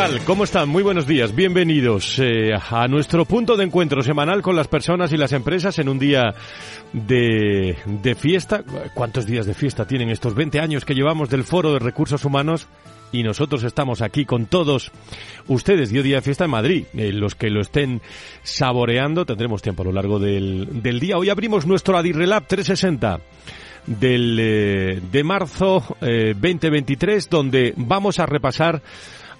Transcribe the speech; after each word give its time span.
Tal? 0.00 0.24
¿Cómo 0.24 0.44
están? 0.44 0.70
Muy 0.70 0.82
buenos 0.82 1.06
días. 1.06 1.34
Bienvenidos 1.34 2.18
eh, 2.20 2.52
a 2.54 2.88
nuestro 2.88 3.26
punto 3.26 3.54
de 3.58 3.64
encuentro 3.64 4.02
semanal 4.02 4.40
con 4.40 4.56
las 4.56 4.66
personas 4.66 5.12
y 5.12 5.18
las 5.18 5.32
empresas 5.32 5.78
en 5.78 5.90
un 5.90 5.98
día 5.98 6.34
de, 6.94 7.76
fiesta. 8.18 8.64
¿Cuántos 8.94 9.26
días 9.26 9.44
de 9.44 9.52
fiesta 9.52 9.86
tienen 9.86 10.08
estos 10.08 10.34
20 10.34 10.58
años 10.58 10.86
que 10.86 10.94
llevamos 10.94 11.28
del 11.28 11.44
Foro 11.44 11.74
de 11.74 11.80
Recursos 11.80 12.24
Humanos? 12.24 12.66
y 13.12 13.24
nosotros 13.24 13.64
estamos 13.64 14.02
aquí 14.02 14.24
con 14.24 14.46
todos 14.46 14.92
ustedes. 15.48 15.90
Dio 15.90 16.02
día 16.02 16.16
de 16.16 16.22
fiesta 16.22 16.44
en 16.44 16.52
Madrid. 16.52 16.84
Eh, 16.94 17.12
los 17.12 17.34
que 17.34 17.50
lo 17.50 17.60
estén 17.60 18.00
saboreando 18.42 19.26
tendremos 19.26 19.60
tiempo 19.60 19.82
a 19.82 19.86
lo 19.86 19.92
largo 19.92 20.18
del, 20.18 20.80
del 20.80 21.00
día. 21.00 21.18
Hoy 21.18 21.28
abrimos 21.28 21.66
nuestro 21.66 21.98
Adirrelab 21.98 22.46
360 22.46 23.20
del, 23.86 24.38
eh, 24.40 25.00
de 25.12 25.24
marzo 25.24 25.84
2023, 26.00 27.28
donde 27.28 27.74
vamos 27.76 28.18
a 28.18 28.26
repasar 28.26 28.80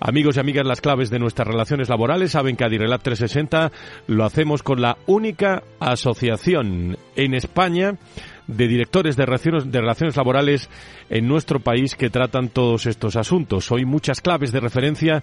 Amigos 0.03 0.37
y 0.37 0.41
amigas, 0.41 0.67
las 0.67 0.81
claves 0.81 1.11
de 1.11 1.19
nuestras 1.19 1.47
relaciones 1.47 1.91
laborales 1.91 2.31
saben 2.31 2.57
que 2.57 2.65
Adirelab 2.65 3.03
360 3.03 3.71
lo 4.07 4.25
hacemos 4.25 4.63
con 4.63 4.81
la 4.81 4.97
única 5.07 5.63
asociación 5.79 6.97
en 7.17 7.35
España 7.35 7.99
de 8.47 8.67
directores 8.67 9.17
de 9.17 9.27
relaciones, 9.27 9.71
de 9.71 9.79
relaciones 9.79 10.17
laborales 10.17 10.71
en 11.11 11.29
nuestro 11.29 11.61
país 11.61 11.97
que 11.97 12.09
tratan 12.09 12.49
todos 12.49 12.87
estos 12.87 13.15
asuntos. 13.17 13.71
Hoy 13.71 13.85
muchas 13.85 14.23
claves 14.23 14.53
de 14.53 14.61
referencia 14.61 15.23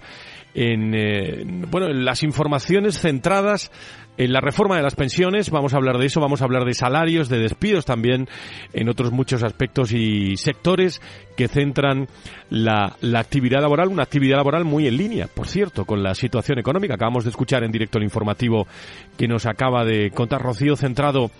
en, 0.54 0.94
eh, 0.94 1.44
bueno, 1.68 1.88
en 1.88 2.04
las 2.04 2.22
informaciones 2.22 3.00
centradas 3.00 3.72
en 4.18 4.32
la 4.32 4.40
reforma 4.40 4.76
de 4.76 4.82
las 4.82 4.96
pensiones, 4.96 5.50
vamos 5.50 5.72
a 5.72 5.76
hablar 5.76 5.96
de 5.96 6.06
eso, 6.06 6.20
vamos 6.20 6.42
a 6.42 6.44
hablar 6.44 6.64
de 6.64 6.74
salarios, 6.74 7.28
de 7.28 7.38
despidos 7.38 7.84
también, 7.84 8.28
en 8.72 8.88
otros 8.88 9.12
muchos 9.12 9.44
aspectos 9.44 9.92
y 9.92 10.36
sectores 10.36 11.00
que 11.36 11.46
centran 11.46 12.08
la, 12.50 12.96
actividad 13.14 13.60
laboral, 13.60 13.88
una 13.88 14.02
actividad 14.02 14.38
laboral 14.38 14.64
muy 14.64 14.88
en 14.88 14.96
línea, 14.96 15.28
por 15.32 15.46
cierto, 15.46 15.84
con 15.84 16.02
la 16.02 16.16
situación 16.16 16.58
económica. 16.58 16.94
Acabamos 16.94 17.22
de 17.22 17.30
escuchar 17.30 17.62
en 17.62 17.70
directo 17.70 17.98
el 17.98 18.04
informativo 18.04 18.66
que 19.16 19.28
nos 19.28 19.46
acaba 19.46 19.84
de 19.84 20.10
contar 20.10 20.42
Rocío, 20.42 20.74
centrado 20.74 21.30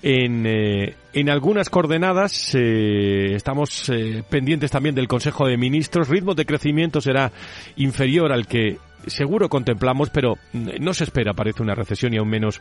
en, 0.00 0.46
eh, 0.46 0.94
en 1.12 1.30
algunas 1.30 1.68
coordenadas. 1.68 2.54
Eh, 2.54 3.34
estamos 3.34 3.88
eh, 3.88 4.22
pendientes 4.30 4.70
también 4.70 4.94
del 4.94 5.08
Consejo 5.08 5.48
de 5.48 5.56
Ministros. 5.56 6.08
Ritmo 6.08 6.34
de 6.34 6.46
crecimiento 6.46 7.00
será 7.00 7.32
inferior 7.74 8.32
al 8.32 8.46
que 8.46 8.78
seguro 9.06 9.48
contemplamos, 9.48 10.10
pero 10.10 10.38
no 10.52 10.94
se 10.94 11.04
espera, 11.04 11.32
parece, 11.34 11.62
una 11.62 11.74
recesión 11.74 12.14
y 12.14 12.18
aún 12.18 12.28
menos 12.28 12.60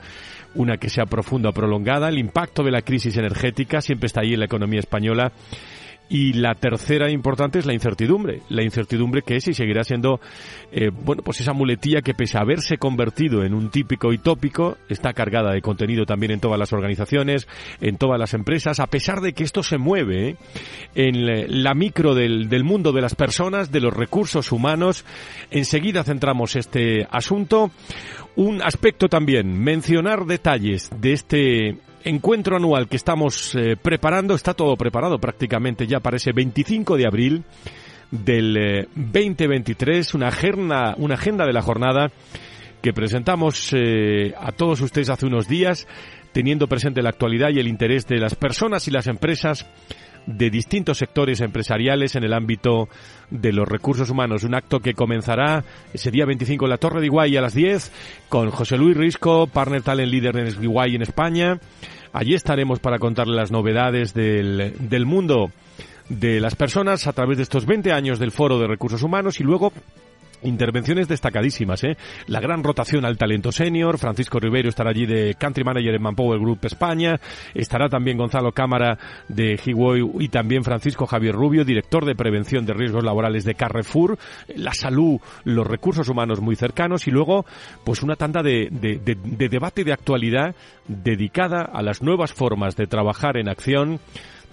una 0.56 0.78
que 0.78 0.90
sea 0.90 1.06
profunda 1.06 1.50
o 1.50 1.54
prolongada. 1.54 2.10
El 2.10 2.18
impacto 2.18 2.64
de 2.64 2.72
la 2.72 2.82
crisis 2.82 3.18
energética 3.18 3.82
siempre 3.82 4.08
está 4.08 4.22
ahí 4.22 4.34
en 4.34 4.40
la 4.40 4.46
economía 4.46 4.80
española 4.80 5.32
y 6.10 6.34
la 6.34 6.56
tercera 6.56 7.12
importante 7.12 7.60
es 7.60 7.68
la 7.68 7.74
incertidumbre. 7.74 8.42
La 8.50 8.64
incertidumbre 8.64 9.22
que 9.22 9.36
es 9.36 9.48
y 9.48 9.54
seguirá 9.54 9.84
siendo, 9.84 10.20
eh, 10.72 10.90
bueno, 10.90 11.22
pues 11.24 11.40
esa 11.40 11.54
muletilla 11.54 12.02
que 12.02 12.16
pese 12.16 12.38
a 12.38 12.42
haberse 12.42 12.78
convertido 12.78 13.44
en 13.44 13.54
un 13.54 13.70
típico 13.70 14.12
y 14.12 14.18
tópico, 14.18 14.78
está 14.90 15.14
cargada 15.14 15.54
de 15.54 15.62
contenido 15.62 16.06
también 16.06 16.32
en 16.32 16.40
todas 16.40 16.58
las 16.58 16.74
organizaciones, 16.74 17.48
en 17.80 17.98
todas 17.98 18.20
las 18.20 18.34
empresas, 18.34 18.80
a 18.80 18.88
pesar 18.88 19.22
de 19.22 19.34
que 19.34 19.44
esto 19.44 19.62
se 19.62 19.78
mueve 19.78 20.30
¿eh? 20.30 20.36
en 20.96 21.64
la 21.64 21.76
micro 21.76 22.16
del, 22.16 22.50
del 22.50 22.64
mundo 22.64 22.92
de 22.92 23.02
las 23.02 23.14
personas, 23.14 23.72
de 23.72 23.80
los 23.80 23.94
recursos 23.94 24.52
humanos. 24.52 25.06
Enseguida 25.52 26.04
centramos 26.04 26.56
este 26.56 27.08
asunto. 27.12 27.72
Un 28.36 28.62
aspecto 28.62 29.10
también, 29.10 29.60
mencionar 29.62 30.26
detalles 30.26 30.90
de 31.02 31.14
este 31.14 31.78
encuentro 32.04 32.56
anual 32.56 32.88
que 32.88 32.98
estamos 32.98 33.56
eh, 33.56 33.76
preparando, 33.82 34.36
está 34.36 34.54
todo 34.54 34.76
preparado 34.76 35.20
prácticamente 35.20 35.88
ya 35.88 36.00
para 36.00 36.18
ese 36.18 36.32
25 36.32 36.98
de 36.98 37.08
abril 37.08 37.44
del 38.12 38.88
2023, 38.96 40.08
eh, 40.14 40.18
una 40.18 40.28
agenda, 40.30 40.96
una 40.98 41.16
agenda 41.16 41.46
de 41.46 41.54
la 41.54 41.62
jornada 41.62 42.12
que 42.82 42.94
presentamos 42.94 43.74
eh, 43.74 44.34
a 44.40 44.52
todos 44.52 44.82
ustedes 44.82 45.10
hace 45.10 45.26
unos 45.26 45.48
días, 45.48 45.88
teniendo 46.32 46.68
presente 46.68 47.02
la 47.02 47.10
actualidad 47.10 47.50
y 47.50 47.60
el 47.60 47.68
interés 47.68 48.08
de 48.08 48.18
las 48.18 48.36
personas 48.36 48.88
y 48.88 48.92
las 48.92 49.08
empresas 49.08 49.68
de 50.30 50.52
distintos 50.52 51.00
sectores 51.00 51.42
empresariales 51.42 52.16
en 52.16 52.24
el 52.24 52.34
ámbito 52.34 52.88
de 53.32 53.52
los 53.52 53.68
recursos 53.68 54.10
humanos. 54.10 54.44
Un 54.44 54.54
acto 54.54 54.80
que 54.80 54.94
comenzará 54.94 55.64
ese 55.94 56.12
día 56.12 56.26
25 56.26 56.66
en 56.66 56.70
la 56.70 56.78
Torre 56.78 57.00
de 57.00 57.08
Iguay 57.08 57.36
a 57.36 57.42
las 57.42 57.56
10 57.56 57.92
con 58.30 58.52
José 58.52 58.78
Luis 58.78 58.96
Risco, 58.96 59.48
Partner 59.48 59.82
Talent 59.82 60.12
Leader 60.12 60.38
en 60.38 60.64
Iguay 60.64 60.96
en 60.96 61.02
España. 61.02 61.60
Allí 62.14 62.36
estaremos 62.36 62.80
para 62.80 63.00
contarle 63.00 63.36
las 63.36 63.52
novedades 63.52 64.14
del, 64.14 64.74
del 64.80 65.06
mundo 65.06 65.52
de 66.10 66.40
las 66.40 66.56
personas 66.56 67.08
a 67.08 67.14
través 67.14 67.38
de 67.38 67.44
estos 67.44 67.66
20 67.66 67.92
años 67.92 68.20
del 68.20 68.32
Foro 68.32 68.60
de 68.60 68.68
Recursos 68.68 69.04
Humanos 69.04 69.40
y 69.40 69.44
luego 69.44 69.74
intervenciones 70.44 71.08
destacadísimas, 71.08 71.84
¿eh? 71.84 71.98
La 72.28 72.40
gran 72.40 72.64
rotación 72.64 73.06
al 73.06 73.18
talento 73.18 73.52
senior, 73.52 73.98
Francisco 73.98 74.40
Rivero 74.40 74.70
estará 74.70 74.92
allí 74.92 75.06
de 75.06 75.36
Country 75.36 75.64
Manager 75.64 75.96
en 75.96 76.02
Manpower 76.02 76.40
Group 76.40 76.60
España, 76.64 77.20
estará 77.54 77.90
también 77.90 78.18
Gonzalo 78.18 78.52
Cámara 78.52 78.98
de 79.28 79.60
Hiwoy 79.64 80.10
y 80.20 80.30
también 80.30 80.64
Francisco 80.64 81.06
Javier 81.06 81.36
Rubio, 81.36 81.66
director 81.66 82.06
de 82.06 82.16
prevención 82.16 82.66
de 82.66 82.74
riesgos 82.74 83.04
laborales 83.04 83.44
de 83.44 83.56
Carrefour, 83.56 84.18
la 84.56 84.74
salud, 84.74 85.20
los 85.44 85.68
recursos 85.68 86.10
humanos 86.10 86.42
muy 86.42 86.56
cercanos 86.56 87.08
y 87.08 87.12
luego 87.12 87.46
pues 87.84 88.04
una 88.04 88.16
tanda 88.16 88.42
de, 88.42 88.70
de, 88.72 89.00
de 89.00 89.50
debate 89.50 89.84
de 89.84 89.94
actualidad 89.94 90.56
dedicada 90.88 91.62
a 91.62 91.82
las 91.82 92.02
nuevas 92.02 92.34
formas 92.34 92.76
de 92.76 92.88
trabajar 92.88 93.38
en 93.38 93.50
acción 93.50 94.00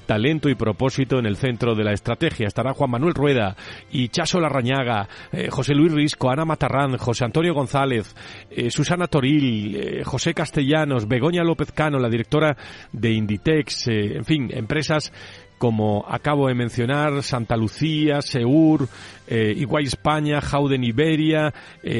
talento 0.07 0.49
y 0.49 0.55
propósito 0.55 1.19
en 1.19 1.27
el 1.27 1.37
centro 1.37 1.75
de 1.75 1.85
la 1.85 1.93
estrategia. 1.93 2.47
Estará 2.47 2.73
Juan 2.73 2.91
Manuel 2.91 3.15
Rueda 3.15 3.57
y 3.91 4.09
Chaso 4.09 4.41
Larrañaga, 4.41 5.09
eh, 5.33 5.49
José 5.51 5.75
Luis 5.75 5.93
Risco, 5.93 6.31
Ana 6.31 6.45
Matarrán, 6.45 6.97
José 6.97 7.25
Antonio 7.25 7.53
González, 7.53 8.15
eh, 8.51 8.71
Susana 8.71 9.09
Toril, 9.09 9.77
eh, 9.77 10.05
José 10.05 10.33
Castellanos, 10.33 11.09
Begoña 11.09 11.45
López 11.45 11.73
Cano, 11.73 11.99
la 11.99 12.09
directora 12.09 12.57
de 12.93 13.13
Inditex, 13.13 13.89
en 13.89 14.25
fin, 14.25 14.49
empresas 14.53 15.13
como 15.59 16.05
acabo 16.09 16.49
de 16.49 16.55
mencionar, 16.55 17.23
Santa 17.23 17.57
Lucía, 17.57 18.23
Seur, 18.23 18.89
eh, 19.27 19.55
Iguay 19.57 19.85
España, 19.85 20.41
Jauden 20.41 20.85
Iberia, 20.85 21.53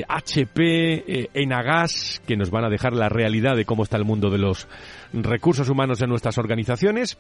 HP, 0.09 1.31
Enagas, 1.35 2.23
que 2.27 2.37
nos 2.37 2.51
van 2.51 2.65
a 2.65 2.71
dejar 2.71 2.93
la 2.93 3.09
realidad 3.09 3.57
de 3.57 3.65
cómo 3.65 3.83
está 3.83 3.97
el 3.97 4.05
mundo 4.05 4.31
de 4.31 4.39
los 4.39 4.69
recursos 5.13 5.69
humanos 5.69 6.03
en 6.03 6.11
nuestras 6.11 6.39
organizaciones. 6.39 7.17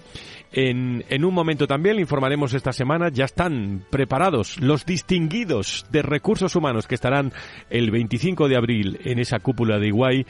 En, 0.52 1.04
en 1.08 1.24
un 1.24 1.34
momento 1.34 1.66
también 1.66 1.96
le 1.96 2.02
informaremos 2.02 2.54
esta 2.54 2.72
semana, 2.72 3.08
ya 3.08 3.24
están 3.24 3.84
preparados 3.90 4.60
los 4.60 4.84
distinguidos 4.84 5.86
de 5.90 6.02
recursos 6.02 6.56
humanos 6.56 6.86
que 6.86 6.94
estarán 6.94 7.32
el 7.70 7.90
25 7.90 8.48
de 8.48 8.56
abril 8.56 9.00
en 9.04 9.18
esa 9.18 9.38
cúpula 9.38 9.78
de 9.78 9.88
Iguay 9.88 10.26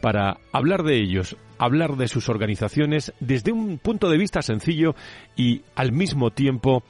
para 0.00 0.38
hablar 0.52 0.82
de 0.82 0.96
ellos, 0.96 1.36
hablar 1.58 1.96
de 1.96 2.08
sus 2.08 2.28
organizaciones 2.28 3.12
desde 3.20 3.52
un 3.52 3.78
punto 3.78 4.08
de 4.08 4.18
vista 4.18 4.42
sencillo 4.42 4.94
y 5.36 5.62
al 5.74 5.92
mismo 5.92 6.30
tiempo 6.30 6.82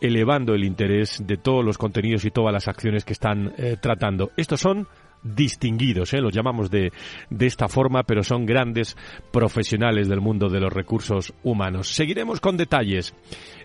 elevando 0.00 0.54
el 0.54 0.64
interés 0.64 1.22
de 1.26 1.36
todos 1.36 1.64
los 1.64 1.78
contenidos 1.78 2.24
y 2.24 2.30
todas 2.30 2.52
las 2.52 2.68
acciones 2.68 3.04
que 3.04 3.12
están 3.12 3.52
eh, 3.56 3.76
tratando. 3.80 4.30
Estos 4.36 4.60
son 4.60 4.86
distinguidos, 5.22 6.14
¿eh? 6.14 6.20
los 6.20 6.32
llamamos 6.32 6.70
de, 6.70 6.92
de 7.30 7.46
esta 7.46 7.68
forma, 7.68 8.04
pero 8.04 8.22
son 8.22 8.46
grandes 8.46 8.96
profesionales 9.32 10.08
del 10.08 10.20
mundo 10.20 10.48
de 10.48 10.60
los 10.60 10.72
recursos 10.72 11.34
humanos. 11.42 11.88
Seguiremos 11.88 12.40
con 12.40 12.56
detalles 12.56 13.14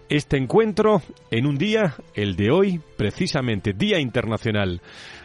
este 0.10 0.38
encuentro 0.38 1.02
en 1.32 1.46
un 1.46 1.58
día, 1.58 1.96
el 2.14 2.36
de 2.36 2.52
hoy, 2.52 2.82
precisamente 2.98 3.74
Día 3.74 4.00
Internacional 4.00 4.82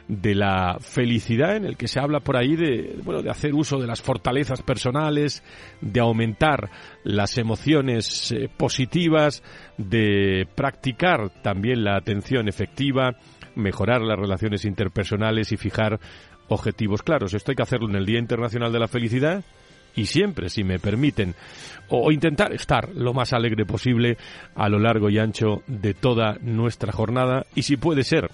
de 0.08 0.34
la 0.34 0.78
Felicidad, 0.81 1.56
en 1.56 1.66
el 1.66 1.76
que 1.76 1.87
se 1.87 2.00
habla 2.00 2.20
por 2.20 2.37
ahí 2.37 2.56
de, 2.56 2.99
bueno, 3.05 3.22
de 3.22 3.31
hacer 3.31 3.55
uso 3.55 3.78
de 3.78 3.87
las 3.87 4.00
fortalezas 4.00 4.62
personales, 4.62 5.43
de 5.82 6.00
aumentar 6.00 6.70
las 7.05 7.37
emociones 7.37 8.32
eh, 8.32 8.49
positivas, 8.55 9.43
de 9.76 10.49
practicar 10.55 11.31
también 11.43 11.84
la 11.84 11.96
atención 11.96 12.49
efectiva, 12.49 13.16
mejorar 13.55 14.00
las 14.00 14.19
relaciones 14.19 14.64
interpersonales 14.64 15.52
y 15.52 15.56
fijar 15.58 16.00
objetivos 16.49 17.02
claros. 17.02 17.34
Esto 17.34 17.52
hay 17.52 17.56
que 17.56 17.62
hacerlo 17.62 17.90
en 17.90 17.96
el 17.96 18.06
Día 18.06 18.19
Internacional 18.19 18.72
de 18.72 18.78
la 18.78 18.88
Felicidad 18.88 19.44
y 19.94 20.06
siempre, 20.06 20.49
si 20.49 20.64
me 20.64 20.78
permiten, 20.78 21.34
o 21.88 22.11
intentar 22.12 22.54
estar 22.54 22.88
lo 22.94 23.12
más 23.12 23.32
alegre 23.32 23.66
posible 23.66 24.16
a 24.54 24.69
lo 24.69 24.78
largo 24.78 25.11
y 25.11 25.19
ancho 25.19 25.62
de 25.66 25.93
toda 25.93 26.38
nuestra 26.40 26.93
jornada 26.93 27.46
y 27.54 27.62
si 27.62 27.76
puede 27.76 28.04
ser 28.04 28.31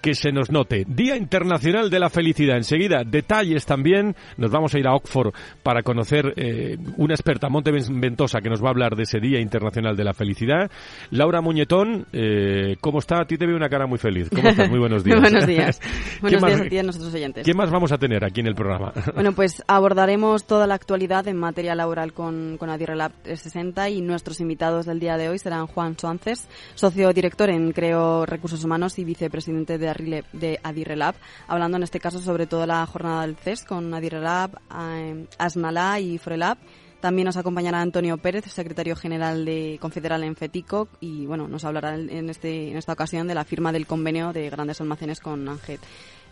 que 0.00 0.14
se 0.14 0.32
nos 0.32 0.50
note. 0.50 0.84
Día 0.86 1.16
Internacional 1.16 1.90
de 1.90 1.98
la 1.98 2.10
Felicidad. 2.10 2.56
Enseguida, 2.56 3.02
detalles 3.04 3.66
también. 3.66 4.14
Nos 4.36 4.50
vamos 4.50 4.74
a 4.74 4.78
ir 4.78 4.86
a 4.86 4.94
Oxford 4.94 5.32
para 5.62 5.82
conocer 5.82 6.32
eh, 6.36 6.76
una 6.96 7.14
experta, 7.14 7.48
Monte 7.48 7.72
Ventosa, 7.72 8.40
que 8.40 8.48
nos 8.48 8.62
va 8.62 8.68
a 8.68 8.70
hablar 8.70 8.96
de 8.96 9.04
ese 9.04 9.20
Día 9.20 9.40
Internacional 9.40 9.96
de 9.96 10.04
la 10.04 10.14
Felicidad. 10.14 10.70
Laura 11.10 11.40
Muñetón, 11.40 12.06
eh, 12.12 12.76
¿cómo 12.80 12.98
está? 12.98 13.20
A 13.20 13.26
ti 13.26 13.36
te 13.36 13.46
veo 13.46 13.56
una 13.56 13.68
cara 13.68 13.86
muy 13.86 13.98
feliz. 13.98 14.28
¿Cómo 14.30 14.48
estás? 14.48 14.68
Muy 14.70 14.78
buenos 14.78 15.04
días. 15.04 15.20
buenos 15.20 15.46
días. 15.46 15.80
buenos 16.20 16.42
días 16.42 16.60
a 16.60 16.64
ti 16.64 16.74
y 16.74 16.78
a 16.78 16.82
nuestros 16.82 17.14
oyentes. 17.14 17.44
¿Qué 17.44 17.54
más 17.54 17.70
vamos 17.70 17.92
a 17.92 17.98
tener 17.98 18.24
aquí 18.24 18.40
en 18.40 18.48
el 18.48 18.54
programa? 18.54 18.92
bueno, 19.14 19.32
pues 19.32 19.62
abordaremos 19.66 20.44
toda 20.44 20.66
la 20.66 20.74
actualidad 20.74 21.26
en 21.28 21.36
materia 21.36 21.74
laboral 21.74 22.12
con, 22.12 22.56
con 22.58 22.70
Adirrelab 22.70 23.12
360 23.22 23.90
y 23.90 24.00
nuestros 24.00 24.40
invitados 24.40 24.86
del 24.86 25.00
día 25.00 25.16
de 25.16 25.28
hoy 25.28 25.38
serán 25.38 25.66
Juan 25.66 25.98
Suances, 25.98 26.48
socio 26.74 27.12
director 27.12 27.50
en 27.50 27.72
Creo 27.72 28.26
Recursos 28.26 28.62
Humanos 28.64 28.98
y 28.98 29.04
vicepresidente 29.04 29.78
de 29.78 29.85
de 29.94 30.60
Adirrelab, 30.62 31.14
hablando 31.48 31.76
en 31.76 31.82
este 31.82 32.00
caso 32.00 32.20
sobre 32.20 32.46
toda 32.46 32.66
la 32.66 32.84
jornada 32.86 33.22
del 33.22 33.36
CES 33.36 33.64
con 33.64 33.92
Adirrelab, 33.94 34.58
eh, 34.94 35.26
Asnalá 35.38 36.00
y 36.00 36.18
Frelab. 36.18 36.58
También 37.00 37.26
nos 37.26 37.36
acompañará 37.36 37.80
Antonio 37.80 38.16
Pérez, 38.16 38.46
secretario 38.46 38.96
general 38.96 39.44
de 39.44 39.78
Confederal 39.80 40.24
en 40.24 40.34
FETICO, 40.34 40.88
y 40.98 41.26
bueno, 41.26 41.46
nos 41.46 41.64
hablará 41.64 41.94
en, 41.94 42.30
este, 42.30 42.70
en 42.70 42.76
esta 42.76 42.94
ocasión 42.94 43.28
de 43.28 43.34
la 43.34 43.44
firma 43.44 43.70
del 43.70 43.86
convenio 43.86 44.32
de 44.32 44.48
grandes 44.50 44.80
almacenes 44.80 45.20
con 45.20 45.48
Anget. 45.48 45.80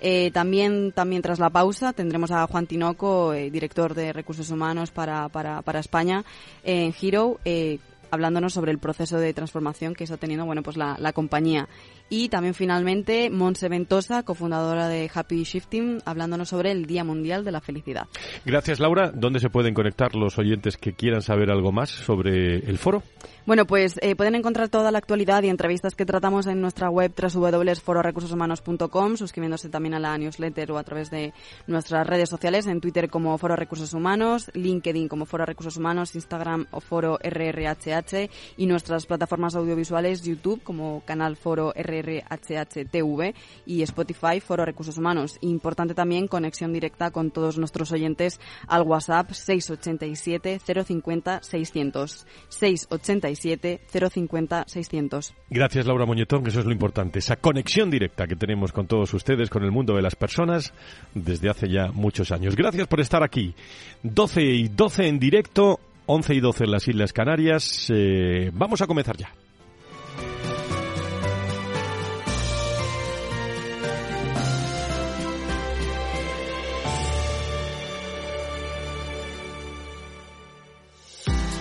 Eh, 0.00 0.30
también, 0.32 0.92
también 0.92 1.22
tras 1.22 1.38
la 1.38 1.50
pausa 1.50 1.92
tendremos 1.92 2.30
a 2.30 2.46
Juan 2.46 2.66
Tinoco, 2.66 3.32
eh, 3.34 3.50
director 3.50 3.94
de 3.94 4.12
recursos 4.12 4.50
humanos 4.50 4.90
para, 4.90 5.28
para, 5.28 5.62
para 5.62 5.80
España 5.80 6.24
en 6.64 6.92
Giro, 6.92 7.38
hablándonos 8.10 8.52
sobre 8.52 8.72
el 8.72 8.78
proceso 8.78 9.18
de 9.18 9.32
transformación 9.34 9.94
que 9.94 10.04
está 10.04 10.16
teniendo 10.16 10.46
bueno, 10.46 10.62
pues 10.62 10.76
la 10.76 11.12
compañía. 11.12 11.68
Y 12.08 12.28
también 12.28 12.54
finalmente 12.54 13.30
Monse 13.30 13.68
Ventosa, 13.68 14.22
cofundadora 14.22 14.88
de 14.88 15.10
Happy 15.12 15.42
Shifting, 15.42 16.00
hablándonos 16.04 16.48
sobre 16.48 16.70
el 16.70 16.86
Día 16.86 17.02
Mundial 17.02 17.44
de 17.44 17.52
la 17.52 17.60
Felicidad. 17.60 18.06
Gracias 18.44 18.78
Laura. 18.78 19.10
¿Dónde 19.12 19.40
se 19.40 19.50
pueden 19.50 19.74
conectar 19.74 20.14
los 20.14 20.38
oyentes 20.38 20.76
que 20.76 20.92
quieran 20.92 21.22
saber 21.22 21.50
algo 21.50 21.72
más 21.72 21.90
sobre 21.90 22.58
el 22.58 22.78
foro? 22.78 23.02
Bueno, 23.46 23.66
pues 23.66 23.98
eh, 24.00 24.16
pueden 24.16 24.36
encontrar 24.36 24.70
toda 24.70 24.90
la 24.90 24.96
actualidad 24.96 25.42
y 25.42 25.50
entrevistas 25.50 25.94
que 25.94 26.06
tratamos 26.06 26.46
en 26.46 26.62
nuestra 26.62 26.88
web 26.88 27.12
www.fororecursoshumanos.com, 27.14 29.18
suscribiéndose 29.18 29.68
también 29.68 29.92
a 29.92 30.00
la 30.00 30.16
newsletter 30.16 30.72
o 30.72 30.78
a 30.78 30.82
través 30.82 31.10
de 31.10 31.34
nuestras 31.66 32.06
redes 32.06 32.30
sociales, 32.30 32.66
en 32.66 32.80
Twitter 32.80 33.10
como 33.10 33.36
Foro 33.36 33.54
Recursos 33.54 33.92
Humanos, 33.92 34.50
LinkedIn 34.54 35.08
como 35.08 35.26
Foro 35.26 35.44
Recursos 35.44 35.76
Humanos, 35.76 36.14
Instagram 36.14 36.68
o 36.70 36.80
Foro 36.80 37.18
RRHH 37.22 38.30
y 38.56 38.66
nuestras 38.66 39.04
plataformas 39.04 39.54
audiovisuales 39.56 40.22
YouTube 40.22 40.62
como 40.62 41.02
canal 41.04 41.36
Foro 41.36 41.74
RRHHTV 42.02 43.34
y 43.66 43.82
Spotify 43.82 44.40
Foro 44.40 44.64
Recursos 44.64 44.98
Humanos. 44.98 45.38
Importante 45.40 45.94
también 45.94 46.28
conexión 46.28 46.72
directa 46.72 47.10
con 47.10 47.30
todos 47.30 47.58
nuestros 47.58 47.92
oyentes 47.92 48.40
al 48.66 48.82
WhatsApp 48.82 49.30
687 49.30 50.60
050 50.60 51.42
600 51.42 52.26
687 52.48 53.80
050 54.10 54.64
600. 54.66 55.34
Gracias 55.50 55.86
Laura 55.86 56.06
Muñetón, 56.06 56.42
que 56.42 56.50
eso 56.50 56.60
es 56.60 56.66
lo 56.66 56.72
importante, 56.72 57.18
esa 57.18 57.36
conexión 57.36 57.90
directa 57.90 58.26
que 58.26 58.36
tenemos 58.36 58.72
con 58.72 58.86
todos 58.86 59.12
ustedes, 59.14 59.50
con 59.50 59.64
el 59.64 59.72
mundo 59.72 59.94
de 59.94 60.02
las 60.02 60.16
personas 60.16 60.72
desde 61.14 61.48
hace 61.48 61.68
ya 61.68 61.92
muchos 61.92 62.32
años. 62.32 62.56
Gracias 62.56 62.86
por 62.86 63.00
estar 63.00 63.22
aquí. 63.22 63.54
12 64.02 64.42
y 64.42 64.68
12 64.68 65.08
en 65.08 65.18
directo, 65.18 65.80
11 66.06 66.34
y 66.34 66.40
12 66.40 66.64
en 66.64 66.70
las 66.70 66.88
Islas 66.88 67.12
Canarias. 67.12 67.90
Eh, 67.94 68.50
vamos 68.52 68.82
a 68.82 68.86
comenzar 68.86 69.16
ya. 69.16 69.32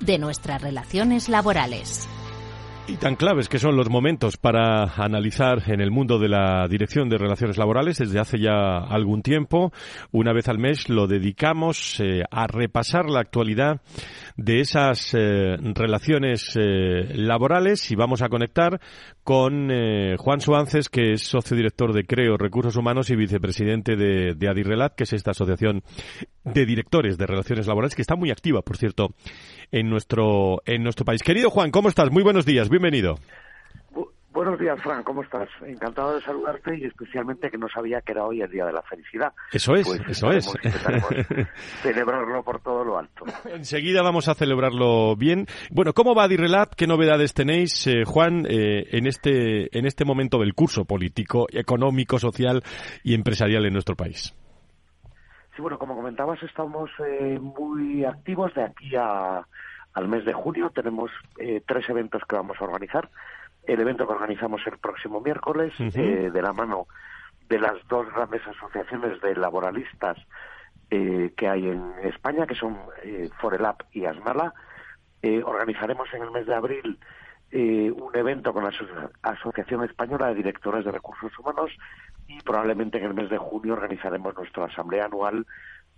de 0.00 0.18
nuestras 0.18 0.62
relaciones 0.62 1.28
laborales. 1.28 2.08
Y 2.88 2.96
tan 2.96 3.16
claves 3.16 3.50
que 3.50 3.58
son 3.58 3.76
los 3.76 3.90
momentos 3.90 4.38
para 4.38 4.84
analizar 4.96 5.70
en 5.70 5.82
el 5.82 5.90
mundo 5.90 6.18
de 6.18 6.30
la 6.30 6.66
dirección 6.68 7.10
de 7.10 7.18
relaciones 7.18 7.58
laborales 7.58 7.98
desde 7.98 8.18
hace 8.18 8.38
ya 8.38 8.78
algún 8.78 9.20
tiempo. 9.20 9.72
Una 10.10 10.32
vez 10.32 10.48
al 10.48 10.56
mes 10.56 10.88
lo 10.88 11.06
dedicamos 11.06 12.00
eh, 12.00 12.22
a 12.30 12.46
repasar 12.46 13.10
la 13.10 13.20
actualidad 13.20 13.82
de 14.38 14.60
esas 14.60 15.12
eh, 15.14 15.56
relaciones 15.74 16.54
eh, 16.56 17.12
laborales 17.14 17.90
y 17.90 17.96
vamos 17.96 18.22
a 18.22 18.28
conectar 18.28 18.80
con 19.22 19.68
Juan 20.16 20.40
Suances, 20.40 20.88
que 20.88 21.12
es 21.12 21.22
socio 21.22 21.54
director 21.54 21.92
de 21.92 22.04
Creo 22.04 22.38
Recursos 22.38 22.76
Humanos 22.76 23.10
y 23.10 23.16
vicepresidente 23.16 23.94
de, 23.94 24.34
de 24.34 24.48
Adirrelat, 24.48 24.94
que 24.94 25.04
es 25.04 25.12
esta 25.12 25.32
asociación 25.32 25.82
de 26.44 26.64
directores 26.64 27.18
de 27.18 27.26
relaciones 27.26 27.66
laborales 27.66 27.94
que 27.94 28.00
está 28.00 28.16
muy 28.16 28.30
activa, 28.30 28.62
por 28.62 28.78
cierto, 28.78 29.10
en 29.70 29.90
nuestro, 29.90 30.62
en 30.64 30.82
nuestro 30.82 31.04
país. 31.04 31.22
Querido 31.22 31.50
Juan, 31.50 31.70
¿cómo 31.70 31.90
estás? 31.90 32.10
Muy 32.10 32.22
buenos 32.22 32.46
días, 32.46 32.70
bienvenido. 32.70 33.16
Buenos 34.32 34.58
días, 34.58 34.80
Fran, 34.82 35.02
¿cómo 35.02 35.22
estás? 35.22 35.48
Encantado 35.62 36.14
de 36.14 36.22
saludarte 36.22 36.76
y 36.76 36.84
especialmente 36.84 37.50
que 37.50 37.58
no 37.58 37.68
sabía 37.68 38.00
que 38.00 38.12
era 38.12 38.24
hoy 38.24 38.42
el 38.42 38.50
Día 38.50 38.66
de 38.66 38.72
la 38.72 38.82
Felicidad. 38.82 39.32
Eso 39.52 39.74
es, 39.74 39.86
pues 39.86 40.00
eso 40.08 40.30
es. 40.30 40.46
celebrarlo 41.82 42.42
por 42.42 42.60
todo 42.60 42.84
lo 42.84 42.98
alto. 42.98 43.24
Enseguida 43.46 44.02
vamos 44.02 44.28
a 44.28 44.34
celebrarlo 44.34 45.16
bien. 45.16 45.46
Bueno, 45.70 45.92
¿cómo 45.92 46.14
va 46.14 46.28
Dirrelat? 46.28 46.74
¿Qué 46.74 46.86
novedades 46.86 47.34
tenéis, 47.34 47.86
eh, 47.86 48.04
Juan, 48.04 48.46
eh, 48.48 48.86
en, 48.90 49.06
este, 49.06 49.76
en 49.76 49.86
este 49.86 50.04
momento 50.04 50.38
del 50.38 50.54
curso 50.54 50.84
político, 50.84 51.46
económico, 51.52 52.18
social 52.18 52.62
y 53.02 53.14
empresarial 53.14 53.66
en 53.66 53.72
nuestro 53.72 53.96
país? 53.96 54.34
Sí, 55.58 55.62
bueno, 55.62 55.78
como 55.78 55.96
comentabas, 55.96 56.40
estamos 56.44 56.90
eh, 57.04 57.38
muy 57.40 58.04
activos 58.04 58.54
de 58.54 58.62
aquí 58.62 58.94
a, 58.94 59.44
al 59.94 60.08
mes 60.08 60.24
de 60.24 60.32
junio. 60.32 60.70
Tenemos 60.70 61.10
eh, 61.38 61.62
tres 61.66 61.88
eventos 61.88 62.22
que 62.28 62.36
vamos 62.36 62.56
a 62.60 62.64
organizar. 62.64 63.10
El 63.68 63.80
evento 63.80 64.06
que 64.06 64.14
organizamos 64.14 64.60
el 64.66 64.78
próximo 64.78 65.20
miércoles, 65.20 65.72
eh, 65.78 66.30
de 66.32 66.42
la 66.42 66.52
mano 66.52 66.88
de 67.48 67.58
las 67.58 67.76
dos 67.88 68.12
grandes 68.12 68.42
asociaciones 68.46 69.20
de 69.20 69.36
laboralistas 69.36 70.18
que 70.90 71.46
hay 71.48 71.68
en 71.68 71.92
España, 72.02 72.46
que 72.46 72.54
son 72.54 72.78
Forelab 73.40 73.76
y 73.92 74.06
Asmala. 74.06 74.54
organizaremos 75.44 76.08
en 76.14 76.22
el 76.22 76.30
mes 76.30 76.46
de 76.46 76.54
abril 76.54 76.98
un 77.52 78.10
evento 78.14 78.54
con 78.54 78.64
la 78.64 78.72
Asociación 79.22 79.84
Española 79.84 80.28
de 80.28 80.36
Directores 80.36 80.86
de 80.86 80.92
Recursos 80.92 81.38
Humanos 81.38 81.70
y 82.28 82.40
probablemente 82.42 82.98
en 82.98 83.04
el 83.04 83.14
mes 83.14 83.30
de 83.30 83.38
junio 83.38 83.72
organizaremos 83.72 84.34
nuestra 84.34 84.66
asamblea 84.66 85.06
anual 85.06 85.46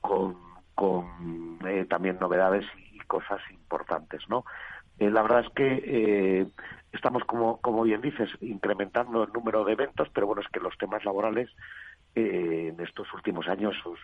con, 0.01 0.37
con 0.75 1.59
eh, 1.67 1.85
también 1.91 2.19
novedades 2.21 2.65
y 2.93 2.99
cosas 3.01 3.41
importantes, 3.51 4.23
¿no? 4.29 4.45
Eh, 5.01 5.11
la 5.11 5.23
verdad 5.23 5.41
es 5.41 5.53
que 5.55 5.83
eh, 5.85 6.47
estamos, 6.93 7.25
como, 7.25 7.57
como 7.61 7.83
bien 7.83 8.03
dices, 8.03 8.31
incrementando 8.41 9.25
el 9.25 9.33
número 9.33 9.65
de 9.65 9.73
eventos, 9.73 10.09
pero 10.15 10.27
bueno, 10.27 10.43
es 10.43 10.49
que 10.49 10.61
los 10.61 10.77
temas 10.79 11.05
laborales 11.05 11.51
en 12.15 12.79
estos 12.81 13.13
últimos 13.15 13.49
años 13.49 13.75
pues, 13.85 14.01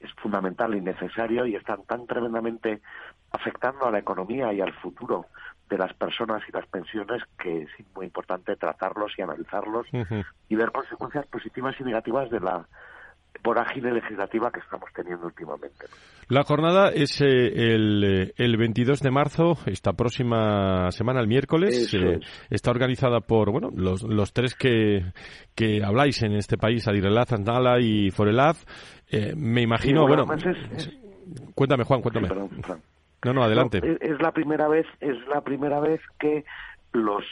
es 0.00 0.12
fundamental 0.14 0.74
y 0.74 0.80
necesario 0.80 1.44
y 1.46 1.54
están 1.54 1.84
tan 1.84 2.06
tremendamente 2.06 2.80
afectando 3.30 3.86
a 3.86 3.90
la 3.90 3.98
economía 3.98 4.52
y 4.52 4.60
al 4.60 4.72
futuro 4.72 5.26
de 5.68 5.76
las 5.76 5.92
personas 5.94 6.42
y 6.48 6.52
las 6.52 6.66
pensiones 6.66 7.22
que 7.38 7.62
es 7.62 7.68
muy 7.94 8.06
importante 8.06 8.56
tratarlos 8.56 9.12
y 9.18 9.22
analizarlos 9.22 9.86
y 10.48 10.54
ver 10.56 10.72
consecuencias 10.72 11.26
positivas 11.26 11.76
y 11.78 11.84
negativas 11.84 12.30
de 12.30 12.40
la 12.40 12.66
vorágine 13.42 13.92
legislativa 13.92 14.50
que 14.50 14.60
estamos 14.60 14.90
teniendo 14.94 15.26
últimamente. 15.26 15.86
La 16.28 16.42
jornada 16.42 16.90
es 16.90 17.20
eh, 17.20 17.26
el, 17.26 18.34
el 18.36 18.56
22 18.56 19.00
de 19.00 19.10
marzo, 19.10 19.56
esta 19.66 19.92
próxima 19.92 20.90
semana, 20.90 21.20
el 21.20 21.28
miércoles. 21.28 21.94
Eh, 21.94 22.20
está 22.50 22.70
organizada 22.70 23.20
por 23.20 23.50
bueno 23.50 23.70
los, 23.74 24.02
los 24.02 24.32
tres 24.32 24.54
que, 24.54 25.04
que 25.54 25.82
habláis 25.82 26.22
en 26.22 26.32
este 26.32 26.58
país, 26.58 26.86
Adirelaz, 26.86 27.32
Andala 27.32 27.80
y 27.80 28.10
Forelaz. 28.10 28.64
Eh, 29.10 29.34
me 29.36 29.62
imagino, 29.62 30.06
bueno, 30.06 30.26
cuéntame 31.54 31.84
Juan, 31.84 32.02
cuéntame. 32.02 32.28
No, 33.24 33.32
no, 33.32 33.42
adelante. 33.42 33.80
es, 34.00 34.20
la 34.20 34.32
primera 34.32 34.68
vez, 34.68 34.86
es 35.00 35.16
la 35.28 35.40
primera 35.40 35.80
vez 35.80 36.00
que 36.20 36.44
los 36.92 37.24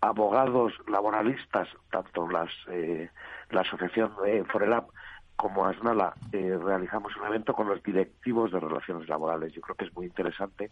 abogados 0.00 0.72
laboralistas, 0.88 1.68
tanto 1.90 2.28
las 2.28 2.50
eh, 2.70 3.10
la 3.50 3.62
asociación 3.62 4.12
de 4.24 4.44
Forelab 4.44 4.86
como 5.36 5.66
Asnala, 5.66 6.14
eh, 6.32 6.58
realizamos 6.62 7.16
un 7.16 7.26
evento 7.26 7.52
con 7.52 7.68
los 7.68 7.82
directivos 7.82 8.52
de 8.52 8.60
relaciones 8.60 9.08
laborales. 9.08 9.52
Yo 9.52 9.60
creo 9.60 9.76
que 9.76 9.84
es 9.86 9.94
muy 9.94 10.06
interesante 10.06 10.70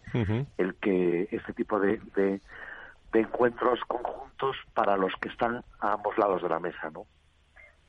el 0.59 0.75
que 0.77 1.29
este 1.31 1.53
tipo 1.53 1.79
de, 1.81 2.01
de, 2.15 2.41
encuentros 3.13 3.81
conjuntos 3.87 4.57
para 4.75 4.97
los 4.97 5.13
que 5.21 5.29
están 5.29 5.63
a 5.81 5.93
ambos 5.93 6.17
lados 6.17 6.43
de 6.43 6.49
la 6.49 6.59
mesa, 6.59 6.91
¿no? 6.91 7.05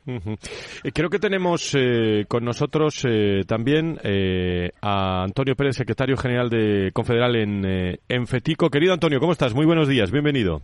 Eh, 0.06 0.92
creo 0.94 1.10
que 1.10 1.20
tenemos 1.20 1.74
eh, 1.75 2.25
con 2.27 2.44
nosotros 2.44 3.06
eh, 3.08 3.44
también 3.48 3.98
a 4.82 5.24
Antonio 5.24 5.56
Pérez, 5.56 5.77
secretario 5.77 6.18
general 6.18 6.50
de 6.50 6.92
Confederal 6.94 7.36
en, 7.38 7.98
en 8.10 8.27
FETICO. 8.27 8.70
Querido 8.70 8.94
Antonio, 8.94 9.20
¿cómo 9.20 9.32
estás? 9.32 9.53
Muy 9.53 9.65
buenos 9.65 9.88
días, 9.88 10.12
bienvenido. 10.12 10.62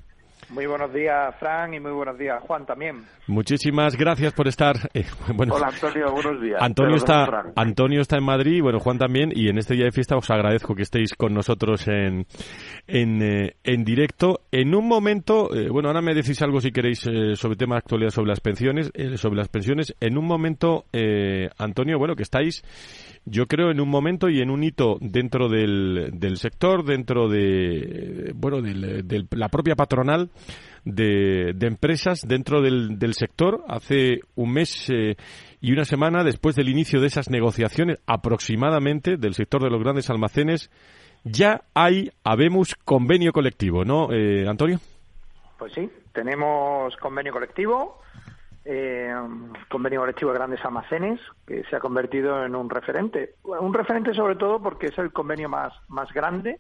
Muy 0.50 0.66
buenos 0.66 0.92
días, 0.92 1.36
Fran, 1.40 1.76
y 1.76 1.80
muy 1.80 1.92
buenos 1.92 2.18
días, 2.18 2.42
Juan, 2.42 2.66
también. 2.66 3.06
Muchísimas 3.28 3.96
gracias 3.96 4.34
por 4.34 4.48
estar. 4.48 4.76
Eh, 4.96 5.06
bueno, 5.36 5.54
Hola, 5.54 5.68
Antonio, 5.68 6.12
buenos 6.12 6.42
días. 6.42 6.60
Antonio 6.60 6.96
está, 6.96 7.52
Antonio 7.56 8.02
está 8.02 8.18
en 8.18 8.24
Madrid, 8.24 8.60
bueno, 8.64 8.80
Juan 8.80 8.98
también, 8.98 9.32
y 9.32 9.50
en 9.50 9.60
este 9.60 9.76
día 9.76 9.86
de 9.86 9.92
fiesta 9.92 10.18
os 10.18 10.30
agradezco 10.32 10.74
que 10.74 10.82
estéis 10.82 11.14
con 11.14 11.36
nosotros 11.36 11.88
en, 11.88 12.26
en, 12.88 13.22
eh, 13.22 13.58
en 13.64 13.84
directo. 13.84 14.42
En 14.52 14.74
un 14.74 14.88
momento, 14.88 15.54
eh, 15.54 15.70
bueno, 15.70 15.90
ahora 15.90 16.02
me 16.02 16.16
decís 16.16 16.42
algo 16.42 16.60
si 16.62 16.72
queréis 16.72 17.00
sobre 17.00 17.56
tema 17.56 17.76
de 17.76 17.80
actualidad 17.80 18.10
sobre 18.10 18.30
las 18.30 18.40
pensiones, 18.40 18.92
sobre 19.18 19.36
las 19.36 19.50
pensiones. 19.50 19.94
En 20.00 20.18
un 20.18 20.26
momento, 20.26 20.86
Antonio, 21.60 22.00
bueno, 22.00 22.16
que 22.16 22.24
estáis 22.24 22.64
yo 23.26 23.48
creo 23.48 23.72
en 23.72 23.80
un 23.80 23.90
momento 23.90 24.30
y 24.30 24.42
en 24.42 24.50
un 24.50 24.64
hito 24.64 24.98
dentro 25.02 25.50
del, 25.50 26.12
del 26.14 26.38
sector, 26.38 26.84
dentro 26.84 27.28
de, 27.30 28.32
bueno, 28.36 28.62
de 28.62 29.26
la 29.32 29.50
propia 29.50 29.76
patronal 29.76 30.30
de, 30.86 31.54
de 31.56 31.68
empresas 31.68 32.22
dentro 32.28 32.62
del, 32.62 32.98
del, 32.98 33.14
sector. 33.14 33.64
Hace 33.68 34.20
un 34.36 34.54
mes 34.54 34.90
eh, 34.90 35.16
y 35.62 35.72
una 35.72 35.86
semana 35.86 36.24
después 36.24 36.56
del 36.56 36.70
inicio 36.70 37.02
de 37.02 37.08
esas 37.08 37.30
negociaciones 37.30 38.00
aproximadamente 38.08 39.18
del 39.18 39.34
sector 39.34 39.62
de 39.62 39.70
los 39.70 39.82
grandes 39.82 40.10
almacenes, 40.10 40.72
ya 41.24 41.62
hay, 41.74 42.12
habemos 42.24 42.76
convenio 42.76 43.32
colectivo, 43.32 43.84
¿no, 43.84 44.12
eh, 44.12 44.48
Antonio? 44.48 44.80
Pues 45.58 45.74
sí, 45.74 45.90
tenemos 46.14 46.96
convenio 46.98 47.34
colectivo 47.34 48.02
eh, 48.66 49.14
convenio 49.70 50.02
colectivo 50.02 50.32
de 50.32 50.38
grandes 50.38 50.64
almacenes, 50.64 51.20
que 51.48 51.64
se 51.64 51.76
ha 51.76 51.80
convertido 51.80 52.46
en 52.46 52.56
un 52.56 52.70
referente. 52.70 53.36
Un 53.44 53.74
referente 53.74 54.14
sobre 54.14 54.36
todo 54.36 54.62
porque 54.62 54.88
es 54.88 54.98
el 54.98 55.12
convenio 55.12 55.50
más, 55.50 55.74
más 55.88 56.12
grande 56.14 56.60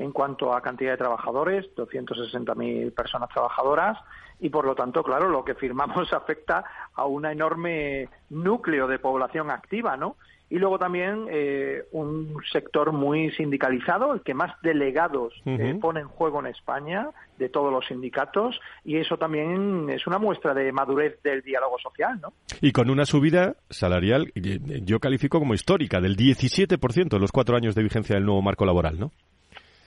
en 0.00 0.12
cuanto 0.12 0.54
a 0.54 0.62
cantidad 0.62 0.92
de 0.92 0.96
trabajadores, 0.96 1.66
260.000 1.76 2.92
personas 2.94 3.28
trabajadoras, 3.28 3.98
y 4.40 4.48
por 4.48 4.64
lo 4.64 4.74
tanto, 4.74 5.02
claro, 5.02 5.28
lo 5.28 5.44
que 5.44 5.54
firmamos 5.54 6.12
afecta 6.14 6.64
a 6.94 7.04
un 7.04 7.26
enorme 7.26 8.08
núcleo 8.30 8.88
de 8.88 8.98
población 8.98 9.50
activa, 9.50 9.96
¿no? 9.96 10.16
y 10.50 10.58
luego 10.58 10.78
también 10.80 11.26
eh, 11.30 11.84
un 11.92 12.36
sector 12.52 12.92
muy 12.92 13.30
sindicalizado, 13.30 14.12
el 14.12 14.22
que 14.22 14.34
más 14.34 14.50
delegados 14.62 15.32
eh, 15.46 15.78
pone 15.80 16.00
en 16.00 16.08
juego 16.08 16.40
en 16.40 16.46
España 16.46 17.08
de 17.38 17.48
todos 17.48 17.72
los 17.72 17.86
sindicatos 17.86 18.58
y 18.84 18.96
eso 18.96 19.16
también 19.16 19.88
es 19.90 20.08
una 20.08 20.18
muestra 20.18 20.52
de 20.52 20.72
madurez 20.72 21.22
del 21.22 21.42
diálogo 21.42 21.78
social, 21.78 22.20
¿no? 22.20 22.32
Y 22.60 22.72
con 22.72 22.90
una 22.90 23.06
subida 23.06 23.54
salarial, 23.70 24.32
yo 24.34 24.98
califico 24.98 25.38
como 25.38 25.54
histórica, 25.54 26.00
del 26.00 26.16
17% 26.16 27.14
en 27.14 27.20
los 27.20 27.30
cuatro 27.30 27.56
años 27.56 27.76
de 27.76 27.84
vigencia 27.84 28.16
del 28.16 28.24
nuevo 28.24 28.42
marco 28.42 28.66
laboral, 28.66 28.98
¿no? 28.98 29.12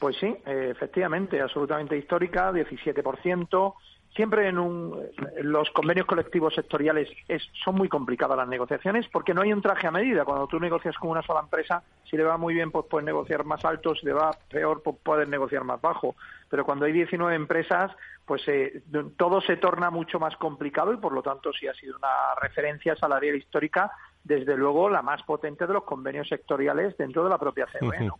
Pues 0.03 0.17
sí, 0.17 0.36
eh, 0.45 0.67
efectivamente, 0.69 1.39
absolutamente 1.39 1.98
histórica, 1.98 2.51
17% 2.51 3.74
siempre 4.13 4.50
en, 4.50 4.60
un, 4.60 5.00
los 5.43 5.69
convenios 5.69 6.05
colectivos 6.05 6.53
sectoriales 6.53 7.07
es, 7.29 7.41
son 7.63 7.75
muy 7.75 7.88
complicadas 7.88 8.36
las 8.36 8.50
negociaciones 8.50 9.07
porque 9.07 9.33
no 9.33 9.43
hay 9.43 9.53
un 9.53 9.62
traje 9.62 9.88
a 9.88 9.91
medida. 9.91 10.25
Cuando 10.25 10.45
tú 10.48 10.60
negocias 10.60 10.98
con 10.98 11.12
una 11.12 11.22
sola 11.22 11.39
empresa, 11.39 11.83
si 12.03 12.17
le 12.17 12.24
va 12.24 12.36
muy 12.36 12.53
bien, 12.53 12.69
pues 12.69 12.86
puedes 12.89 13.05
negociar 13.05 13.45
más 13.45 13.63
alto, 13.63 13.95
si 13.95 14.05
le 14.05 14.12
va 14.12 14.31
peor, 14.50 14.83
pues 14.83 14.98
puedes 15.01 15.29
negociar 15.29 15.63
más 15.63 15.79
bajo. 15.79 16.17
Pero 16.50 16.65
cuando 16.65 16.83
hay 16.83 16.91
19 16.91 17.33
empresas, 17.33 17.89
pues 18.25 18.45
eh, 18.48 18.83
todo 19.15 19.39
se 19.39 19.55
torna 19.55 19.89
mucho 19.89 20.19
más 20.19 20.36
complicado 20.36 20.91
y 20.91 20.98
por 20.98 21.13
lo 21.13 21.24
tanto 21.24 21.53
sí 21.53 21.65
ha 21.69 21.74
sido 21.75 21.95
una 21.95 22.36
referencia 22.41 22.98
salarial 22.98 23.38
histórica, 23.38 23.89
desde 24.22 24.57
luego 24.57 24.89
la 24.89 25.01
más 25.01 25.24
potente 25.24 25.65
de 25.65 25.72
los 25.72 25.86
convenios 25.86 26.27
sectoriales 26.27 26.98
dentro 26.98 27.24
de 27.24 27.29
la 27.29 27.38
propia 27.38 27.67
COE. 27.79 28.12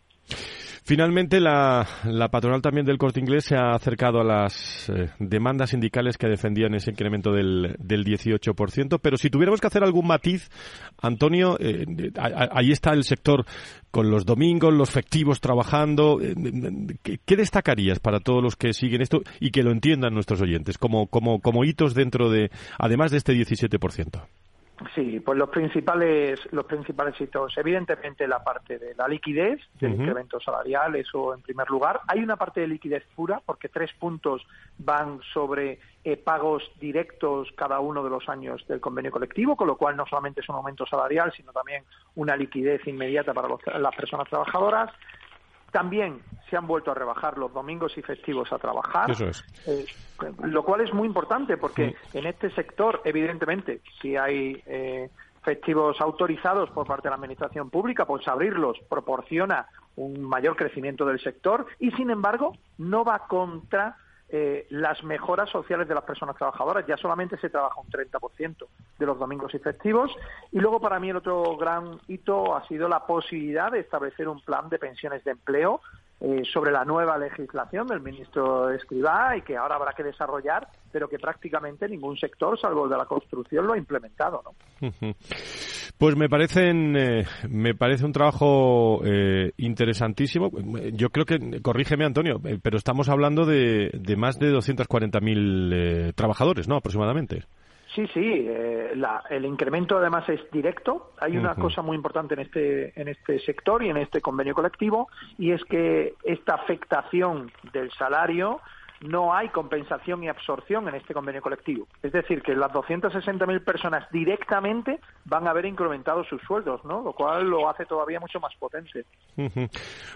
Finalmente, 0.85 1.39
la, 1.39 1.87
patronal 2.29 2.61
también 2.61 2.85
del 2.85 2.97
corte 2.97 3.21
inglés 3.21 3.45
se 3.45 3.55
ha 3.55 3.73
acercado 3.73 4.19
a 4.19 4.23
las 4.25 4.89
eh, 4.89 5.11
demandas 5.17 5.69
sindicales 5.69 6.17
que 6.17 6.27
defendían 6.27 6.75
ese 6.75 6.91
incremento 6.91 7.31
del, 7.31 7.77
del 7.79 8.03
18%. 8.03 8.99
Pero 9.01 9.15
si 9.15 9.29
tuviéramos 9.29 9.61
que 9.61 9.67
hacer 9.67 9.81
algún 9.81 10.07
matiz, 10.07 10.49
Antonio, 11.01 11.55
eh, 11.61 11.85
ahí 12.17 12.73
está 12.73 12.91
el 12.91 13.05
sector 13.05 13.45
con 13.91 14.11
los 14.11 14.25
domingos, 14.25 14.73
los 14.73 14.91
festivos 14.91 15.39
trabajando. 15.39 16.19
Eh, 16.21 16.35
¿qué, 17.25 17.35
destacarías 17.37 17.99
para 17.99 18.19
todos 18.19 18.43
los 18.43 18.57
que 18.57 18.73
siguen 18.73 19.01
esto 19.01 19.21
y 19.39 19.51
que 19.51 19.63
lo 19.63 19.71
entiendan 19.71 20.13
nuestros 20.13 20.41
oyentes 20.41 20.77
como, 20.77 21.07
como, 21.07 21.39
como 21.39 21.63
hitos 21.63 21.93
dentro 21.93 22.29
de, 22.29 22.51
además 22.77 23.11
de 23.11 23.19
este 23.19 23.33
17%? 23.33 24.21
Sí, 24.95 25.19
pues 25.19 25.37
los 25.37 25.49
principales, 25.49 26.39
los 26.51 26.65
principales 26.65 27.19
hitos, 27.21 27.55
evidentemente 27.57 28.27
la 28.27 28.43
parte 28.43 28.79
de 28.79 28.95
la 28.95 29.07
liquidez, 29.07 29.61
del 29.79 29.93
incremento 29.93 30.39
salarial, 30.39 30.95
eso 30.95 31.33
en 31.33 31.41
primer 31.41 31.69
lugar. 31.69 32.01
Hay 32.07 32.19
una 32.19 32.37
parte 32.37 32.61
de 32.61 32.67
liquidez 32.67 33.03
pura, 33.15 33.39
porque 33.45 33.69
tres 33.69 33.91
puntos 33.93 34.41
van 34.79 35.19
sobre 35.31 35.79
eh, 36.03 36.17
pagos 36.17 36.63
directos 36.79 37.49
cada 37.55 37.79
uno 37.79 38.03
de 38.03 38.09
los 38.09 38.27
años 38.27 38.65
del 38.67 38.81
convenio 38.81 39.11
colectivo, 39.11 39.55
con 39.55 39.67
lo 39.67 39.77
cual 39.77 39.95
no 39.95 40.05
solamente 40.07 40.41
es 40.41 40.49
un 40.49 40.55
aumento 40.55 40.85
salarial, 40.87 41.31
sino 41.37 41.51
también 41.51 41.83
una 42.15 42.35
liquidez 42.35 42.85
inmediata 42.87 43.33
para 43.33 43.49
las 43.79 43.95
personas 43.95 44.27
trabajadoras. 44.27 44.89
También 45.73 46.21
se 46.49 46.55
han 46.55 46.67
vuelto 46.67 46.91
a 46.91 46.93
rebajar 46.93 47.39
los 47.39 47.51
domingos 47.51 47.97
y 47.97 48.03
festivos 48.03 48.53
a 48.53 48.59
trabajar, 48.59 49.11
eh, 49.65 49.85
lo 50.43 50.63
cual 50.63 50.81
es 50.81 50.93
muy 50.93 51.07
importante 51.07 51.57
porque 51.57 51.95
en 52.13 52.27
este 52.27 52.51
sector, 52.51 53.01
evidentemente, 53.03 53.81
si 53.99 54.15
hay 54.15 54.61
eh, 54.67 55.09
festivos 55.41 55.99
autorizados 55.99 56.69
por 56.69 56.85
parte 56.85 57.07
de 57.07 57.09
la 57.09 57.15
Administración 57.15 57.71
Pública, 57.71 58.05
pues 58.05 58.27
abrirlos 58.27 58.77
proporciona 58.87 59.65
un 59.95 60.21
mayor 60.21 60.55
crecimiento 60.55 61.07
del 61.07 61.19
sector 61.19 61.65
y, 61.79 61.89
sin 61.93 62.11
embargo, 62.11 62.55
no 62.77 63.03
va 63.03 63.27
contra 63.27 63.97
eh, 64.35 64.65
las 64.71 65.03
mejoras 65.03 65.47
sociales 65.51 65.87
de 65.87 65.93
las 65.93 66.03
personas 66.05 66.35
trabajadoras. 66.35 66.87
Ya 66.87 66.97
solamente 66.97 67.37
se 67.37 67.51
trabaja 67.51 67.79
un 67.79 67.87
30% 67.87 68.65
de 68.97 69.05
los 69.05 69.19
domingos 69.19 69.53
y 69.53 69.59
festivos. 69.59 70.09
Y 70.51 70.57
luego, 70.57 70.81
para 70.81 70.99
mí, 70.99 71.11
el 71.11 71.17
otro 71.17 71.55
gran 71.55 71.99
hito 72.07 72.55
ha 72.55 72.67
sido 72.67 72.89
la 72.89 73.05
posibilidad 73.05 73.71
de 73.71 73.81
establecer 73.81 74.27
un 74.27 74.41
plan 74.41 74.69
de 74.69 74.79
pensiones 74.79 75.23
de 75.23 75.31
empleo 75.31 75.81
eh, 76.25 76.41
sobre 76.53 76.71
la 76.71 76.85
nueva 76.85 77.17
legislación 77.17 77.85
del 77.85 77.99
ministro 77.99 78.69
Escribá 78.69 79.35
y 79.35 79.41
que 79.41 79.57
ahora 79.57 79.75
habrá 79.75 79.91
que 79.91 80.03
desarrollar, 80.03 80.65
pero 80.89 81.09
que 81.09 81.19
prácticamente 81.19 81.85
ningún 81.89 82.15
sector, 82.17 82.57
salvo 82.57 82.85
el 82.85 82.91
de 82.91 82.95
la 82.95 83.05
construcción, 83.05 83.67
lo 83.67 83.73
ha 83.73 83.77
implementado. 83.77 84.41
¿no? 84.41 84.89
Pues 85.97 86.15
me 86.15 86.29
parecen, 86.29 86.95
eh, 86.95 87.25
me 87.49 87.75
parece 87.75 88.05
un 88.05 88.13
trabajo 88.13 89.01
eh, 89.03 89.51
interesantísimo. 89.57 90.49
Yo 90.93 91.09
creo 91.09 91.25
que, 91.25 91.61
corrígeme 91.61 92.05
Antonio, 92.05 92.39
pero 92.61 92.77
estamos 92.77 93.09
hablando 93.09 93.45
de, 93.45 93.91
de 93.93 94.15
más 94.15 94.39
de 94.39 94.53
240.000 94.53 96.15
trabajadores, 96.15 96.69
¿no? 96.69 96.77
Aproximadamente. 96.77 97.43
Sí, 97.95 98.07
sí, 98.07 98.45
eh, 98.47 98.93
el 99.29 99.45
incremento 99.45 99.97
además 99.97 100.27
es 100.27 100.39
directo. 100.51 101.12
Hay 101.19 101.38
una 101.38 101.53
cosa 101.55 101.81
muy 101.83 101.95
importante 101.95 102.33
en 102.33 102.39
este, 102.39 103.00
en 103.00 103.07
este 103.07 103.39
sector 103.39 103.83
y 103.83 103.89
en 103.89 103.97
este 103.97 104.19
convenio 104.19 104.55
colectivo 104.55 105.09
y 105.38 105.51
es 105.51 105.63
que 105.65 106.15
esta 106.23 106.55
afectación 106.55 107.51
del 107.71 107.91
salario 107.91 108.62
no 109.01 109.33
hay 109.35 109.50
compensación 109.50 110.23
y 110.23 110.29
absorción 110.29 110.88
en 110.88 110.95
este 110.95 111.13
convenio 111.13 111.41
colectivo. 111.41 111.88
Es 112.01 112.13
decir, 112.13 112.41
que 112.41 112.55
las 112.55 112.71
260.000 112.71 113.63
personas 113.63 114.09
directamente 114.12 115.00
van 115.25 115.45
a 115.45 115.51
haber 115.51 115.65
incrementado 115.65 116.23
sus 116.23 116.41
sueldos, 116.43 116.83
¿no? 116.85 117.03
Lo 117.03 117.13
cual 117.13 117.47
lo 117.50 117.69
hace 117.69 117.85
todavía 117.85 118.19
mucho 118.19 118.39
más 118.39 118.55
potente. 118.55 119.05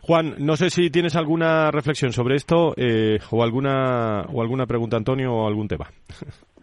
Juan, 0.01 0.35
no 0.39 0.55
sé 0.55 0.69
si 0.69 0.89
tienes 0.89 1.15
alguna 1.15 1.69
reflexión 1.69 2.13
sobre 2.13 2.35
esto 2.35 2.73
eh, 2.77 3.19
o 3.29 3.43
alguna 3.43 4.21
o 4.31 4.41
alguna 4.41 4.65
pregunta, 4.65 4.97
Antonio, 4.97 5.33
o 5.33 5.47
algún 5.47 5.67
tema. 5.67 5.89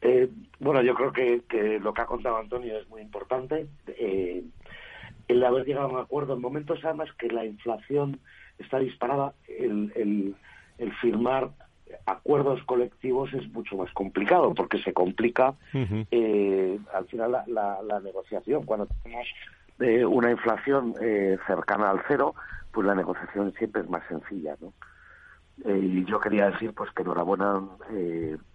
Eh, 0.00 0.28
bueno, 0.60 0.82
yo 0.82 0.94
creo 0.94 1.12
que, 1.12 1.80
lo 1.80 1.92
que 1.92 2.02
ha 2.02 2.06
contado 2.06 2.36
Antonio 2.38 2.78
es 2.78 2.88
muy 2.88 3.02
importante. 3.02 3.66
Eh, 3.86 4.44
el 5.28 5.44
haber 5.44 5.66
llegado 5.66 5.88
a 5.88 5.92
un 5.92 5.98
acuerdo 5.98 6.34
en 6.34 6.40
momentos 6.40 6.80
además 6.84 7.10
que 7.18 7.28
la 7.28 7.44
inflación 7.44 8.20
está 8.58 8.78
disparada, 8.78 9.34
el, 9.46 9.92
el, 10.78 10.92
firmar 11.00 11.50
acuerdos 12.06 12.62
colectivos 12.64 13.32
es 13.34 13.48
mucho 13.52 13.76
más 13.76 13.90
complicado 13.92 14.54
porque 14.54 14.78
se 14.82 14.92
complica 14.92 15.54
eh, 15.72 16.78
al 16.92 17.06
final 17.06 17.32
la, 17.46 17.82
la, 17.82 18.00
negociación. 18.00 18.64
Cuando 18.64 18.86
tenemos 19.02 19.26
eh, 19.80 20.04
una 20.04 20.30
inflación 20.30 20.94
eh, 21.00 21.36
cercana 21.46 21.90
al 21.90 22.02
cero, 22.08 22.34
pues 22.72 22.86
la 22.86 22.94
negociación 22.94 23.52
siempre 23.54 23.82
es 23.82 23.88
más 23.88 24.02
sencilla, 24.08 24.56
¿no? 24.60 24.72
Y 25.64 26.04
yo 26.04 26.20
quería 26.20 26.50
decir 26.50 26.72
pues 26.74 26.90
que 26.92 27.02
enhorabuena 27.02 27.60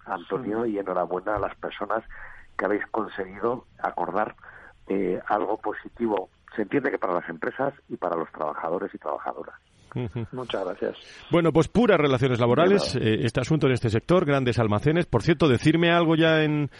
Antonio 0.06 0.66
y 0.66 0.78
enhorabuena 0.78 1.36
a 1.36 1.38
las 1.38 1.54
personas 1.56 2.02
que 2.56 2.64
habéis 2.64 2.86
conseguido 2.86 3.66
acordar 3.78 4.34
algo 5.26 5.58
positivo. 5.58 6.28
Se 6.56 6.62
entiende 6.62 6.90
que 6.90 6.98
para 6.98 7.14
las 7.14 7.28
empresas 7.28 7.74
y 7.88 7.96
para 7.96 8.16
los 8.16 8.30
trabajadores 8.32 8.94
y 8.94 8.98
trabajadoras. 8.98 9.56
Muchas 10.32 10.64
gracias. 10.64 10.96
Bueno, 11.30 11.52
pues 11.52 11.68
puras 11.68 11.98
relaciones 11.98 12.40
laborales, 12.40 12.96
eh, 12.96 13.20
este 13.22 13.40
asunto 13.40 13.66
en 13.66 13.72
este 13.72 13.90
sector, 13.90 14.24
grandes 14.24 14.58
almacenes. 14.58 15.06
Por 15.06 15.22
cierto, 15.22 15.48
decirme 15.48 15.90
algo 15.90 16.16
ya 16.16 16.42
en, 16.42 16.70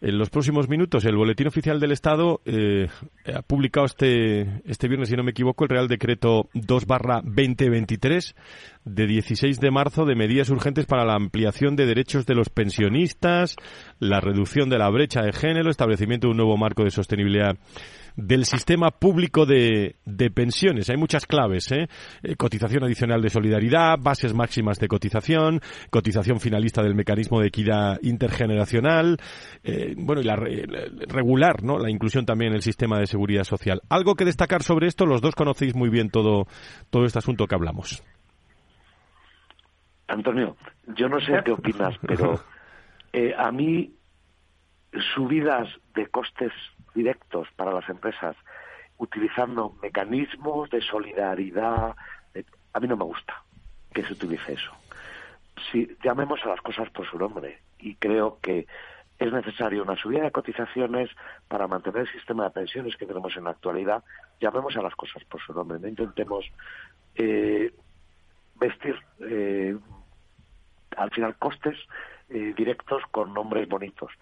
en 0.00 0.18
los 0.18 0.30
próximos 0.30 0.68
minutos. 0.68 1.04
El 1.04 1.16
Boletín 1.16 1.46
Oficial 1.46 1.80
del 1.80 1.92
Estado 1.92 2.40
eh, 2.44 2.88
ha 3.34 3.42
publicado 3.42 3.86
este, 3.86 4.62
este 4.64 4.88
viernes, 4.88 5.08
si 5.08 5.16
no 5.16 5.22
me 5.22 5.30
equivoco, 5.30 5.64
el 5.64 5.70
Real 5.70 5.88
Decreto 5.88 6.48
2 6.54 6.86
barra 6.86 7.20
2023 7.24 8.34
de 8.84 9.06
16 9.06 9.58
de 9.58 9.70
marzo 9.70 10.04
de 10.04 10.14
medidas 10.14 10.50
urgentes 10.50 10.86
para 10.86 11.04
la 11.04 11.14
ampliación 11.14 11.76
de 11.76 11.86
derechos 11.86 12.26
de 12.26 12.34
los 12.34 12.50
pensionistas, 12.50 13.56
la 13.98 14.20
reducción 14.20 14.68
de 14.68 14.78
la 14.78 14.90
brecha 14.90 15.22
de 15.22 15.32
género, 15.32 15.70
establecimiento 15.70 16.26
de 16.26 16.32
un 16.32 16.36
nuevo 16.36 16.56
marco 16.56 16.84
de 16.84 16.90
sostenibilidad 16.90 17.56
del 18.16 18.46
sistema 18.46 18.90
público 18.90 19.44
de, 19.44 19.96
de 20.04 20.30
pensiones. 20.30 20.88
Hay 20.88 20.96
muchas 20.96 21.26
claves, 21.26 21.70
¿eh? 21.70 21.88
¿eh? 22.22 22.36
Cotización 22.36 22.84
adicional 22.84 23.20
de 23.20 23.28
solidaridad, 23.28 23.98
bases 24.00 24.34
máximas 24.34 24.78
de 24.78 24.88
cotización, 24.88 25.60
cotización 25.90 26.40
finalista 26.40 26.82
del 26.82 26.94
mecanismo 26.94 27.40
de 27.40 27.48
equidad 27.48 27.98
intergeneracional, 28.02 29.18
eh, 29.62 29.94
bueno, 29.96 30.22
y 30.22 30.24
la, 30.24 30.36
regular, 30.36 31.62
¿no? 31.62 31.78
La 31.78 31.90
inclusión 31.90 32.24
también 32.24 32.52
en 32.52 32.56
el 32.56 32.62
sistema 32.62 32.98
de 32.98 33.06
seguridad 33.06 33.44
social. 33.44 33.82
Algo 33.90 34.14
que 34.14 34.24
destacar 34.24 34.62
sobre 34.62 34.86
esto, 34.86 35.04
los 35.04 35.20
dos 35.20 35.34
conocéis 35.34 35.74
muy 35.74 35.90
bien 35.90 36.10
todo, 36.10 36.46
todo 36.90 37.04
este 37.04 37.18
asunto 37.18 37.46
que 37.46 37.54
hablamos. 37.54 38.02
Antonio, 40.08 40.56
yo 40.96 41.08
no 41.08 41.20
sé 41.20 41.32
qué 41.44 41.52
opinas, 41.52 41.94
pero 42.06 42.40
eh, 43.12 43.34
a 43.36 43.50
mí 43.50 43.92
subidas 45.14 45.68
de 45.94 46.06
costes 46.06 46.52
directos 46.96 47.48
para 47.54 47.72
las 47.72 47.88
empresas 47.88 48.34
utilizando 48.98 49.76
mecanismos 49.82 50.68
de 50.70 50.80
solidaridad. 50.80 51.94
A 52.72 52.80
mí 52.80 52.88
no 52.88 52.96
me 52.96 53.04
gusta 53.04 53.44
que 53.94 54.02
se 54.02 54.14
utilice 54.14 54.54
eso. 54.54 54.72
Si 55.70 55.96
llamemos 56.02 56.44
a 56.44 56.48
las 56.48 56.60
cosas 56.60 56.90
por 56.90 57.06
su 57.06 57.18
nombre 57.18 57.60
y 57.78 57.94
creo 57.94 58.38
que 58.42 58.66
es 59.18 59.32
necesario 59.32 59.82
una 59.82 59.96
subida 59.96 60.24
de 60.24 60.30
cotizaciones 60.30 61.10
para 61.48 61.66
mantener 61.66 62.02
el 62.02 62.12
sistema 62.12 62.44
de 62.44 62.50
pensiones 62.50 62.96
que 62.96 63.06
tenemos 63.06 63.36
en 63.36 63.44
la 63.44 63.50
actualidad, 63.50 64.04
llamemos 64.40 64.76
a 64.76 64.82
las 64.82 64.94
cosas 64.94 65.24
por 65.24 65.40
su 65.40 65.54
nombre, 65.54 65.78
no 65.78 65.88
intentemos 65.88 66.44
eh, 67.14 67.72
vestir 68.56 68.96
eh, 69.20 69.76
al 70.96 71.10
final 71.10 71.36
costes 71.36 71.78
eh, 72.28 72.52
directos 72.56 73.02
con 73.10 73.32
nombres 73.32 73.68
bonitos. 73.68 74.12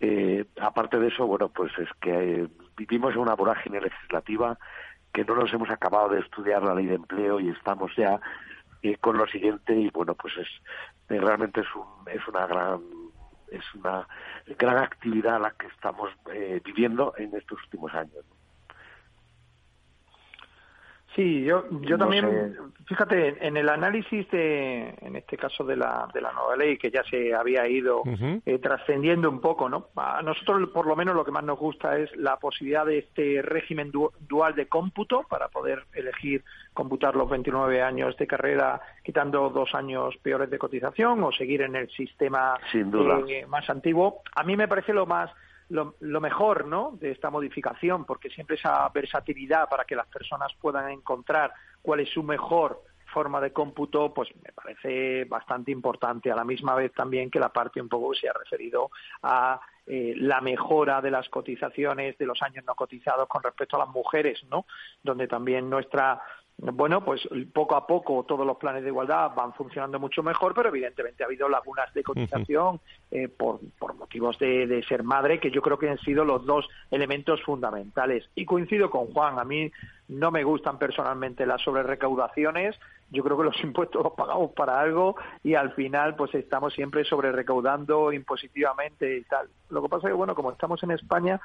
Eh, 0.00 0.46
aparte 0.60 0.98
de 0.98 1.08
eso, 1.08 1.26
bueno, 1.26 1.50
pues 1.50 1.72
es 1.78 1.88
que 2.00 2.10
eh, 2.42 2.48
vivimos 2.76 3.14
en 3.14 3.20
una 3.20 3.34
vorágine 3.34 3.80
legislativa 3.80 4.58
que 5.12 5.24
no 5.24 5.34
nos 5.34 5.52
hemos 5.52 5.68
acabado 5.68 6.08
de 6.10 6.20
estudiar 6.20 6.62
la 6.62 6.74
ley 6.74 6.86
de 6.86 6.94
empleo 6.94 7.38
y 7.38 7.50
estamos 7.50 7.92
ya 7.96 8.18
eh, 8.82 8.96
con 8.96 9.18
lo 9.18 9.26
siguiente 9.26 9.74
y 9.74 9.90
bueno, 9.90 10.14
pues 10.14 10.34
es 10.38 10.48
realmente 11.08 11.60
es, 11.60 11.66
un, 11.74 12.08
es 12.08 12.26
una 12.28 12.46
gran 12.46 12.80
es 13.50 13.74
una 13.74 14.06
gran 14.58 14.78
actividad 14.78 15.40
la 15.40 15.50
que 15.50 15.66
estamos 15.66 16.08
viviendo 16.64 17.12
en 17.16 17.34
estos 17.34 17.60
últimos 17.64 17.92
años. 17.94 18.24
Sí, 21.16 21.42
yo, 21.42 21.64
yo 21.80 21.98
también, 21.98 22.56
fíjate, 22.86 23.44
en 23.44 23.56
el 23.56 23.68
análisis 23.68 24.30
de, 24.30 24.94
en 25.00 25.16
este 25.16 25.36
caso 25.36 25.64
de 25.64 25.74
la, 25.74 26.08
de 26.14 26.20
la 26.20 26.32
nueva 26.32 26.54
ley, 26.56 26.78
que 26.78 26.90
ya 26.90 27.02
se 27.02 27.34
había 27.34 27.66
ido 27.66 28.02
eh, 28.46 28.58
trascendiendo 28.60 29.28
un 29.28 29.40
poco, 29.40 29.68
¿no? 29.68 29.88
A 29.96 30.22
nosotros, 30.22 30.68
por 30.70 30.86
lo 30.86 30.94
menos, 30.94 31.16
lo 31.16 31.24
que 31.24 31.32
más 31.32 31.42
nos 31.42 31.58
gusta 31.58 31.98
es 31.98 32.14
la 32.16 32.36
posibilidad 32.36 32.86
de 32.86 32.98
este 32.98 33.42
régimen 33.42 33.90
dual 34.20 34.54
de 34.54 34.68
cómputo 34.68 35.24
para 35.28 35.48
poder 35.48 35.84
elegir 35.94 36.44
computar 36.74 37.16
los 37.16 37.28
29 37.28 37.82
años 37.82 38.16
de 38.16 38.28
carrera 38.28 38.80
quitando 39.02 39.50
dos 39.50 39.74
años 39.74 40.16
peores 40.22 40.48
de 40.48 40.58
cotización 40.58 41.24
o 41.24 41.32
seguir 41.32 41.62
en 41.62 41.74
el 41.74 41.90
sistema 41.90 42.56
eh, 42.72 43.46
más 43.48 43.68
antiguo. 43.68 44.22
A 44.36 44.44
mí 44.44 44.56
me 44.56 44.68
parece 44.68 44.92
lo 44.92 45.06
más 45.06 45.30
lo, 45.70 46.20
mejor 46.20 46.66
¿no? 46.66 46.92
de 47.00 47.12
esta 47.12 47.30
modificación, 47.30 48.04
porque 48.04 48.28
siempre 48.30 48.56
esa 48.56 48.88
versatilidad 48.88 49.68
para 49.68 49.84
que 49.84 49.96
las 49.96 50.06
personas 50.08 50.52
puedan 50.60 50.90
encontrar 50.90 51.52
cuál 51.80 52.00
es 52.00 52.10
su 52.10 52.22
mejor 52.22 52.82
forma 53.12 53.40
de 53.40 53.52
cómputo, 53.52 54.12
pues 54.14 54.28
me 54.36 54.52
parece 54.52 55.24
bastante 55.24 55.70
importante. 55.70 56.30
A 56.30 56.36
la 56.36 56.44
misma 56.44 56.74
vez 56.74 56.92
también 56.92 57.30
que 57.30 57.40
la 57.40 57.48
parte 57.48 57.80
un 57.80 57.88
poco 57.88 58.14
se 58.14 58.28
ha 58.28 58.32
referido 58.32 58.90
a 59.22 59.60
eh, 59.86 60.14
la 60.16 60.40
mejora 60.40 61.00
de 61.00 61.10
las 61.10 61.28
cotizaciones 61.28 62.16
de 62.18 62.26
los 62.26 62.40
años 62.42 62.64
no 62.64 62.74
cotizados 62.74 63.26
con 63.28 63.42
respecto 63.42 63.76
a 63.76 63.80
las 63.80 63.88
mujeres, 63.88 64.44
¿no? 64.48 64.66
Donde 65.02 65.26
también 65.26 65.68
nuestra 65.68 66.20
bueno, 66.62 67.02
pues 67.02 67.26
poco 67.54 67.74
a 67.74 67.86
poco 67.86 68.24
todos 68.24 68.46
los 68.46 68.58
planes 68.58 68.82
de 68.82 68.90
igualdad 68.90 69.30
van 69.34 69.54
funcionando 69.54 69.98
mucho 69.98 70.22
mejor, 70.22 70.52
pero 70.54 70.68
evidentemente 70.68 71.22
ha 71.22 71.26
habido 71.26 71.48
lagunas 71.48 71.92
de 71.94 72.02
cotización 72.02 72.80
eh, 73.10 73.28
por, 73.28 73.60
por, 73.78 73.94
motivos 73.94 74.38
de, 74.38 74.66
de, 74.66 74.82
ser 74.82 75.02
madre, 75.02 75.40
que 75.40 75.50
yo 75.50 75.62
creo 75.62 75.78
que 75.78 75.88
han 75.88 75.98
sido 75.98 76.24
los 76.24 76.44
dos 76.44 76.68
elementos 76.90 77.42
fundamentales. 77.42 78.28
Y 78.34 78.44
coincido 78.44 78.90
con 78.90 79.06
Juan, 79.06 79.38
a 79.38 79.44
mí 79.44 79.72
no 80.08 80.30
me 80.30 80.44
gustan 80.44 80.78
personalmente 80.78 81.46
las 81.46 81.62
sobrerecaudaciones, 81.62 82.76
yo 83.10 83.24
creo 83.24 83.38
que 83.38 83.44
los 83.44 83.60
impuestos 83.64 84.02
los 84.02 84.12
pagamos 84.12 84.52
para 84.52 84.80
algo 84.80 85.16
y 85.42 85.54
al 85.54 85.72
final 85.72 86.16
pues 86.16 86.34
estamos 86.34 86.74
siempre 86.74 87.04
sobre 87.04 87.32
recaudando 87.32 88.12
impositivamente 88.12 89.18
y 89.18 89.22
tal. 89.22 89.48
Lo 89.70 89.82
que 89.82 89.88
pasa 89.88 90.08
es 90.08 90.12
que, 90.12 90.16
bueno, 90.16 90.34
como 90.34 90.52
estamos 90.52 90.82
en 90.82 90.90
España, 90.90 91.40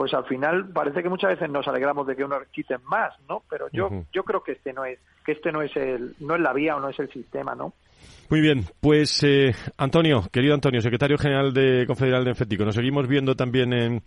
pues 0.00 0.14
al 0.14 0.24
final 0.24 0.66
parece 0.72 1.02
que 1.02 1.10
muchas 1.10 1.32
veces 1.32 1.50
nos 1.50 1.68
alegramos 1.68 2.06
de 2.06 2.16
que 2.16 2.24
unos 2.24 2.42
quiten 2.52 2.78
más, 2.86 3.12
¿no? 3.28 3.42
Pero 3.50 3.66
yo 3.70 3.90
yo 4.10 4.22
creo 4.22 4.42
que 4.42 4.52
este 4.52 4.72
no 4.72 4.86
es 4.86 4.98
que 5.26 5.32
este 5.32 5.52
no 5.52 5.60
es 5.60 5.76
el 5.76 6.14
no 6.20 6.36
es 6.36 6.40
la 6.40 6.54
vía 6.54 6.74
o 6.76 6.80
no 6.80 6.88
es 6.88 6.98
el 7.00 7.12
sistema, 7.12 7.54
¿no? 7.54 7.74
Muy 8.30 8.40
bien, 8.40 8.64
pues 8.80 9.22
eh, 9.24 9.54
Antonio, 9.76 10.22
querido 10.32 10.54
Antonio, 10.54 10.80
secretario 10.80 11.18
general 11.18 11.52
de 11.52 11.84
Confederal 11.86 12.24
de 12.24 12.30
Enfético, 12.30 12.64
nos 12.64 12.76
seguimos 12.76 13.06
viendo 13.08 13.36
también 13.36 13.74
en 13.74 14.02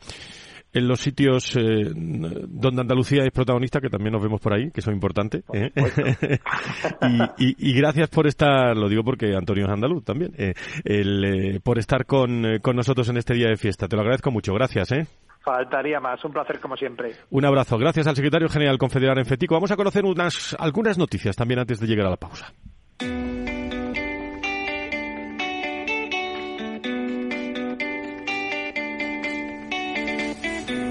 en 0.73 0.87
los 0.87 0.99
sitios 0.99 1.55
eh, 1.55 1.91
donde 1.93 2.81
Andalucía 2.81 3.23
es 3.23 3.31
protagonista, 3.31 3.79
que 3.79 3.89
también 3.89 4.13
nos 4.13 4.23
vemos 4.23 4.41
por 4.41 4.53
ahí, 4.53 4.71
que 4.71 4.81
son 4.81 4.93
importantes. 4.93 5.43
¿eh? 5.53 5.71
y, 7.37 7.73
gracias 7.73 8.09
por 8.09 8.27
estar, 8.27 8.75
lo 8.75 8.89
digo 8.89 9.03
porque 9.03 9.35
Antonio 9.35 9.65
es 9.65 9.71
andaluz 9.71 10.03
también, 10.03 10.33
eh, 10.37 10.53
el, 10.83 11.61
por 11.63 11.77
estar 11.77 12.05
con, 12.05 12.59
con 12.61 12.75
nosotros 12.75 13.07
en 13.09 13.17
este 13.17 13.35
día 13.35 13.49
de 13.49 13.57
fiesta. 13.57 13.87
Te 13.87 13.95
lo 13.95 14.01
agradezco 14.01 14.31
mucho, 14.31 14.53
gracias. 14.53 14.91
¿eh? 14.91 15.05
Faltaría 15.43 15.99
más, 15.99 16.23
un 16.25 16.31
placer 16.31 16.59
como 16.59 16.75
siempre. 16.75 17.11
Un 17.29 17.45
abrazo, 17.45 17.77
gracias 17.77 18.07
al 18.07 18.15
secretario 18.15 18.49
general 18.49 18.77
confederal 18.77 19.19
en 19.19 19.25
FETICO. 19.25 19.53
Vamos 19.55 19.71
a 19.71 19.75
conocer 19.75 20.05
unas, 20.05 20.55
algunas 20.57 20.97
noticias 20.97 21.35
también 21.35 21.59
antes 21.59 21.79
de 21.79 21.87
llegar 21.87 22.07
a 22.07 22.11
la 22.11 22.17
pausa. 22.17 22.53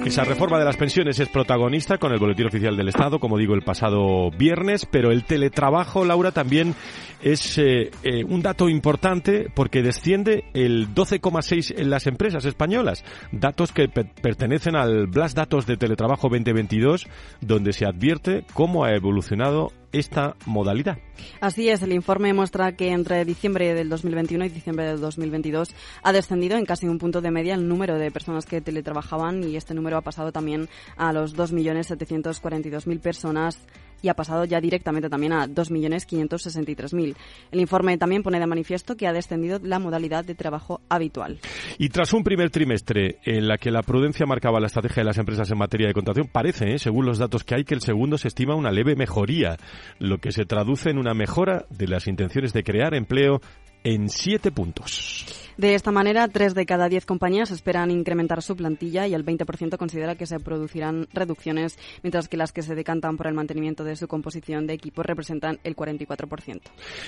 Esa 0.04 0.24
reforma 0.24 0.58
de 0.58 0.64
las 0.64 0.76
pensiones 0.76 1.20
es 1.20 1.28
protagonista 1.28 1.96
con 1.96 2.12
el 2.12 2.18
Boletín 2.18 2.46
Oficial 2.46 2.76
del 2.76 2.88
Estado, 2.88 3.20
como 3.20 3.38
digo, 3.38 3.54
el 3.54 3.62
pasado 3.62 4.30
viernes, 4.32 4.84
pero 4.84 5.12
el 5.12 5.24
teletrabajo, 5.24 6.04
Laura, 6.04 6.32
también 6.32 6.74
es 7.22 7.56
eh, 7.58 7.90
eh, 8.02 8.24
un 8.24 8.42
dato 8.42 8.68
importante 8.68 9.46
porque 9.54 9.80
desciende 9.80 10.44
el 10.54 10.92
12,6 10.92 11.78
en 11.78 11.88
las 11.88 12.08
empresas 12.08 12.44
españolas, 12.44 13.04
datos 13.30 13.70
que 13.70 13.88
pertenecen 13.88 14.74
al 14.74 15.06
Blast 15.06 15.36
Datos 15.36 15.66
de 15.66 15.76
Teletrabajo 15.76 16.28
2022, 16.28 17.06
donde 17.40 17.72
se 17.72 17.86
advierte 17.86 18.44
cómo 18.54 18.84
ha 18.84 18.94
evolucionado 18.94 19.70
esta 19.92 20.36
modalidad. 20.46 20.98
Así 21.40 21.68
es, 21.68 21.82
el 21.82 21.92
informe 21.92 22.32
muestra 22.32 22.72
que 22.72 22.90
entre 22.90 23.24
diciembre 23.24 23.74
del 23.74 23.88
2021 23.88 24.46
y 24.46 24.48
diciembre 24.48 24.86
del 24.86 25.00
2022 25.00 25.74
ha 26.02 26.12
descendido 26.12 26.56
en 26.56 26.64
casi 26.64 26.88
un 26.88 26.98
punto 26.98 27.20
de 27.20 27.30
media 27.30 27.54
el 27.54 27.68
número 27.68 27.98
de 27.98 28.10
personas 28.10 28.46
que 28.46 28.60
teletrabajaban 28.60 29.44
y 29.44 29.56
este 29.56 29.74
número 29.74 29.96
ha 29.98 30.02
pasado 30.02 30.32
también 30.32 30.68
a 30.96 31.12
los 31.12 31.36
2.742.000 31.36 33.00
personas 33.00 33.58
y 34.02 34.08
ha 34.08 34.14
pasado 34.14 34.44
ya 34.44 34.60
directamente 34.60 35.08
también 35.08 35.32
a 35.32 35.46
2.563.000. 35.46 37.14
El 37.50 37.60
informe 37.60 37.96
también 37.96 38.22
pone 38.22 38.38
de 38.38 38.46
manifiesto 38.46 38.96
que 38.96 39.06
ha 39.06 39.12
descendido 39.12 39.60
la 39.62 39.78
modalidad 39.78 40.24
de 40.24 40.34
trabajo 40.34 40.80
habitual. 40.88 41.38
Y 41.78 41.88
tras 41.88 42.12
un 42.12 42.24
primer 42.24 42.50
trimestre 42.50 43.18
en 43.24 43.48
la 43.48 43.56
que 43.56 43.70
la 43.70 43.82
prudencia 43.82 44.26
marcaba 44.26 44.60
la 44.60 44.66
estrategia 44.66 45.02
de 45.02 45.06
las 45.06 45.18
empresas 45.18 45.50
en 45.50 45.58
materia 45.58 45.86
de 45.86 45.94
contratación, 45.94 46.28
parece, 46.30 46.74
¿eh? 46.74 46.78
según 46.78 47.06
los 47.06 47.18
datos 47.18 47.44
que 47.44 47.54
hay, 47.54 47.64
que 47.64 47.74
el 47.74 47.80
segundo 47.80 48.18
se 48.18 48.28
estima 48.28 48.54
una 48.54 48.72
leve 48.72 48.96
mejoría, 48.96 49.56
lo 49.98 50.18
que 50.18 50.32
se 50.32 50.44
traduce 50.44 50.90
en 50.90 50.98
una 50.98 51.14
mejora 51.14 51.64
de 51.70 51.88
las 51.88 52.06
intenciones 52.08 52.52
de 52.52 52.64
crear 52.64 52.94
empleo 52.94 53.40
en 53.84 54.08
siete 54.08 54.50
puntos. 54.50 55.42
De 55.56 55.74
esta 55.74 55.90
manera, 55.92 56.28
tres 56.28 56.54
de 56.54 56.64
cada 56.64 56.88
diez 56.88 57.04
compañías 57.04 57.50
esperan 57.50 57.90
incrementar 57.90 58.42
su 58.42 58.56
plantilla 58.56 59.06
y 59.06 59.14
el 59.14 59.24
20% 59.24 59.76
considera 59.76 60.14
que 60.14 60.26
se 60.26 60.40
producirán 60.40 61.08
reducciones, 61.12 61.78
mientras 62.02 62.28
que 62.28 62.36
las 62.36 62.52
que 62.52 62.62
se 62.62 62.74
decantan 62.74 63.16
por 63.16 63.26
el 63.26 63.34
mantenimiento 63.34 63.84
de 63.84 63.96
su 63.96 64.08
composición 64.08 64.66
de 64.66 64.74
equipos 64.74 65.04
representan 65.04 65.58
el 65.62 65.76
44%. 65.76 66.60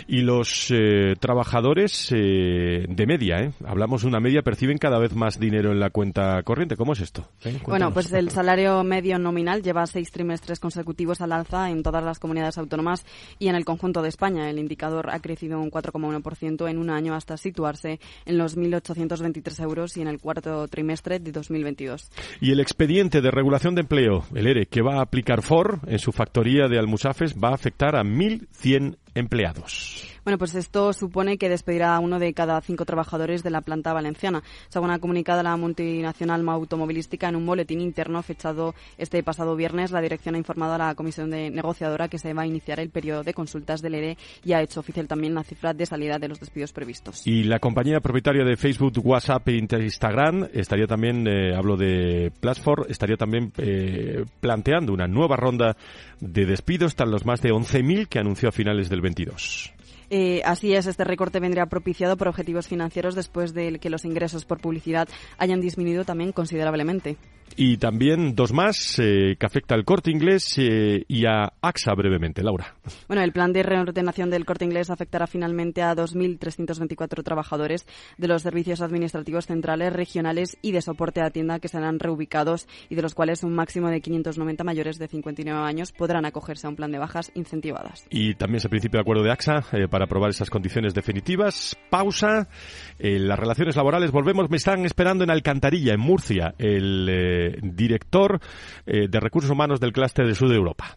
Y 0.09 0.21
los 0.21 0.71
eh, 0.71 1.15
trabajadores 1.19 2.13
eh, 2.13 2.85
de 2.89 3.07
media, 3.07 3.41
¿eh? 3.41 3.53
hablamos 3.65 4.03
de 4.03 4.09
una 4.09 4.21
media, 4.21 4.43
perciben 4.43 4.79
cada 4.79 4.99
vez 4.99 5.15
más 5.15 5.41
dinero 5.41 5.73
en 5.73 5.81
la 5.81 5.91
cuenta 5.91 6.43
corriente. 6.43 6.77
¿Cómo 6.77 6.93
es 6.93 7.01
esto? 7.01 7.29
Bueno, 7.67 7.93
pues 7.93 8.13
el 8.13 8.31
salario 8.31 8.85
medio 8.85 9.19
nominal 9.19 9.63
lleva 9.63 9.87
seis 9.87 10.11
trimestres 10.11 10.61
consecutivos 10.61 11.21
al 11.23 11.33
alza 11.33 11.71
en 11.71 11.83
todas 11.83 12.05
las 12.05 12.19
comunidades 12.19 12.59
autónomas 12.59 13.07
y 13.39 13.49
en 13.49 13.55
el 13.55 13.65
conjunto 13.65 14.03
de 14.03 14.11
España. 14.11 14.51
El 14.51 14.59
indicador 14.59 15.11
ha 15.11 15.21
crecido 15.21 15.61
un 15.61 15.71
4,1% 15.71 16.64
en 16.69 16.79
un 16.79 16.91
año 16.91 17.15
hasta 17.15 17.37
situarse 17.37 18.01
en 18.25 18.39
los 18.39 18.57
1.823 18.57 19.63
euros 19.63 19.97
y 19.97 20.03
en 20.03 20.09
el 20.09 20.19
cuarto 20.19 20.67
trimestre 20.69 21.19
de 21.19 21.33
2022. 21.33 22.11
Y 22.41 22.53
el 22.53 22.61
expediente 22.61 23.21
de 23.21 23.31
regulación 23.31 23.75
de 23.75 23.83
empleo, 23.83 24.25
el 24.35 24.47
ERE, 24.47 24.67
que 24.67 24.83
va 24.83 24.99
a 24.99 25.03
aplicar 25.03 25.43
FOR 25.43 25.81
en 25.87 25.99
su 25.99 26.13
factoría 26.13 26.69
de 26.69 26.79
Almusafes, 26.79 27.35
va 27.35 27.51
a 27.51 27.55
afectar 27.55 27.97
a 27.97 28.03
1.100 28.03 28.97
empleados. 29.15 30.15
Bueno, 30.25 30.39
pues 30.39 30.55
esto 30.55 30.95
supone 30.95 31.37
que 31.37 31.51
despedirá 31.51 31.95
a 31.95 32.01
uno 32.01 32.19
de 32.19 32.33
cada 32.33 32.59
cinco 32.63 32.87
trabajadores 32.87 33.43
de 33.43 33.51
la 33.51 33.61
planta 33.61 33.93
valenciana. 33.93 34.43
Según 34.71 34.91
ha 34.91 34.99
comunicado 34.99 35.43
la 35.43 35.55
multinacional 35.57 36.49
automovilística 36.49 37.29
en 37.29 37.37
un 37.37 37.45
boletín 37.45 37.83
interno 37.83 38.23
fechado 38.23 38.75
este 38.97 39.23
pasado 39.23 39.55
viernes, 39.55 39.91
la 39.91 40.01
dirección 40.01 40.35
ha 40.35 40.39
informado 40.39 40.75
a 40.75 40.79
la 40.79 40.95
comisión 40.95 41.31
de 41.31 41.51
negociadora 41.51 42.09
que 42.09 42.19
se 42.19 42.33
va 42.33 42.43
a 42.43 42.47
iniciar 42.47 42.81
el 42.81 42.89
periodo 42.89 43.23
de 43.23 43.35
consultas 43.35 43.83
del 43.83 43.97
ERE 43.97 44.17
y 44.45 44.55
ha 44.55 44.63
hecho 44.63 44.81
oficial 44.81 45.07
también 45.07 45.35
la 45.35 45.45
cifra 45.45 45.75
de 45.75 45.85
salida 45.85 46.19
de 46.19 46.29
los 46.29 46.41
despidos 46.41 46.73
previstos. 46.73 47.27
Y 47.27 47.45
la 47.45 47.59
compañía 47.59 48.01
propietaria 48.01 48.45
de 48.45 48.57
Facebook, 48.57 48.95
WhatsApp 49.05 49.47
e 49.49 49.59
Instagram 49.59 50.49
estaría 50.55 50.87
también, 50.87 51.27
eh, 51.29 51.55
hablo 51.55 51.77
de 51.77 52.33
Platform, 52.41 52.85
estaría 52.89 53.17
también 53.17 53.53
eh, 53.59 54.25
planteando 54.41 54.95
una 54.95 55.07
nueva 55.07 55.37
ronda 55.37 55.77
de 56.21 56.47
despidos 56.47 56.95
tras 56.95 57.11
los 57.11 57.27
más 57.27 57.43
de 57.43 57.51
11.000 57.51 58.09
que 58.09 58.19
anunció 58.19 58.49
a 58.49 58.53
finales 58.53 58.89
del 58.89 59.03
22. 59.05 59.71
Eh, 60.11 60.43
así 60.45 60.75
es, 60.75 60.87
este 60.87 61.05
recorte 61.05 61.41
vendría 61.41 61.67
propiciado 61.67 62.17
por 62.17 62.29
objetivos 62.29 62.69
financieros 62.69 63.15
después 63.15 63.55
de 63.55 63.79
que 63.79 63.91
los 63.91 64.05
ingresos 64.05 64.45
por 64.45 64.61
publicidad 64.61 65.09
hayan 65.39 65.61
disminuido 65.61 66.05
también 66.05 66.33
considerablemente. 66.33 67.17
Y 67.57 67.77
también 67.77 68.35
dos 68.35 68.53
más 68.53 68.99
eh, 68.99 69.37
que 69.39 69.47
afecta 69.47 69.75
al 69.75 69.85
corte 69.85 70.11
inglés 70.11 70.57
eh, 70.59 71.05
y 71.07 71.25
a 71.27 71.53
AXA 71.61 71.95
brevemente. 71.95 72.43
Laura. 72.43 72.75
Bueno, 73.07 73.23
el 73.23 73.33
plan 73.33 73.53
de 73.53 73.63
reordenación 73.63 74.29
del 74.31 74.45
corte 74.45 74.65
inglés 74.65 74.91
afectará 74.91 75.27
finalmente 75.27 75.83
a 75.83 75.95
2.324 75.95 77.23
trabajadores 77.23 77.87
de 78.19 78.29
los 78.29 78.43
servicios 78.43 78.81
administrativos 78.81 79.47
centrales, 79.47 79.93
regionales 79.93 80.57
y 80.63 80.73
de 80.73 80.83
soporte 80.83 81.21
a 81.21 81.31
tienda 81.31 81.61
que 81.61 81.69
serán 81.69 82.01
reubicados 82.01 82.67
y 82.89 82.97
de 82.97 83.03
los 83.03 83.15
cuales 83.15 83.45
un 83.45 83.55
máximo 83.55 83.89
de 83.89 84.01
590 84.01 84.65
mayores 84.65 84.99
de 84.99 85.07
59 85.07 85.61
años 85.61 85.93
podrán 85.93 86.25
acogerse 86.25 86.67
a 86.67 86.71
un 86.71 86.77
plan 86.77 86.91
de 86.91 86.99
bajas 86.99 87.31
incentivadas. 87.35 88.05
Y 88.11 88.35
también 88.35 88.61
se 88.61 88.69
principio 88.69 88.99
de 88.99 89.03
acuerdo 89.03 89.23
de 89.23 89.31
AXA 89.31 89.65
eh, 89.73 89.87
para 89.95 90.07
aprobar 90.07 90.31
esas 90.31 90.51
condiciones 90.51 90.93
definitivas. 90.93 91.77
Pausa. 91.89 92.49
las 92.99 93.39
relaciones 93.39 93.77
laborales, 93.77 94.11
volvemos. 94.11 94.51
Me 94.51 94.57
están 94.57 94.85
esperando 94.85 95.23
en 95.23 95.31
Alcantarilla, 95.31 95.95
en 95.95 96.01
Murcia, 96.01 96.53
el 96.59 97.61
director 97.63 98.41
eh, 98.87 99.07
de 99.09 99.21
recursos 99.21 99.53
humanos 99.53 99.79
del 99.79 99.93
clúster 99.93 100.27
de 100.27 100.35
Sur 100.35 100.49
de 100.49 100.57
Europa. 100.57 100.97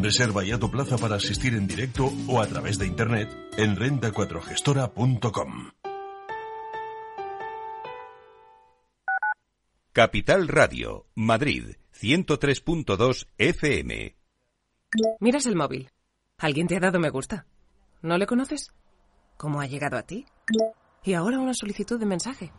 Reserva 0.00 0.44
ya 0.44 0.58
tu 0.58 0.70
plaza 0.70 0.96
para 0.96 1.16
asistir 1.16 1.54
en 1.54 1.66
directo 1.66 2.12
o 2.28 2.40
a 2.40 2.46
través 2.46 2.78
de 2.78 2.86
internet 2.86 3.28
en 3.56 3.76
renta4gestora.com. 3.76 5.70
Capital 9.92 10.48
Radio, 10.48 11.06
Madrid, 11.14 11.76
103.2 11.94 13.28
FM. 13.38 14.16
Miras 15.20 15.46
el 15.46 15.54
móvil. 15.54 15.88
¿Alguien 16.38 16.66
te 16.66 16.76
ha 16.76 16.80
dado 16.80 16.98
me 16.98 17.10
gusta? 17.10 17.46
¿No 18.02 18.18
le 18.18 18.26
conoces? 18.26 18.72
¿Cómo 19.36 19.60
ha 19.60 19.66
llegado 19.66 19.96
a 19.96 20.02
ti? 20.02 20.26
Y 21.04 21.14
ahora 21.14 21.38
una 21.38 21.54
solicitud 21.54 21.98
de 22.00 22.06
mensaje. 22.06 22.52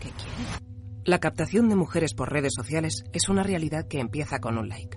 ¿Qué 0.00 0.10
quiere? 0.10 0.62
La 1.04 1.18
captación 1.18 1.68
de 1.68 1.74
mujeres 1.74 2.14
por 2.14 2.32
redes 2.32 2.52
sociales 2.54 3.02
es 3.12 3.28
una 3.28 3.42
realidad 3.42 3.88
que 3.88 3.98
empieza 3.98 4.38
con 4.38 4.56
un 4.56 4.68
like. 4.68 4.96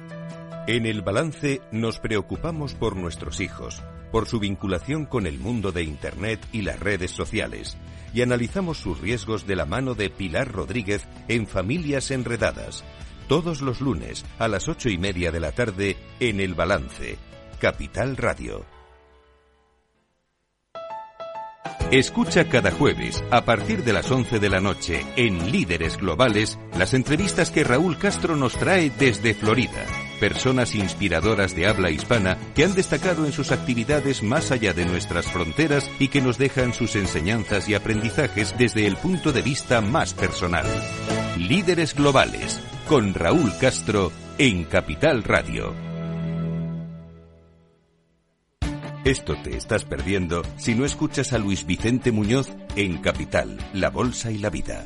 En 0.71 0.85
el 0.85 1.01
balance 1.01 1.59
nos 1.73 1.99
preocupamos 1.99 2.75
por 2.75 2.95
nuestros 2.95 3.41
hijos, 3.41 3.83
por 4.09 4.25
su 4.25 4.39
vinculación 4.39 5.05
con 5.05 5.27
el 5.27 5.37
mundo 5.37 5.73
de 5.73 5.83
Internet 5.83 6.39
y 6.53 6.61
las 6.61 6.79
redes 6.79 7.11
sociales, 7.11 7.77
y 8.13 8.21
analizamos 8.21 8.77
sus 8.77 9.01
riesgos 9.01 9.45
de 9.45 9.57
la 9.57 9.65
mano 9.65 9.95
de 9.95 10.09
Pilar 10.09 10.49
Rodríguez 10.49 11.05
en 11.27 11.45
Familias 11.45 12.09
Enredadas, 12.09 12.85
todos 13.27 13.61
los 13.61 13.81
lunes 13.81 14.23
a 14.39 14.47
las 14.47 14.69
ocho 14.69 14.87
y 14.87 14.97
media 14.97 15.33
de 15.33 15.41
la 15.41 15.51
tarde 15.51 15.97
en 16.21 16.39
el 16.39 16.53
balance, 16.53 17.17
Capital 17.59 18.15
Radio. 18.15 18.65
Escucha 21.91 22.47
cada 22.47 22.71
jueves, 22.71 23.21
a 23.29 23.43
partir 23.43 23.83
de 23.83 23.91
las 23.91 24.09
11 24.09 24.39
de 24.39 24.49
la 24.49 24.61
noche, 24.61 25.05
en 25.17 25.51
Líderes 25.51 25.97
Globales, 25.97 26.57
las 26.77 26.93
entrevistas 26.93 27.51
que 27.51 27.65
Raúl 27.65 27.97
Castro 27.97 28.37
nos 28.37 28.53
trae 28.53 28.89
desde 28.89 29.33
Florida. 29.33 29.85
Personas 30.21 30.75
inspiradoras 30.75 31.55
de 31.55 31.65
habla 31.65 31.89
hispana 31.89 32.37
que 32.53 32.63
han 32.63 32.75
destacado 32.75 33.25
en 33.25 33.31
sus 33.31 33.51
actividades 33.51 34.21
más 34.21 34.51
allá 34.51 34.71
de 34.71 34.85
nuestras 34.85 35.25
fronteras 35.25 35.89
y 35.97 36.09
que 36.09 36.21
nos 36.21 36.37
dejan 36.37 36.75
sus 36.75 36.95
enseñanzas 36.95 37.67
y 37.67 37.73
aprendizajes 37.73 38.55
desde 38.55 38.85
el 38.85 38.97
punto 38.97 39.31
de 39.31 39.41
vista 39.41 39.81
más 39.81 40.13
personal. 40.13 40.67
Líderes 41.39 41.95
Globales, 41.95 42.59
con 42.87 43.15
Raúl 43.15 43.51
Castro, 43.59 44.11
en 44.37 44.65
Capital 44.65 45.23
Radio. 45.23 45.73
Esto 49.03 49.35
te 49.41 49.57
estás 49.57 49.85
perdiendo 49.85 50.43
si 50.57 50.75
no 50.75 50.85
escuchas 50.85 51.33
a 51.33 51.39
Luis 51.39 51.65
Vicente 51.65 52.11
Muñoz 52.11 52.47
en 52.75 52.99
Capital, 52.99 53.57
La 53.73 53.89
Bolsa 53.89 54.29
y 54.29 54.37
la 54.37 54.51
Vida. 54.51 54.85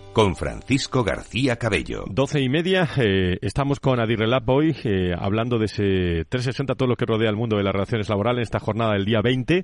con 0.13 0.35
Francisco 0.35 1.03
García 1.03 1.55
Cabello. 1.55 2.03
Doce 2.09 2.41
y 2.41 2.49
media, 2.49 2.89
eh, 2.97 3.37
estamos 3.41 3.79
con 3.79 3.99
Adirrelab 3.99 4.49
hoy 4.49 4.75
eh, 4.83 5.13
hablando 5.17 5.57
de 5.57 5.65
ese 5.65 6.25
360, 6.27 6.75
todo 6.75 6.89
lo 6.89 6.95
que 6.95 7.05
rodea 7.05 7.29
el 7.29 7.35
mundo 7.35 7.57
de 7.57 7.63
las 7.63 7.73
relaciones 7.73 8.09
laborales 8.09 8.39
en 8.39 8.43
esta 8.43 8.59
jornada 8.59 8.93
del 8.93 9.05
día 9.05 9.21
20 9.21 9.63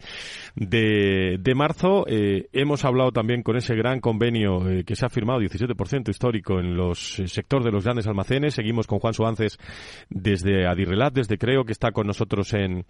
de, 0.56 1.38
de 1.40 1.56
marzo. 1.56 2.06
Eh, 2.08 2.48
hemos 2.54 2.86
hablado 2.86 3.12
también 3.12 3.44
con 3.44 3.58
ese 3.58 3.76
gran 3.76 4.00
convenio 4.00 4.64
que 4.86 4.96
se 4.96 5.06
ha 5.06 5.10
firmado, 5.10 5.42
17% 5.42 6.10
histórico 6.10 6.60
en 6.60 6.76
los 6.76 7.22
sector 7.26 7.64
de 7.64 7.72
los 7.72 7.84
grandes 7.84 8.08
almacenes. 8.08 8.54
Seguimos 8.54 8.88
con 8.88 9.00
Juan 9.00 9.14
Suárez 9.14 9.58
desde 10.10 10.68
Adirrelab, 10.68 11.14
desde 11.14 11.38
Creo, 11.38 11.66
que 11.66 11.74
está 11.74 11.92
con 11.92 12.08
nosotros 12.08 12.54
en, 12.54 12.86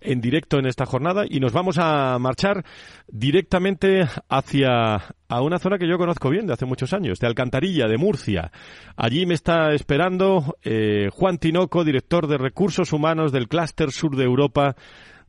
en 0.00 0.20
directo 0.20 0.58
en 0.58 0.66
esta 0.66 0.86
jornada 0.86 1.24
y 1.28 1.40
nos 1.40 1.52
vamos 1.52 1.78
a 1.78 2.18
marchar 2.18 2.64
directamente 3.08 4.06
hacia 4.28 5.14
a 5.30 5.42
una 5.42 5.60
zona 5.60 5.78
que 5.78 5.88
yo 5.88 5.96
conozco 5.96 6.28
bien 6.28 6.46
de 6.46 6.54
hace 6.54 6.66
muchos 6.66 6.92
años, 6.92 6.99
de 7.00 7.26
Alcantarilla, 7.26 7.88
de 7.88 7.96
Murcia. 7.96 8.52
Allí 8.96 9.24
me 9.24 9.34
está 9.34 9.72
esperando 9.72 10.56
eh, 10.62 11.08
Juan 11.10 11.38
Tinoco, 11.38 11.82
director 11.82 12.26
de 12.26 12.36
Recursos 12.36 12.92
Humanos 12.92 13.32
del 13.32 13.48
Clúster 13.48 13.90
Sur 13.90 14.16
de 14.16 14.24
Europa 14.24 14.76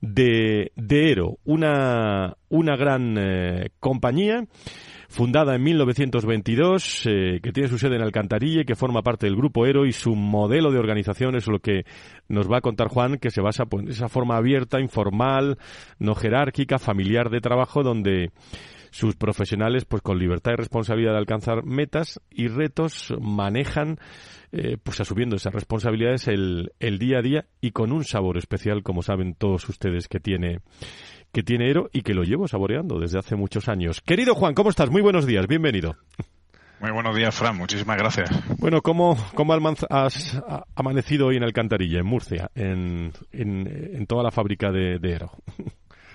de, 0.02 0.72
de 0.76 1.12
ERO, 1.12 1.38
una, 1.46 2.36
una 2.50 2.76
gran 2.76 3.16
eh, 3.18 3.70
compañía 3.80 4.44
fundada 5.08 5.56
en 5.56 5.64
1922, 5.64 7.06
eh, 7.06 7.40
que 7.44 7.52
tiene 7.52 7.70
su 7.70 7.78
sede 7.78 7.98
en 7.98 8.02
Alcantarilla 8.02 8.62
y 8.62 8.66
que 8.66 8.76
forma 8.76 9.02
parte 9.02 9.28
del 9.28 9.36
Grupo 9.36 9.66
ERO 9.66 9.86
y 9.86 9.92
su 9.92 10.16
modelo 10.16 10.72
de 10.72 10.80
organización 10.80 11.36
es 11.36 11.48
lo 11.48 11.60
que 11.60 11.84
nos 12.30 12.50
va 12.50 12.58
a 12.58 12.62
contar 12.62 12.88
Juan, 12.88 13.18
que 13.18 13.30
se 13.30 13.42
basa 13.42 13.66
pues, 13.66 13.84
en 13.84 13.92
esa 13.92 14.08
forma 14.08 14.38
abierta, 14.38 14.80
informal, 14.80 15.58
no 16.00 16.16
jerárquica, 16.16 16.80
familiar 16.80 17.30
de 17.30 17.42
trabajo, 17.42 17.84
donde 17.84 18.32
sus 18.92 19.16
profesionales, 19.16 19.86
pues 19.86 20.02
con 20.02 20.20
libertad 20.20 20.52
y 20.54 20.58
responsabilidad 20.58 21.14
de 21.14 21.18
alcanzar 21.18 21.64
metas 21.64 22.22
y 22.30 22.48
retos, 22.48 23.14
manejan, 23.20 23.98
eh, 24.52 24.78
pues 24.84 25.00
asumiendo 25.00 25.38
esas 25.38 25.54
responsabilidades 25.54 26.28
el, 26.28 26.74
el 26.80 27.00
día 27.00 27.20
a 27.20 27.22
día 27.22 27.46
y 27.62 27.72
con 27.72 27.92
un 27.92 28.04
sabor 28.04 28.38
especial, 28.38 28.84
como 28.84 29.02
saben 29.02 29.34
todos 29.34 29.68
ustedes 29.70 30.08
que 30.08 30.20
tiene 30.20 30.60
que 31.32 31.44
tiene 31.44 31.70
Ero 31.70 31.90
y 31.94 32.02
que 32.02 32.14
lo 32.14 32.24
llevo 32.24 32.48
saboreando 32.50 33.00
desde 33.00 33.18
hace 33.18 33.38
muchos 33.38 33.70
años. 33.70 34.02
Querido 34.02 34.36
Juan, 34.36 34.54
¿cómo 34.54 34.70
estás? 34.70 34.90
Muy 34.90 35.02
buenos 35.02 35.26
días, 35.26 35.48
bienvenido. 35.48 35.96
Muy 36.82 36.92
buenos 36.92 37.16
días, 37.16 37.34
Fran. 37.34 37.56
Muchísimas 37.56 37.96
gracias. 37.96 38.30
Bueno, 38.58 38.82
¿cómo, 38.82 39.16
cómo 39.36 39.54
has 39.90 40.42
amanecido 40.76 41.28
hoy 41.28 41.38
en 41.38 41.44
Alcantarilla, 41.44 42.00
en 42.00 42.06
Murcia, 42.06 42.50
en, 42.56 43.14
en, 43.32 44.06
toda 44.08 44.24
la 44.24 44.32
fábrica 44.32 44.72
de, 44.72 44.98
de 45.00 45.12
Ero? 45.14 45.32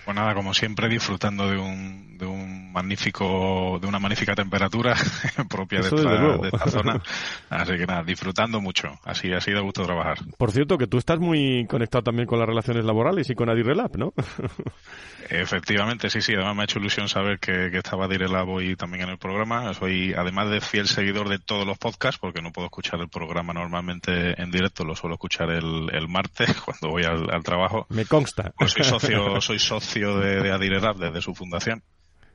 Pues 0.05 0.15
nada, 0.15 0.35
como 0.35 0.55
siempre, 0.55 0.89
disfrutando 0.89 1.49
de 1.49 1.59
un, 1.59 2.06
de 2.17 2.27
un 2.27 2.73
magnífico, 2.73 3.79
de 3.81 3.87
una 3.87 3.99
magnífica 3.99 4.35
temperatura 4.35 4.95
propia 5.49 5.81
de 5.81 5.89
esta, 5.89 6.71
zona. 6.71 7.03
Así 7.51 7.77
que 7.77 7.87
nada, 7.87 8.03
disfrutando 8.03 8.61
mucho. 8.61 8.89
Así 9.05 9.33
ha 9.33 9.41
sido 9.41 9.63
gusto 9.63 9.85
trabajar. 9.85 10.19
Por 10.37 10.53
cierto, 10.53 10.79
que 10.79 10.87
tú 10.87 10.99
estás 10.99 11.19
muy 11.19 11.67
conectado 11.67 12.05
también 12.05 12.27
con 12.27 12.39
las 12.39 12.49
relaciones 12.49 12.85
laborales 12.85 13.29
y 13.31 13.35
con 13.35 13.49
Adirrelab, 13.49 13.97
¿no? 13.97 14.13
Efectivamente, 15.29 16.09
sí, 16.09 16.21
sí. 16.21 16.35
Además 16.35 16.55
me 16.55 16.63
ha 16.63 16.65
hecho 16.65 16.79
ilusión 16.79 17.09
saber 17.09 17.39
que, 17.39 17.71
que 17.71 17.79
estaba 17.79 18.05
Adirrelab 18.05 18.49
hoy 18.49 18.77
también 18.77 19.05
en 19.05 19.11
el 19.11 19.19
programa. 19.19 19.73
Soy, 19.75 20.15
además 20.15 20.51
de 20.51 20.61
fiel 20.61 20.87
seguidor 20.87 21.29
de 21.29 21.39
todos 21.39 21.67
los 21.67 21.79
podcasts, 21.79 22.19
porque 22.21 22.43
no 22.43 22.53
puedo 22.53 22.67
escuchar 22.67 23.01
el 23.01 23.09
programa 23.09 23.53
normalmente 23.53 24.41
en 24.41 24.51
directo, 24.51 24.85
lo 24.85 24.95
suelo 24.95 25.15
escuchar 25.15 25.51
el, 25.51 25.89
el 25.93 26.09
martes 26.09 26.55
cuando 26.65 26.89
voy 26.89 27.05
al, 27.05 27.31
al 27.31 27.43
trabajo. 27.43 27.87
Me 27.91 28.07
consta. 28.07 28.53
Pues 28.57 28.73
soy 28.73 28.85
socio, 28.85 29.41
soy 29.41 29.59
socio 29.59 30.19
de, 30.19 30.43
de 30.43 30.53
Adirerab 30.53 30.97
desde 30.97 31.21
su 31.21 31.35
fundación 31.35 31.83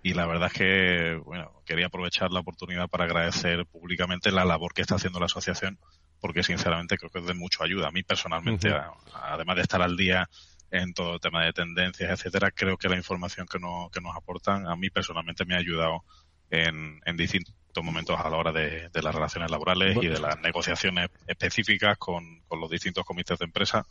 y 0.03 0.13
la 0.13 0.25
verdad 0.25 0.49
es 0.51 0.53
que 0.53 1.21
bueno 1.23 1.61
quería 1.65 1.87
aprovechar 1.87 2.31
la 2.31 2.39
oportunidad 2.39 2.89
para 2.89 3.05
agradecer 3.05 3.65
públicamente 3.65 4.31
la 4.31 4.45
labor 4.45 4.73
que 4.73 4.81
está 4.81 4.95
haciendo 4.95 5.19
la 5.19 5.25
asociación 5.25 5.79
porque 6.19 6.43
sinceramente 6.43 6.97
creo 6.97 7.09
que 7.09 7.19
es 7.19 7.25
de 7.25 7.33
mucha 7.33 7.63
ayuda. 7.63 7.87
A 7.87 7.91
mí 7.91 8.03
personalmente 8.03 8.73
además 9.13 9.55
de 9.55 9.61
estar 9.63 9.81
al 9.81 9.97
día 9.97 10.29
en 10.71 10.93
todo 10.93 11.15
el 11.15 11.19
tema 11.19 11.43
de 11.43 11.53
tendencias 11.53 12.09
etcétera 12.11 12.51
creo 12.51 12.77
que 12.77 12.89
la 12.89 12.95
información 12.95 13.45
que, 13.47 13.59
que 13.59 14.01
nos 14.01 14.15
aportan 14.15 14.67
a 14.67 14.75
mí 14.75 14.89
personalmente 14.89 15.45
me 15.45 15.55
ha 15.55 15.59
ayudado 15.59 16.03
en, 16.49 16.99
en 17.05 17.17
distintos 17.17 17.53
momentos 17.81 18.19
a 18.19 18.29
la 18.29 18.37
hora 18.37 18.51
de, 18.51 18.89
las 18.93 19.15
relaciones 19.15 19.49
laborales 19.49 19.97
y 20.01 20.07
de 20.07 20.19
las 20.19 20.39
negociaciones 20.41 21.09
específicas 21.25 21.97
con, 21.97 22.41
con 22.47 22.59
los 22.59 22.69
distintos 22.69 23.05
comités 23.05 23.39
de 23.39 23.45
empresa 23.45 23.85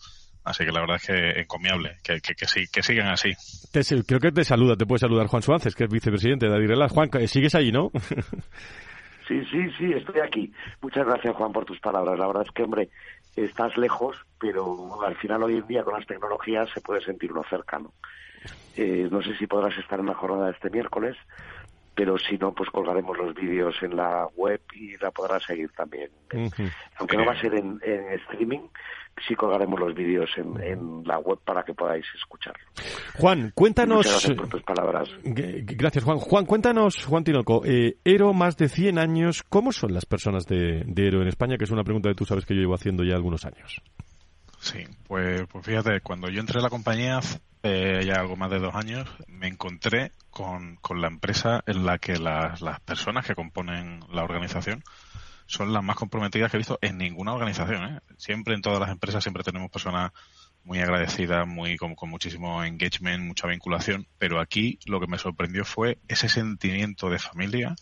Así 0.44 0.64
que 0.64 0.72
la 0.72 0.80
verdad 0.80 0.96
es 0.96 1.06
que 1.06 1.40
encomiable, 1.40 1.96
que, 2.02 2.20
que, 2.20 2.34
que, 2.34 2.82
sigan 2.82 3.08
así. 3.08 3.30
creo 4.06 4.20
que 4.20 4.32
te 4.32 4.44
saluda, 4.44 4.76
te 4.76 4.86
puede 4.86 5.00
saludar 5.00 5.26
Juan 5.26 5.42
Suárez, 5.42 5.74
que 5.74 5.84
es 5.84 5.90
vicepresidente 5.90 6.48
de 6.48 6.54
Adirelas. 6.54 6.92
Juan, 6.92 7.10
sigues 7.28 7.54
ahí, 7.54 7.70
¿no? 7.70 7.90
sí, 9.28 9.44
sí, 9.50 9.70
sí, 9.78 9.92
estoy 9.92 10.20
aquí. 10.20 10.52
Muchas 10.80 11.06
gracias, 11.06 11.36
Juan, 11.36 11.52
por 11.52 11.66
tus 11.66 11.78
palabras. 11.80 12.18
La 12.18 12.26
verdad 12.26 12.44
es 12.46 12.52
que, 12.52 12.62
hombre, 12.62 12.88
estás 13.36 13.76
lejos, 13.76 14.16
pero 14.38 15.02
al 15.02 15.16
final 15.16 15.42
hoy 15.42 15.56
en 15.56 15.66
día 15.66 15.82
con 15.82 15.94
las 15.94 16.06
tecnologías 16.06 16.70
se 16.72 16.80
puede 16.80 17.02
sentir 17.02 17.32
uno 17.32 17.44
cercano. 17.48 17.92
Eh, 18.76 19.08
no 19.10 19.22
sé 19.22 19.36
si 19.36 19.46
podrás 19.46 19.76
estar 19.78 20.00
en 20.00 20.06
la 20.06 20.14
jornada 20.14 20.46
de 20.46 20.52
este 20.52 20.70
miércoles, 20.70 21.16
pero 21.94 22.16
si 22.16 22.38
no, 22.38 22.52
pues 22.52 22.70
colgaremos 22.70 23.16
los 23.18 23.34
vídeos 23.34 23.76
en 23.82 23.96
la 23.96 24.26
web 24.36 24.60
y 24.72 24.96
la 24.96 25.10
podrás 25.10 25.42
seguir 25.44 25.70
también. 25.72 26.10
Aunque 26.96 27.16
no 27.16 27.26
va 27.26 27.32
a 27.32 27.40
ser 27.40 27.54
en, 27.54 27.78
en 27.82 28.12
streaming, 28.20 28.60
sí 29.26 29.34
colgaremos 29.34 29.78
los 29.78 29.94
vídeos 29.94 30.30
en, 30.36 31.02
la 31.04 31.18
web 31.18 31.38
para 31.44 31.62
que 31.62 31.74
podáis 31.74 32.04
escucharlo. 32.14 32.64
Juan, 33.16 33.52
cuéntanos. 33.54 34.06
gracias 34.06 34.36
por 34.36 34.48
tus 34.48 34.62
palabras. 34.62 35.08
Gracias, 35.22 36.04
Juan. 36.04 36.18
Juan, 36.18 36.46
cuéntanos, 36.46 37.04
Juan 37.04 37.24
Tinoco, 37.24 37.62
eh, 37.64 37.96
Ero, 38.04 38.32
más 38.32 38.56
de 38.56 38.68
100 38.68 38.98
años, 38.98 39.42
¿cómo 39.48 39.72
son 39.72 39.94
las 39.94 40.06
personas 40.06 40.46
de, 40.46 40.84
de 40.86 41.06
Ero 41.06 41.22
en 41.22 41.28
España? 41.28 41.56
Que 41.56 41.64
es 41.64 41.70
una 41.70 41.84
pregunta 41.84 42.08
que 42.08 42.14
tú 42.14 42.24
sabes 42.24 42.44
que 42.44 42.54
yo 42.54 42.60
llevo 42.60 42.74
haciendo 42.74 43.04
ya 43.04 43.14
algunos 43.14 43.44
años. 43.44 43.82
Sí, 44.60 44.84
pues, 45.06 45.42
pues 45.50 45.64
fíjate, 45.64 46.00
cuando 46.02 46.28
yo 46.28 46.40
entré 46.40 46.60
a 46.60 46.62
la 46.62 46.68
compañía 46.68 47.20
eh, 47.62 48.02
ya 48.04 48.20
algo 48.20 48.36
más 48.36 48.50
de 48.50 48.58
dos 48.58 48.74
años, 48.74 49.08
me 49.26 49.48
encontré 49.48 50.12
con, 50.30 50.76
con 50.76 51.00
la 51.00 51.08
empresa 51.08 51.62
en 51.66 51.86
la 51.86 51.98
que 51.98 52.18
las, 52.18 52.60
las 52.60 52.80
personas 52.80 53.26
que 53.26 53.34
componen 53.34 54.00
la 54.10 54.22
organización 54.22 54.82
son 55.50 55.72
las 55.72 55.82
más 55.82 55.96
comprometidas 55.96 56.50
que 56.50 56.56
he 56.56 56.58
visto 56.58 56.78
en 56.80 56.98
ninguna 56.98 57.34
organización. 57.34 57.84
¿eh? 57.84 58.00
Siempre 58.16 58.54
en 58.54 58.62
todas 58.62 58.78
las 58.78 58.90
empresas 58.90 59.22
siempre 59.22 59.42
tenemos 59.42 59.70
personas 59.70 60.12
muy 60.62 60.78
agradecidas, 60.78 61.46
muy 61.46 61.76
con, 61.76 61.96
muchísimo 62.02 62.62
engagement, 62.62 63.24
mucha 63.24 63.48
vinculación, 63.48 64.06
pero 64.18 64.40
aquí 64.40 64.78
lo 64.86 65.00
que 65.00 65.08
me 65.08 65.18
sorprendió 65.18 65.64
fue 65.64 65.98
ese 66.06 66.28
sentimiento 66.28 67.10
de 67.10 67.18
familia, 67.18 67.74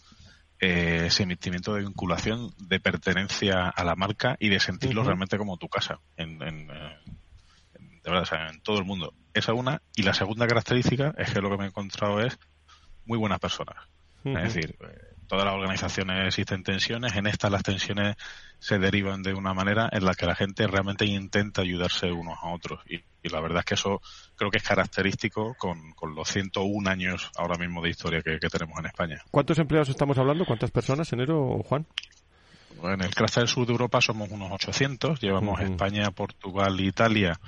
eh, 0.60 1.04
ese 1.06 1.24
sentimiento 1.24 1.74
de 1.74 1.82
vinculación, 1.82 2.54
de 2.58 2.80
pertenencia 2.80 3.68
a 3.68 3.84
la 3.84 3.96
marca 3.96 4.36
y 4.40 4.48
de 4.48 4.60
sentirlo 4.60 5.04
realmente 5.04 5.36
como 5.36 5.58
tu 5.58 5.68
casa, 5.68 6.00
en, 6.16 6.42
en, 6.42 6.68
de 6.68 8.10
verdad, 8.10 8.50
en 8.50 8.62
todo 8.62 8.78
el 8.78 8.84
mundo. 8.84 9.12
Esa 9.34 9.52
una. 9.52 9.82
Y 9.94 10.02
la 10.02 10.14
segunda 10.14 10.46
característica 10.46 11.12
es 11.18 11.32
que 11.32 11.40
lo 11.42 11.50
que 11.50 11.58
me 11.58 11.64
he 11.64 11.68
encontrado 11.68 12.20
es 12.20 12.38
muy 13.04 13.18
buenas 13.18 13.40
personas. 13.40 13.76
Es 14.24 14.54
decir, 14.54 14.76
eh, 14.80 15.07
todas 15.28 15.44
las 15.44 15.54
organizaciones 15.54 16.26
existen 16.26 16.64
tensiones, 16.64 17.14
en 17.14 17.26
estas 17.26 17.52
las 17.52 17.62
tensiones 17.62 18.16
se 18.58 18.78
derivan 18.78 19.22
de 19.22 19.34
una 19.34 19.54
manera 19.54 19.88
en 19.92 20.04
la 20.04 20.14
que 20.14 20.26
la 20.26 20.34
gente 20.34 20.66
realmente 20.66 21.04
intenta 21.04 21.62
ayudarse 21.62 22.10
unos 22.10 22.38
a 22.42 22.48
otros. 22.48 22.80
Y, 22.88 23.02
la 23.28 23.40
verdad 23.42 23.58
es 23.58 23.64
que 23.66 23.74
eso 23.74 24.00
creo 24.36 24.50
que 24.50 24.56
es 24.56 24.64
característico 24.64 25.54
con, 25.58 25.92
con 25.92 26.14
los 26.14 26.28
101 26.30 26.88
años 26.88 27.30
ahora 27.36 27.58
mismo 27.58 27.82
de 27.82 27.90
historia 27.90 28.22
que, 28.22 28.38
tenemos 28.38 28.78
en 28.78 28.86
España. 28.86 29.22
¿Cuántos 29.30 29.58
empleados 29.58 29.90
estamos 29.90 30.16
hablando? 30.16 30.46
¿Cuántas 30.46 30.70
personas, 30.70 31.12
enero, 31.12 31.62
Juan? 31.62 31.86
En 32.82 33.02
el 33.02 33.14
cluster 33.14 33.42
del 33.42 33.48
sur 33.48 33.66
de 33.66 33.72
Europa 33.72 34.00
somos 34.00 34.30
unos 34.30 34.50
800, 34.50 35.20
llevamos 35.20 35.60
España, 35.60 36.10
Portugal, 36.10 36.80
Italia 36.80 37.38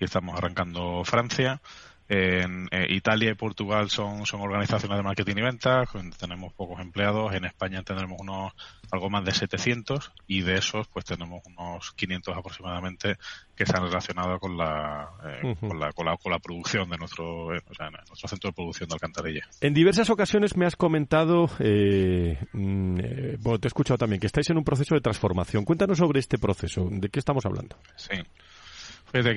y 0.00 0.04
estamos 0.04 0.36
arrancando 0.36 1.04
Francia 1.04 1.60
En 2.08 2.68
eh, 2.70 2.86
Italia 2.88 3.30
y 3.30 3.34
Portugal 3.34 3.90
son, 3.90 4.24
son 4.24 4.40
organizaciones 4.40 4.96
de 4.96 5.02
marketing 5.02 5.36
y 5.36 5.42
ventas, 5.42 5.88
tenemos 6.18 6.54
pocos 6.54 6.80
empleados. 6.80 7.34
En 7.34 7.44
España 7.44 7.82
tenemos 7.82 8.18
unos 8.18 8.52
algo 8.90 9.10
más 9.10 9.24
de 9.24 9.32
700 9.32 10.12
y 10.26 10.40
de 10.40 10.56
esos 10.56 10.88
pues 10.88 11.04
tenemos 11.04 11.42
unos 11.44 11.92
500 11.92 12.36
aproximadamente 12.36 13.16
que 13.54 13.64
están 13.64 13.82
relacionados 13.82 14.40
con 14.40 14.56
la, 14.56 15.10
eh, 15.24 15.56
con, 15.60 15.78
la, 15.78 15.92
con, 15.92 16.06
la, 16.06 16.16
con 16.16 16.32
la 16.32 16.38
producción 16.38 16.88
de 16.88 16.96
nuestro, 16.96 17.54
eh, 17.54 17.60
o 17.68 17.74
sea, 17.74 17.90
nuestro 17.90 18.28
centro 18.28 18.50
de 18.50 18.54
producción 18.54 18.88
de 18.88 18.94
alcantarilla. 18.94 19.48
En 19.60 19.74
diversas 19.74 20.08
ocasiones 20.10 20.56
me 20.56 20.64
has 20.64 20.76
comentado, 20.76 21.50
eh, 21.58 22.38
mm, 22.52 22.98
bueno, 23.40 23.58
te 23.58 23.66
he 23.66 23.68
escuchado 23.68 23.98
también, 23.98 24.20
que 24.20 24.28
estáis 24.28 24.48
en 24.50 24.56
un 24.56 24.64
proceso 24.64 24.94
de 24.94 25.00
transformación. 25.00 25.64
Cuéntanos 25.64 25.98
sobre 25.98 26.20
este 26.20 26.38
proceso. 26.38 26.88
¿De 26.90 27.08
qué 27.08 27.18
estamos 27.18 27.44
hablando? 27.44 27.76
Sí 27.96 28.14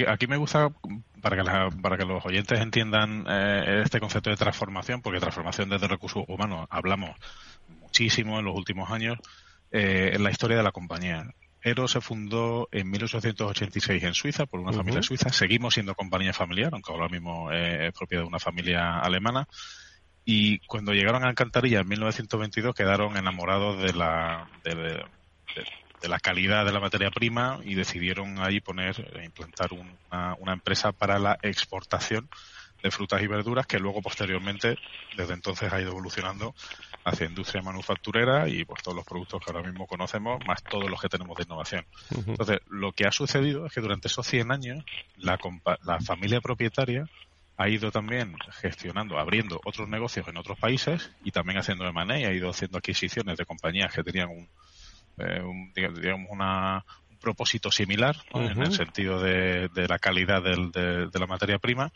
aquí 0.08 0.28
me 0.28 0.38
gusta, 0.38 0.70
para 1.22 1.38
que, 1.38 1.78
para 1.82 1.98
que 1.98 2.06
los 2.06 2.26
oyentes 2.26 2.60
entiendan 2.60 3.26
eh, 3.28 3.82
este 3.84 4.00
concepto 4.00 4.30
de 4.30 4.36
transformación, 4.36 5.02
porque 5.02 5.20
transformación 5.20 5.70
desde 5.70 5.88
recursos 5.88 6.24
humanos 6.28 6.68
hablamos 6.70 7.12
muchísimo 7.82 8.40
en 8.40 8.46
los 8.46 8.56
últimos 8.56 8.92
años, 8.92 9.18
eh, 9.72 10.12
en 10.14 10.24
la 10.24 10.32
historia 10.32 10.58
de 10.58 10.64
la 10.64 10.72
compañía. 10.72 11.26
Ero 11.64 11.88
se 11.88 12.02
fundó 12.02 12.68
en 12.72 12.90
1886 12.90 14.04
en 14.04 14.14
Suiza 14.16 14.48
por 14.48 14.60
una 14.60 14.74
familia 14.74 15.04
suiza. 15.04 15.30
Seguimos 15.30 15.76
siendo 15.76 15.94
compañía 15.94 16.34
familiar, 16.34 16.72
aunque 16.74 16.92
ahora 16.92 17.08
mismo 17.08 17.52
eh, 17.52 17.88
es 17.88 17.94
propiedad 17.94 18.24
de 18.24 18.30
una 18.30 18.40
familia 18.40 19.00
alemana. 19.00 19.48
Y 20.26 20.58
cuando 20.60 20.94
llegaron 20.94 21.24
a 21.24 21.28
Alcantarilla 21.28 21.82
en 21.82 21.88
1922 21.88 22.74
quedaron 22.74 23.16
enamorados 23.16 23.80
de 23.82 23.94
la, 23.94 24.50
de, 24.64 24.76
de 24.76 25.06
la 26.08 26.20
calidad 26.20 26.66
de 26.66 26.72
la 26.72 26.80
materia 26.80 27.12
prima 27.12 27.60
y 27.64 27.76
decidieron 27.76 28.40
ahí 28.40 28.60
poner, 28.60 29.00
eh, 29.16 29.26
implantar 29.26 29.70
una, 29.74 30.36
una 30.40 30.54
empresa 30.54 30.92
para 30.92 31.20
la 31.20 31.38
exportación 31.42 32.30
de 32.82 32.92
frutas 32.92 33.22
y 33.22 33.28
verduras 33.28 33.68
que 33.68 33.80
luego 33.80 34.02
posteriormente, 34.02 34.78
desde 35.16 35.34
entonces 35.34 35.72
ha 35.72 35.80
ido 35.80 35.92
evolucionando 35.92 36.56
hacia 37.04 37.28
industria 37.28 37.62
manufacturera 37.62 38.48
y 38.48 38.66
pues 38.66 38.82
todos 38.84 38.96
los 38.96 39.06
productos 39.06 39.44
que 39.44 39.52
ahora 39.52 39.68
mismo 39.68 39.88
conocemos, 39.88 40.40
más 40.46 40.64
todos 40.64 40.90
los 40.90 41.00
que 41.00 41.10
tenemos 41.10 41.38
de 41.38 41.44
innovación. 41.44 41.86
Entonces, 42.28 42.60
lo 42.70 42.92
que 42.92 43.06
ha 43.06 43.12
sucedido 43.12 43.66
es 43.66 43.74
que 43.74 43.82
durante 43.82 44.08
esos 44.08 44.26
100 44.28 44.52
años 44.52 44.86
la, 45.18 45.38
la 45.84 46.00
familia 46.00 46.42
propietaria 46.42 47.06
ha 47.58 47.70
ido 47.70 47.92
también 47.92 48.36
gestionando, 48.60 49.20
abriendo 49.20 49.62
otros 49.66 49.88
negocios 49.88 50.28
en 50.28 50.38
otros 50.38 50.58
países 50.58 51.12
y 51.24 51.32
también 51.32 51.60
haciendo 51.60 51.86
de 51.86 51.92
manera, 51.92 52.30
ha 52.30 52.34
ido 52.34 52.50
haciendo 52.50 52.78
adquisiciones 52.80 53.38
de 53.38 53.46
compañías 53.46 53.94
que 53.94 54.04
tenían 54.04 54.30
un, 54.30 54.48
eh, 55.22 55.42
un, 55.42 55.72
digamos, 55.74 56.28
una, 56.30 56.86
un 57.10 57.18
propósito 57.18 57.72
similar 57.72 58.16
en 58.34 58.62
el 58.62 58.74
sentido 58.74 59.22
de, 59.22 59.70
la 59.76 60.00
calidad 60.00 60.42
de, 60.42 61.10
la 61.14 61.28
materia 61.28 61.60
prima. 61.60 61.92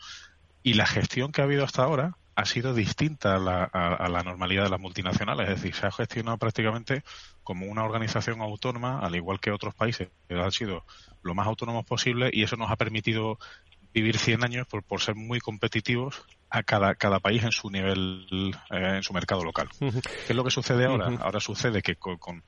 Y 0.62 0.74
la 0.74 0.86
gestión 0.86 1.32
que 1.32 1.40
ha 1.40 1.44
habido 1.44 1.64
hasta 1.64 1.84
ahora 1.84 2.16
ha 2.34 2.44
sido 2.44 2.74
distinta 2.74 3.36
a 3.36 3.38
la, 3.38 3.64
a, 3.64 4.08
la, 4.08 4.22
normalidad 4.22 4.64
de 4.64 4.70
las 4.70 4.80
multinacionales, 4.80 5.48
es 5.48 5.56
decir, 5.56 5.74
se 5.74 5.86
ha 5.86 5.92
gestionado 5.92 6.36
prácticamente 6.36 7.02
como 7.42 7.66
una 7.66 7.84
organización 7.84 8.42
autónoma, 8.42 8.98
al 9.00 9.16
igual 9.16 9.40
que 9.40 9.52
otros 9.52 9.74
países 9.74 10.08
que 10.28 10.34
han 10.34 10.52
sido 10.52 10.84
lo 11.22 11.34
más 11.34 11.46
autónomos 11.46 11.86
posible 11.86 12.28
y 12.32 12.42
eso 12.42 12.56
nos 12.56 12.70
ha 12.70 12.76
permitido 12.76 13.38
vivir 13.94 14.18
100 14.18 14.44
años 14.44 14.66
por, 14.66 14.82
por 14.82 15.00
ser 15.00 15.14
muy 15.14 15.40
competitivos 15.40 16.22
a 16.50 16.62
cada, 16.62 16.94
cada 16.94 17.18
país 17.18 17.42
en 17.42 17.52
su 17.52 17.70
nivel, 17.70 18.26
eh, 18.70 18.96
en 18.96 19.02
su 19.02 19.14
mercado 19.14 19.42
local. 19.42 19.68
¿Qué 19.78 20.00
es 20.28 20.36
lo 20.36 20.44
que 20.44 20.50
sucede 20.50 20.84
ahora? 20.84 21.06
Ahora 21.20 21.40
sucede 21.40 21.80
que 21.80 21.96
con 21.96 22.18
con 22.18 22.42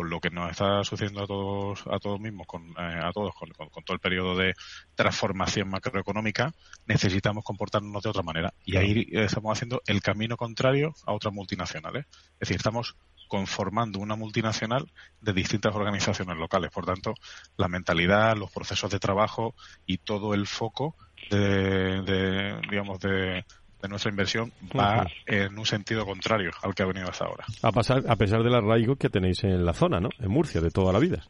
lo 0.00 0.20
que 0.20 0.30
nos 0.30 0.50
está 0.50 0.82
sucediendo 0.84 1.22
a 1.22 1.26
todos 1.26 1.84
a 1.90 1.98
todos 1.98 2.18
mismos 2.18 2.46
con 2.46 2.68
eh, 2.70 3.00
a 3.02 3.12
todos 3.12 3.34
con, 3.34 3.50
todo 3.52 3.94
el 3.94 4.00
periodo 4.00 4.36
de 4.36 4.54
transformación 4.94 5.68
macroeconómica 5.68 6.52
necesitamos 6.86 7.44
comportarnos 7.44 8.02
de 8.02 8.08
otra 8.08 8.22
manera. 8.22 8.54
Y 8.64 8.76
ahí 8.76 9.06
estamos 9.12 9.56
haciendo 9.56 9.82
el 9.86 10.00
camino 10.00 10.36
contrario 10.36 10.94
a 11.06 11.12
otras 11.12 11.34
multinacionales. 11.34 12.06
Es 12.34 12.40
decir 12.40 12.56
estamos 12.56 12.96
conformando 13.28 13.98
una 13.98 14.16
multinacional 14.16 14.90
de 15.20 15.32
distintas 15.32 15.74
organizaciones 15.74 16.36
locales. 16.36 16.70
Por 16.70 16.86
tanto 16.86 17.14
la 17.56 17.68
mentalidad 17.68 18.36
los 18.36 18.50
procesos 18.50 18.90
de 18.90 18.98
trabajo 18.98 19.54
y 19.86 19.98
todo 19.98 20.34
el 20.34 20.46
foco 20.46 20.96
de 21.30 22.60
digamos 22.70 22.98
de 23.00 23.44
de 23.82 23.88
nuestra 23.88 24.10
inversión 24.10 24.52
va 24.78 25.06
en 25.26 25.58
un 25.58 25.66
sentido 25.66 26.06
contrario 26.06 26.52
al 26.62 26.72
que 26.74 26.84
ha 26.84 26.86
venido 26.86 27.08
hasta 27.08 27.24
ahora. 27.24 27.44
A, 27.62 27.72
pasar, 27.72 28.04
a 28.08 28.16
pesar 28.16 28.44
del 28.44 28.54
arraigo 28.54 28.96
que 28.96 29.10
tenéis 29.10 29.42
en 29.42 29.64
la 29.64 29.72
zona, 29.72 29.98
¿no? 29.98 30.10
En 30.20 30.30
Murcia, 30.30 30.60
de 30.60 30.70
toda 30.70 30.92
la 30.92 31.00
vida. 31.00 31.24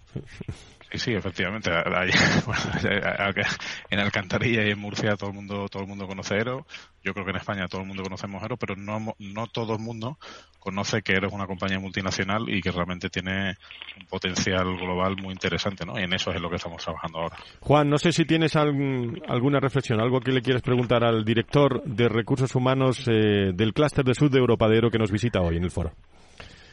Sí, 0.92 0.98
sí, 0.98 1.14
efectivamente. 1.14 1.70
en 3.90 3.98
Alcantarilla 3.98 4.66
y 4.66 4.70
en 4.70 4.78
Murcia 4.78 5.16
todo 5.16 5.30
el 5.30 5.36
mundo 5.36 5.66
todo 5.68 5.82
el 5.82 5.88
mundo 5.88 6.06
conoce 6.06 6.36
Ero. 6.36 6.66
Yo 7.02 7.14
creo 7.14 7.24
que 7.24 7.30
en 7.30 7.38
España 7.38 7.66
todo 7.68 7.80
el 7.80 7.86
mundo 7.86 8.02
conocemos 8.02 8.42
Ero, 8.42 8.58
pero 8.58 8.76
no, 8.76 9.14
no 9.18 9.46
todo 9.46 9.72
el 9.72 9.80
mundo 9.80 10.18
conoce 10.62 11.02
que 11.02 11.14
Ero 11.14 11.26
es 11.26 11.32
una 11.32 11.46
compañía 11.46 11.80
multinacional 11.80 12.48
y 12.48 12.60
que 12.60 12.70
realmente 12.70 13.10
tiene 13.10 13.56
un 13.98 14.06
potencial 14.06 14.64
global 14.76 15.16
muy 15.20 15.32
interesante, 15.32 15.84
¿no? 15.84 15.98
Y 15.98 16.04
en 16.04 16.12
eso 16.12 16.30
es 16.30 16.36
en 16.36 16.42
lo 16.42 16.48
que 16.48 16.56
estamos 16.56 16.82
trabajando 16.82 17.18
ahora. 17.18 17.36
Juan, 17.60 17.90
no 17.90 17.98
sé 17.98 18.12
si 18.12 18.24
tienes 18.24 18.54
alguna 18.54 19.58
reflexión, 19.58 20.00
algo 20.00 20.20
que 20.20 20.30
le 20.30 20.40
quieres 20.40 20.62
preguntar 20.62 21.02
al 21.04 21.24
director 21.24 21.82
de 21.82 22.08
Recursos 22.08 22.54
Humanos 22.54 23.06
eh, 23.08 23.50
del 23.52 23.74
Clúster 23.74 24.04
de 24.04 24.14
Sur 24.14 24.30
de 24.30 24.38
Europa 24.38 24.68
de 24.68 24.78
Ero 24.78 24.90
que 24.90 24.98
nos 24.98 25.10
visita 25.10 25.40
hoy 25.40 25.56
en 25.56 25.64
el 25.64 25.70
foro. 25.70 25.92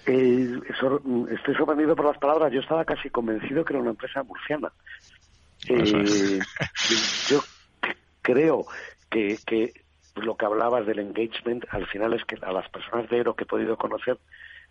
Eh, 0.05 0.59
estoy 1.31 1.55
sorprendido 1.55 1.95
por 1.95 2.05
las 2.05 2.17
palabras. 2.17 2.51
Yo 2.53 2.61
estaba 2.61 2.85
casi 2.85 3.09
convencido 3.09 3.65
que 3.65 3.73
era 3.73 3.81
una 3.81 3.91
empresa 3.91 4.23
murciana. 4.23 4.71
Eh, 5.67 6.39
yo 7.27 7.41
creo 8.21 8.65
que, 9.09 9.37
que 9.45 9.73
lo 10.23 10.37
que 10.37 10.45
hablabas 10.45 10.85
del 10.85 10.99
engagement, 10.99 11.65
al 11.69 11.87
final 11.87 12.13
es 12.13 12.23
que 12.25 12.37
a 12.41 12.51
las 12.51 12.69
personas 12.69 13.09
de 13.09 13.17
Ero 13.17 13.35
que 13.35 13.43
he 13.43 13.47
podido 13.47 13.77
conocer, 13.77 14.19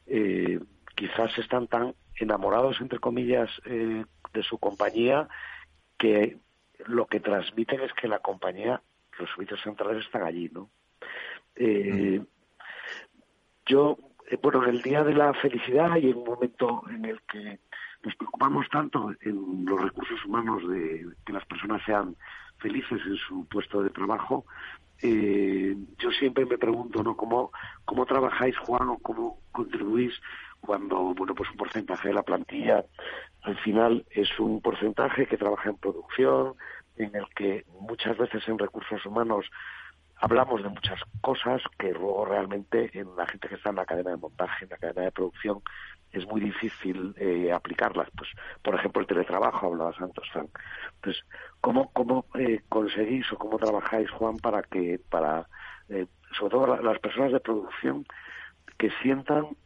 eh, 0.06 0.60
quizás 0.94 1.36
están 1.38 1.66
tan 1.68 1.94
enamorados, 2.16 2.80
entre 2.80 2.98
comillas, 2.98 3.50
eh, 3.66 4.04
de 4.32 4.42
su 4.42 4.58
compañía, 4.58 5.28
que 5.98 6.38
lo 6.86 7.06
que 7.06 7.20
transmiten 7.20 7.80
es 7.80 7.92
que 7.92 8.08
la 8.08 8.20
compañía, 8.20 8.82
los 9.18 9.28
servicios 9.30 9.60
centrales 9.62 10.04
están 10.04 10.22
allí, 10.22 10.48
¿no? 10.52 10.70
Eh, 11.56 12.22
yo 13.66 13.98
eh, 14.30 14.38
bueno, 14.42 14.62
en 14.64 14.70
el 14.70 14.82
Día 14.82 15.04
de 15.04 15.14
la 15.14 15.32
Felicidad 15.34 15.96
y 15.96 16.10
en 16.10 16.18
un 16.18 16.24
momento 16.24 16.84
en 16.90 17.04
el 17.04 17.20
que 17.22 17.60
nos 18.04 18.14
preocupamos 18.16 18.68
tanto 18.68 19.12
en 19.22 19.64
los 19.64 19.80
recursos 19.80 20.24
humanos 20.24 20.68
de 20.68 21.06
que 21.24 21.32
las 21.32 21.44
personas 21.46 21.82
sean 21.84 22.14
felices 22.58 23.00
en 23.06 23.16
su 23.16 23.46
puesto 23.46 23.82
de 23.82 23.90
trabajo, 23.90 24.44
eh, 25.02 25.76
yo 25.98 26.10
siempre 26.12 26.44
me 26.46 26.58
pregunto, 26.58 27.02
¿no? 27.02 27.16
¿Cómo, 27.16 27.52
¿Cómo 27.84 28.06
trabajáis, 28.06 28.56
Juan, 28.58 28.88
o 28.88 28.98
cómo 28.98 29.38
contribuís 29.52 30.12
cuando, 30.60 31.14
bueno, 31.14 31.34
pues 31.34 31.50
un 31.50 31.56
porcentaje 31.56 32.08
de 32.08 32.14
la 32.14 32.22
plantilla 32.22 32.84
al 33.42 33.56
final 33.58 34.04
es 34.10 34.28
un 34.40 34.60
porcentaje 34.60 35.26
que 35.26 35.36
trabaja 35.36 35.70
en 35.70 35.76
producción, 35.76 36.54
en 36.96 37.14
el 37.14 37.26
que 37.34 37.64
muchas 37.80 38.18
veces 38.18 38.46
en 38.48 38.58
recursos 38.58 39.04
humanos 39.06 39.46
hablamos 40.16 40.62
de 40.62 40.68
muchas 40.68 41.00
cosas 41.20 41.62
que 41.78 41.92
luego 41.92 42.24
realmente 42.24 42.90
en 42.98 43.14
la 43.16 43.26
gente 43.26 43.48
que 43.48 43.54
está 43.54 43.70
en 43.70 43.76
la 43.76 43.86
cadena 43.86 44.10
de 44.10 44.16
montaje, 44.16 44.64
en 44.64 44.70
la 44.70 44.76
cadena 44.76 45.02
de 45.02 45.12
producción, 45.12 45.62
es 46.12 46.26
muy 46.26 46.40
difícil 46.40 47.14
eh, 47.18 47.52
aplicarlas. 47.52 48.08
Pues, 48.16 48.30
por 48.62 48.74
ejemplo, 48.74 49.00
el 49.00 49.06
teletrabajo, 49.06 49.66
hablaba 49.66 49.94
Santos 49.94 50.28
Frank. 50.32 50.50
Entonces, 50.96 51.24
¿cómo, 51.60 51.90
cómo 51.92 52.26
eh, 52.34 52.62
conseguís 52.68 53.30
o 53.32 53.36
cómo 53.36 53.58
trabajáis, 53.58 54.10
Juan, 54.10 54.36
para 54.38 54.62
que, 54.62 55.00
para, 55.10 55.46
eh, 55.88 56.06
sobre 56.36 56.50
todo 56.50 56.82
las 56.82 56.98
personas 56.98 57.32
de 57.32 57.40
producción, 57.40 58.06
que 58.76 58.90
sientan 59.02 59.56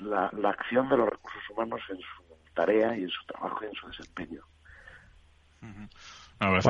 la, 0.00 0.30
la 0.36 0.50
acción 0.50 0.90
de 0.90 0.98
los 0.98 1.08
recursos 1.08 1.42
humanos 1.50 1.80
en 1.88 1.96
su 1.96 2.52
tarea 2.52 2.94
y 2.96 3.04
en 3.04 3.08
su 3.08 3.24
trabajo 3.24 3.64
y 3.64 3.68
en 3.68 3.74
su 3.74 3.86
desempeño? 3.86 4.42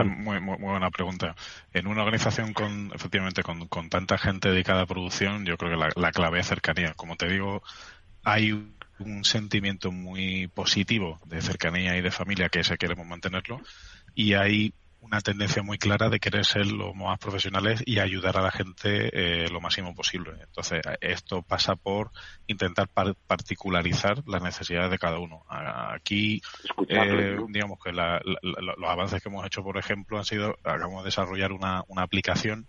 muy, 0.04 0.40
muy, 0.40 0.56
buena 0.58 0.90
pregunta. 0.90 1.34
En 1.72 1.86
una 1.86 2.02
organización 2.02 2.52
con, 2.52 2.92
efectivamente, 2.94 3.42
con, 3.42 3.66
con 3.66 3.88
tanta 3.88 4.18
gente 4.18 4.50
dedicada 4.50 4.82
a 4.82 4.86
producción, 4.86 5.44
yo 5.44 5.56
creo 5.56 5.72
que 5.72 5.76
la, 5.76 5.88
la 5.96 6.12
clave 6.12 6.40
es 6.40 6.46
cercanía. 6.46 6.94
Como 6.94 7.16
te 7.16 7.28
digo, 7.28 7.62
hay 8.22 8.52
un 8.98 9.24
sentimiento 9.24 9.90
muy 9.90 10.48
positivo 10.48 11.18
de 11.26 11.40
cercanía 11.40 11.96
y 11.96 12.02
de 12.02 12.10
familia 12.10 12.48
que 12.48 12.60
ese 12.60 12.76
queremos 12.76 13.06
mantenerlo 13.06 13.60
y 14.14 14.34
hay 14.34 14.72
una 15.04 15.20
tendencia 15.20 15.62
muy 15.62 15.78
clara 15.78 16.08
de 16.08 16.18
querer 16.18 16.44
ser 16.44 16.66
lo 16.66 16.94
más 16.94 17.18
profesionales 17.18 17.82
y 17.84 17.98
ayudar 17.98 18.38
a 18.38 18.42
la 18.42 18.50
gente 18.50 19.10
eh, 19.12 19.48
lo 19.50 19.60
máximo 19.60 19.94
posible. 19.94 20.32
Entonces, 20.40 20.80
esto 21.00 21.42
pasa 21.42 21.76
por 21.76 22.10
intentar 22.46 22.88
particularizar 22.88 24.22
las 24.26 24.42
necesidades 24.42 24.90
de 24.90 24.98
cada 24.98 25.18
uno. 25.18 25.44
Aquí, 25.48 26.40
eh, 26.88 27.36
digamos 27.48 27.78
que 27.82 27.92
los 27.92 28.90
avances 28.90 29.22
que 29.22 29.28
hemos 29.28 29.44
hecho, 29.46 29.62
por 29.62 29.76
ejemplo, 29.76 30.18
han 30.18 30.24
sido, 30.24 30.56
acabamos 30.64 31.02
de 31.02 31.08
desarrollar 31.08 31.52
una, 31.52 31.84
una 31.88 32.02
aplicación 32.02 32.66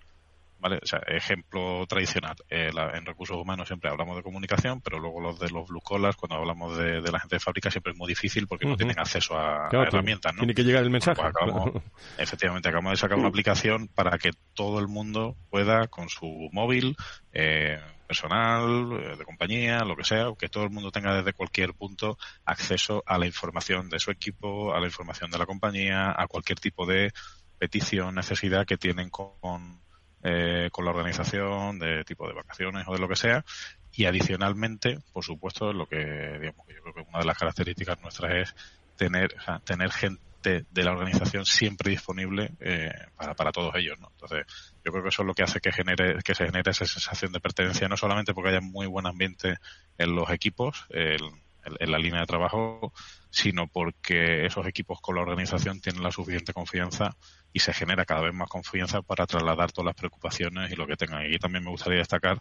¿vale? 0.60 0.80
O 0.82 0.86
sea, 0.86 1.00
ejemplo 1.08 1.86
tradicional, 1.88 2.36
eh, 2.50 2.72
en 2.94 3.06
recursos 3.06 3.38
humanos 3.38 3.68
siempre 3.68 3.89
hablamos 3.89 4.16
de 4.16 4.24
comunicación, 4.24 4.82
pero 4.82 4.99
luego 4.99 5.22
los 5.22 5.39
de 5.39 5.49
los 5.49 5.68
blue 5.68 5.82
collars, 5.82 6.16
cuando 6.16 6.38
hablamos 6.38 6.78
de, 6.78 7.01
la 7.01 7.20
gente 7.20 7.36
de 7.36 7.39
fábrica, 7.39 7.72
siempre 7.72 7.93
es 7.93 7.97
muy 7.97 8.08
difícil 8.08 8.47
porque 8.47 8.66
no 8.66 8.76
tienen 8.76 8.99
acceso 8.99 9.38
a, 9.38 9.70
herramientas, 9.72 10.34
¿no? 10.34 10.39
Tiene 10.39 10.53
que 10.53 10.64
llegar 10.64 10.84
el 10.84 10.89
mensaje. 10.89 11.22
Efectivamente, 12.18 12.70
acabamos 12.70 12.93
de 12.93 12.97
sacar 12.97 13.18
una 13.18 13.28
aplicación 13.28 13.88
para 13.88 14.18
que 14.18 14.32
todo 14.53 14.80
el 14.80 14.88
mundo 14.88 15.36
pueda, 15.49 15.88
con 15.88 16.10
su 16.10 16.49
móvil, 16.51 16.95
eh, 17.34 17.80
personal, 18.06 18.91
eh, 18.93 19.16
de 19.18 19.26
compañía, 19.26 19.80
lo 19.80 19.95
que 19.95 20.03
sea, 20.03 20.28
que 20.38 20.49
todo 20.49 20.64
el 20.64 20.70
mundo 20.70 20.91
tenga 20.91 21.16
desde 21.16 21.34
cualquier 21.34 21.74
punto 21.74 22.18
acceso 22.45 23.03
a 23.06 23.18
la 23.18 23.26
información 23.26 23.89
de 23.89 23.99
su 23.99 24.12
equipo, 24.12 24.74
a 24.74 24.80
la 24.80 24.88
información 24.88 25.32
de 25.32 25.38
la 25.38 25.45
compañía, 25.45 26.14
a 26.16 26.28
cualquier 26.28 26.60
tipo 26.60 26.86
de 26.86 27.12
petición, 27.58 28.16
necesidad 28.16 28.66
que 28.66 28.78
tienen 28.78 29.10
con, 29.10 29.82
eh, 30.28 30.69
con 30.71 30.86
la 30.86 30.89
organización 30.89 31.78
de 31.78 32.03
tipo 32.03 32.28
de 32.28 32.34
vacaciones 32.34 32.86
o 32.88 32.93
de 32.93 32.99
lo 32.99 33.07
que 33.07 33.15
sea. 33.15 33.45
Y 33.91 34.05
adicionalmente, 34.05 34.97
por 35.13 35.23
supuesto, 35.23 35.71
lo 35.71 35.86
que 35.86 35.97
digamos, 35.97 36.65
yo 36.67 36.82
creo 36.82 36.93
que 36.95 37.01
una 37.07 37.19
de 37.19 37.26
las 37.26 37.38
características 37.38 38.01
nuestras 38.01 38.34
es 38.34 38.55
tener, 38.95 39.36
tener 39.63 39.91
gente 39.91 40.65
de 40.71 40.84
la 40.84 40.93
organización 40.93 41.45
siempre 41.45 41.91
disponible 41.91 42.53
eh, 42.59 42.91
para, 43.15 43.36
para 43.36 43.51
todos 43.51 43.76
ellos. 43.76 43.99
¿no? 43.99 44.09
Entonces, 44.13 44.47
yo 44.84 44.91
creo 44.91 45.03
que 45.03 45.09
eso 45.09 45.21
es 45.21 45.28
lo 45.28 45.36
que 45.36 45.43
hace 45.43 45.59
que, 45.59 45.71
genere, 45.71 46.17
que 46.23 46.34
se 46.34 46.47
genere 46.47 46.71
esa 46.71 46.88
sensación 46.88 47.32
de 47.32 47.39
pertenencia, 47.39 47.88
no 47.88 47.95
solamente 47.95 48.34
porque 48.34 48.49
haya 48.49 48.61
muy 48.61 48.88
buen 48.88 49.05
ambiente 49.05 49.57
en 49.99 50.15
los 50.15 50.32
equipos, 50.32 50.88
en 50.89 51.91
la 51.91 51.99
línea 51.99 52.21
de 52.21 52.26
trabajo, 52.26 52.91
sino 53.30 53.67
porque 53.67 54.47
esos 54.47 54.65
equipos 54.65 55.01
con 55.01 55.15
la 55.15 55.21
organización 55.21 55.82
tienen 55.82 56.01
la 56.01 56.11
suficiente 56.11 56.51
confianza 56.51 57.15
y 57.56 57.60
se 57.60 57.72
genera 57.72 58.03
cada 58.03 58.20
vez 58.20 58.34
más 58.34 58.49
confianza 58.49 59.01
para 59.01 59.26
trasladar 59.26 59.72
todas 59.72 59.86
las 59.86 59.95
preocupaciones 59.95 60.70
y 60.70 60.76
lo 60.76 60.86
que 60.86 60.97
tengan. 60.97 61.26
Y 61.26 61.39
también 61.39 61.64
me 61.64 61.70
gustaría 61.70 61.99
destacar 61.99 62.38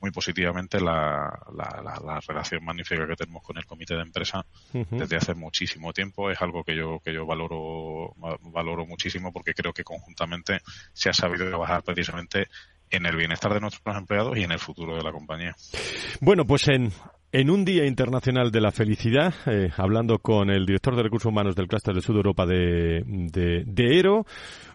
muy 0.00 0.10
positivamente 0.10 0.80
la, 0.80 1.38
la, 1.54 2.20
relación 2.26 2.64
magnífica 2.64 3.06
que 3.06 3.14
tenemos 3.14 3.44
con 3.44 3.56
el 3.58 3.64
comité 3.64 3.94
de 3.94 4.02
empresa 4.02 4.44
desde 4.72 5.18
hace 5.18 5.34
muchísimo 5.34 5.92
tiempo. 5.92 6.32
Es 6.32 6.42
algo 6.42 6.64
que 6.64 6.74
yo, 6.74 6.98
que 6.98 7.14
yo 7.14 7.24
valoro, 7.24 8.12
valoro 8.40 8.84
muchísimo 8.86 9.32
porque 9.32 9.54
creo 9.54 9.72
que 9.72 9.84
conjuntamente 9.84 10.58
se 10.92 11.10
ha 11.10 11.12
sabido 11.12 11.48
trabajar 11.48 11.84
precisamente 11.84 12.48
en 12.90 13.06
el 13.06 13.14
bienestar 13.14 13.54
de 13.54 13.60
nuestros 13.60 13.96
empleados 13.96 14.36
y 14.36 14.42
en 14.42 14.50
el 14.50 14.58
futuro 14.58 14.96
de 14.96 15.04
la 15.04 15.12
compañía. 15.12 15.54
Bueno, 16.20 16.44
pues 16.44 16.66
en, 16.66 16.92
en 17.36 17.50
un 17.50 17.66
Día 17.66 17.84
Internacional 17.84 18.50
de 18.50 18.62
la 18.62 18.72
Felicidad, 18.72 19.34
eh, 19.44 19.68
hablando 19.76 20.20
con 20.20 20.48
el 20.48 20.64
director 20.64 20.96
de 20.96 21.02
Recursos 21.02 21.30
Humanos 21.30 21.54
del 21.54 21.68
Clúster 21.68 21.94
de 21.94 22.00
Sud 22.00 22.16
Europa 22.16 22.46
de, 22.46 23.02
de, 23.04 23.98
ERO, 23.98 24.24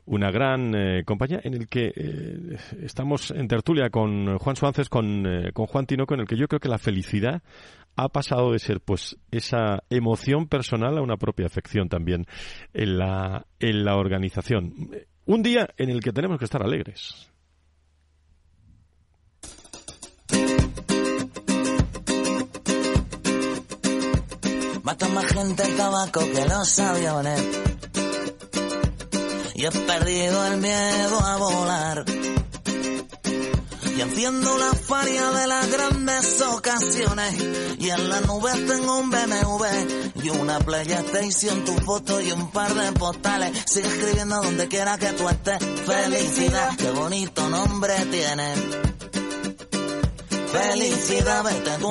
una 0.05 0.29
gran 0.29 0.75
eh, 0.75 1.03
compañía 1.03 1.41
en 1.43 1.55
el 1.55 1.67
que 1.67 1.87
eh, 1.87 2.57
estamos 2.83 3.31
en 3.31 3.47
tertulia 3.47 3.89
con 3.89 4.37
Juan 4.37 4.55
Suárez, 4.55 4.89
con, 4.89 5.25
con 5.53 5.65
Juan 5.65 5.87
Tinoco, 5.87 6.13
en 6.13 6.19
el 6.19 6.27
que 6.27 6.37
yo 6.37 6.47
creo 6.47 6.59
que 6.59 6.69
la 6.69 6.77
felicidad 6.77 7.41
ha 7.95 8.09
pasado 8.09 8.51
de 8.51 8.59
ser 8.59 8.79
pues 8.79 9.17
esa 9.31 9.81
emoción 9.89 10.47
personal 10.47 10.99
a 10.99 11.01
una 11.01 11.17
propia 11.17 11.47
afección 11.47 11.89
también 11.89 12.27
en 12.75 12.99
la, 12.99 13.47
en 13.59 13.83
la 13.83 13.95
organización. 13.95 14.91
Un 15.25 15.41
día 15.41 15.67
en 15.77 15.89
el 15.89 15.99
que 15.99 16.11
tenemos 16.11 16.37
que 16.37 16.45
estar 16.45 16.61
alegres. 16.61 17.30
Mata 24.83 25.07
más 25.09 25.25
gente 25.25 25.63
el 25.63 25.77
tabaco 25.77 26.21
que 26.21 26.45
los 26.45 26.79
aviones. 26.79 27.41
Y 29.53 29.65
he 29.65 29.71
perdido 29.71 30.47
el 30.47 30.57
miedo 30.57 31.19
a 31.19 31.37
volar. 31.37 32.05
Y 33.95 34.01
enciendo 34.01 34.57
la 34.57 34.73
faria 34.73 35.29
de 35.29 35.47
las 35.47 35.71
grandes 35.71 36.41
ocasiones. 36.41 37.35
Y 37.77 37.89
en 37.89 38.09
la 38.09 38.21
nube 38.21 38.51
tengo 38.67 38.97
un 38.97 39.11
BMW 39.11 39.65
y 40.23 40.29
una 40.29 40.59
PlayStation, 40.59 41.63
tu 41.63 41.73
foto 41.81 42.19
y 42.19 42.31
un 42.31 42.49
par 42.49 42.73
de 42.73 42.91
postales. 42.93 43.63
Sigue 43.67 43.87
escribiendo 43.87 44.41
donde 44.41 44.67
quiera 44.67 44.97
que 44.97 45.13
tú 45.13 45.29
estés. 45.29 45.59
Felicidad, 45.85 46.75
qué 46.77 46.89
bonito 46.89 47.47
nombre 47.49 47.93
tienes. 48.09 48.90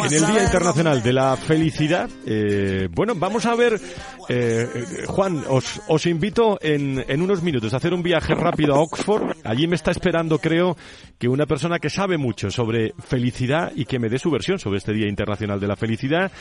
En 0.06 0.12
el 0.12 0.26
Día 0.26 0.42
Internacional 0.44 1.02
de 1.02 1.12
la 1.12 1.36
Felicidad, 1.36 2.10
eh, 2.26 2.88
bueno, 2.90 3.14
vamos 3.16 3.46
a 3.46 3.54
ver, 3.54 3.80
eh, 4.28 4.66
Juan, 5.06 5.44
os, 5.48 5.80
os 5.88 6.06
invito 6.06 6.58
en, 6.60 7.02
en 7.08 7.22
unos 7.22 7.42
minutos 7.42 7.72
a 7.72 7.78
hacer 7.78 7.94
un 7.94 8.02
viaje 8.02 8.34
rápido 8.34 8.74
a 8.74 8.80
Oxford. 8.80 9.36
Allí 9.44 9.66
me 9.66 9.76
está 9.76 9.90
esperando, 9.90 10.38
creo, 10.38 10.76
que 11.20 11.28
una 11.28 11.46
persona 11.46 11.78
que 11.78 11.90
sabe 11.90 12.16
mucho 12.16 12.50
sobre 12.50 12.94
felicidad 12.98 13.72
y 13.76 13.84
que 13.84 13.98
me 13.98 14.08
dé 14.08 14.18
su 14.18 14.30
versión 14.30 14.58
sobre 14.58 14.78
este 14.78 14.94
Día 14.94 15.06
Internacional 15.06 15.60
de 15.60 15.68
la 15.68 15.76
Felicidad, 15.76 16.32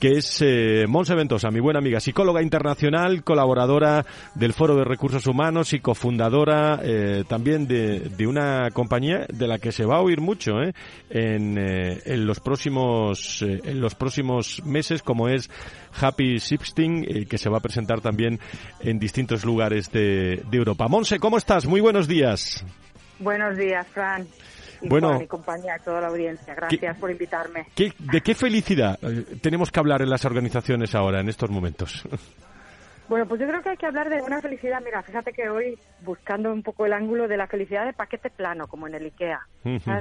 que 0.00 0.12
es 0.12 0.40
eh, 0.40 0.86
Monse 0.88 1.14
Ventosa, 1.14 1.50
mi 1.50 1.60
buena 1.60 1.80
amiga, 1.80 2.00
psicóloga 2.00 2.42
internacional, 2.42 3.24
colaboradora 3.24 4.06
del 4.34 4.54
Foro 4.54 4.74
de 4.74 4.84
Recursos 4.84 5.26
Humanos 5.26 5.74
y 5.74 5.80
cofundadora 5.80 6.80
eh, 6.82 7.24
también 7.28 7.66
de, 7.66 8.00
de, 8.00 8.26
una 8.26 8.70
compañía 8.72 9.26
de 9.28 9.46
la 9.46 9.58
que 9.58 9.70
se 9.70 9.84
va 9.84 9.96
a 9.96 10.00
oír 10.00 10.22
mucho 10.22 10.62
eh, 10.62 10.72
en 11.10 11.58
eh, 11.62 12.02
en 12.06 12.26
los 12.26 12.40
próximos 12.40 13.42
eh, 13.42 13.60
en 13.64 13.80
los 13.80 13.94
próximos 13.94 14.62
meses 14.64 15.02
como 15.02 15.28
es 15.28 15.48
Happy 16.00 16.40
Sixteen 16.40 17.04
eh, 17.08 17.26
que 17.26 17.38
se 17.38 17.48
va 17.48 17.58
a 17.58 17.60
presentar 17.60 18.00
también 18.00 18.40
en 18.80 18.98
distintos 18.98 19.44
lugares 19.44 19.90
de, 19.90 20.42
Europa. 20.52 20.88
Monse, 20.88 21.18
¿cómo 21.18 21.38
estás? 21.38 21.66
Muy 21.66 21.80
buenos 21.80 22.08
días. 22.08 22.64
Buenos 23.18 23.56
días, 23.56 23.86
Fran. 23.88 24.26
Y 24.80 24.88
bueno, 24.88 25.18
mi 25.18 25.26
compañía 25.26 25.76
y 25.80 25.84
toda 25.84 26.00
la 26.00 26.08
audiencia. 26.08 26.54
Gracias 26.54 26.98
por 26.98 27.10
invitarme. 27.10 27.66
¿De 27.76 28.20
qué 28.20 28.34
felicidad 28.34 28.98
tenemos 29.40 29.70
que 29.70 29.78
hablar 29.78 30.02
en 30.02 30.10
las 30.10 30.24
organizaciones 30.24 30.94
ahora, 30.94 31.20
en 31.20 31.28
estos 31.28 31.50
momentos? 31.50 32.04
Bueno, 33.08 33.26
pues 33.26 33.40
yo 33.40 33.46
creo 33.46 33.62
que 33.62 33.70
hay 33.70 33.76
que 33.76 33.86
hablar 33.86 34.08
de 34.08 34.22
una 34.22 34.40
felicidad. 34.40 34.80
Mira, 34.82 35.02
fíjate 35.02 35.32
que 35.32 35.48
hoy, 35.48 35.78
buscando 36.00 36.52
un 36.52 36.62
poco 36.62 36.86
el 36.86 36.92
ángulo 36.92 37.28
de 37.28 37.36
la 37.36 37.46
felicidad 37.46 37.84
de 37.84 37.92
paquete 37.92 38.30
plano, 38.30 38.68
como 38.68 38.86
en 38.86 38.94
el 38.94 39.04
IKEA. 39.04 39.40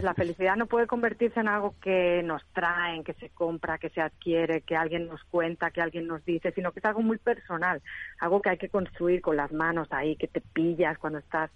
La 0.01 0.13
felicidad 0.13 0.55
no 0.55 0.67
puede 0.67 0.87
convertirse 0.87 1.39
en 1.39 1.47
algo 1.47 1.75
que 1.81 2.21
nos 2.23 2.45
traen, 2.53 3.03
que 3.03 3.13
se 3.13 3.29
compra, 3.29 3.77
que 3.79 3.89
se 3.89 4.01
adquiere, 4.01 4.61
que 4.61 4.75
alguien 4.75 5.07
nos 5.07 5.23
cuenta, 5.25 5.71
que 5.71 5.81
alguien 5.81 6.07
nos 6.07 6.23
dice, 6.23 6.51
sino 6.51 6.71
que 6.71 6.79
es 6.79 6.85
algo 6.85 7.01
muy 7.01 7.17
personal, 7.17 7.81
algo 8.19 8.41
que 8.41 8.51
hay 8.51 8.57
que 8.57 8.69
construir 8.69 9.21
con 9.21 9.35
las 9.35 9.51
manos 9.51 9.87
ahí, 9.91 10.15
que 10.15 10.27
te 10.27 10.41
pillas 10.41 10.97
cuando 10.97 11.19
estás 11.19 11.51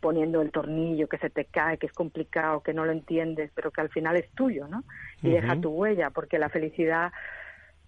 poniendo 0.00 0.42
el 0.42 0.50
tornillo, 0.50 1.08
que 1.08 1.18
se 1.18 1.30
te 1.30 1.44
cae, 1.44 1.78
que 1.78 1.86
es 1.86 1.92
complicado, 1.92 2.62
que 2.62 2.74
no 2.74 2.84
lo 2.84 2.92
entiendes, 2.92 3.50
pero 3.54 3.70
que 3.70 3.80
al 3.80 3.88
final 3.90 4.16
es 4.16 4.28
tuyo, 4.30 4.68
¿no? 4.68 4.84
Y 5.22 5.30
deja 5.30 5.60
tu 5.60 5.70
huella, 5.70 6.10
porque 6.10 6.38
la 6.38 6.48
felicidad 6.48 7.12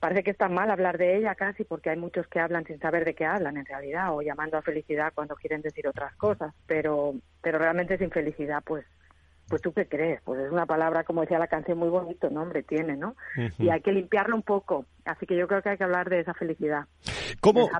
parece 0.00 0.22
que 0.22 0.30
está 0.30 0.48
mal 0.48 0.70
hablar 0.70 0.98
de 0.98 1.16
ella 1.16 1.34
casi 1.34 1.64
porque 1.64 1.90
hay 1.90 1.96
muchos 1.96 2.26
que 2.28 2.40
hablan 2.40 2.64
sin 2.64 2.78
saber 2.78 3.04
de 3.04 3.14
qué 3.14 3.24
hablan 3.24 3.56
en 3.56 3.66
realidad 3.66 4.14
o 4.14 4.22
llamando 4.22 4.56
a 4.56 4.62
felicidad 4.62 5.12
cuando 5.14 5.34
quieren 5.36 5.62
decir 5.62 5.86
otras 5.86 6.14
cosas, 6.16 6.54
pero 6.66 7.14
pero 7.42 7.58
realmente 7.58 7.98
sin 7.98 8.10
felicidad 8.10 8.62
pues 8.64 8.84
pues 9.48 9.62
tú 9.62 9.72
qué 9.72 9.86
crees, 9.86 10.20
pues 10.24 10.40
es 10.40 10.52
una 10.52 10.66
palabra 10.66 11.04
como 11.04 11.22
decía 11.22 11.38
la 11.38 11.46
canción 11.46 11.78
muy 11.78 11.88
bonito 11.88 12.28
nombre 12.28 12.62
tiene, 12.62 12.96
¿no? 12.96 13.16
Y 13.58 13.70
hay 13.70 13.80
que 13.80 13.92
limpiarlo 13.92 14.36
un 14.36 14.42
poco, 14.42 14.84
así 15.04 15.26
que 15.26 15.36
yo 15.36 15.48
creo 15.48 15.62
que 15.62 15.70
hay 15.70 15.78
que 15.78 15.84
hablar 15.84 16.10
de 16.10 16.20
esa 16.20 16.34
felicidad. 16.34 16.84
¿Cómo, 17.40 17.70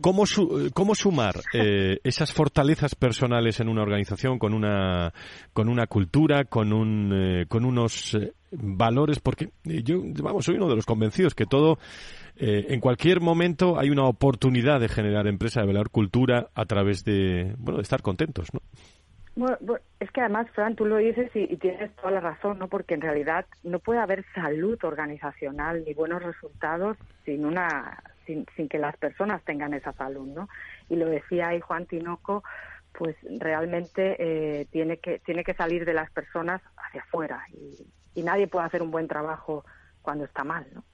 cómo, 0.00 0.24
cómo 0.72 0.94
sumar 0.94 1.34
eh, 1.52 1.98
esas 2.04 2.32
fortalezas 2.32 2.94
personales 2.94 3.60
en 3.60 3.68
una 3.68 3.82
organización 3.82 4.38
con 4.38 4.54
una 4.54 5.12
con 5.52 5.68
una 5.68 5.86
cultura, 5.86 6.44
con 6.44 6.72
un 6.72 7.12
eh, 7.12 7.46
con 7.46 7.64
unos 7.64 8.14
eh, 8.14 8.32
valores? 8.58 9.20
Porque 9.20 9.50
yo, 9.64 10.00
vamos, 10.22 10.44
soy 10.44 10.56
uno 10.56 10.68
de 10.68 10.76
los 10.76 10.86
convencidos 10.86 11.34
que 11.34 11.46
todo 11.46 11.78
en 12.36 12.80
cualquier 12.80 13.20
momento 13.20 13.78
hay 13.78 13.90
una 13.90 14.04
oportunidad 14.06 14.80
de 14.80 14.88
generar 14.88 15.28
empresa, 15.28 15.60
de 15.60 15.68
velar 15.68 15.88
cultura 15.90 16.48
a 16.54 16.64
través 16.64 17.04
de, 17.04 17.54
bueno, 17.58 17.76
de 17.76 17.82
estar 17.82 18.02
contentos, 18.02 18.48
¿no? 18.52 18.60
Bueno, 19.36 19.58
es 19.98 20.10
que 20.12 20.20
además, 20.20 20.48
Fran, 20.52 20.76
tú 20.76 20.84
lo 20.84 20.98
dices 20.98 21.30
y, 21.34 21.56
tienes 21.56 21.94
toda 21.96 22.12
la 22.12 22.20
razón, 22.20 22.58
¿no? 22.58 22.68
Porque 22.68 22.94
en 22.94 23.00
realidad 23.00 23.46
no 23.64 23.80
puede 23.80 23.98
haber 23.98 24.24
salud 24.32 24.78
organizacional 24.84 25.82
ni 25.84 25.92
buenos 25.92 26.22
resultados 26.22 26.96
sin 27.24 27.44
una, 27.44 28.00
sin, 28.26 28.46
sin 28.54 28.68
que 28.68 28.78
las 28.78 28.96
personas 28.96 29.42
tengan 29.44 29.74
esa 29.74 29.92
salud, 29.94 30.28
¿no? 30.28 30.48
Y 30.88 30.96
lo 30.96 31.06
decía 31.06 31.48
ahí 31.48 31.60
Juan 31.60 31.86
Tinoco, 31.86 32.44
pues 32.92 33.16
realmente 33.40 34.16
eh, 34.20 34.66
tiene 34.70 34.98
que 34.98 35.18
tiene 35.18 35.42
que 35.42 35.54
salir 35.54 35.84
de 35.84 35.94
las 35.94 36.12
personas 36.12 36.62
hacia 36.76 37.00
afuera 37.00 37.44
y, 37.52 37.84
y 38.14 38.22
nadie 38.22 38.46
puede 38.46 38.66
hacer 38.66 38.82
un 38.82 38.90
buen 38.90 39.08
trabajo 39.08 39.64
cuando 40.02 40.24
está 40.24 40.44
mal, 40.44 40.66
¿no? 40.72 40.84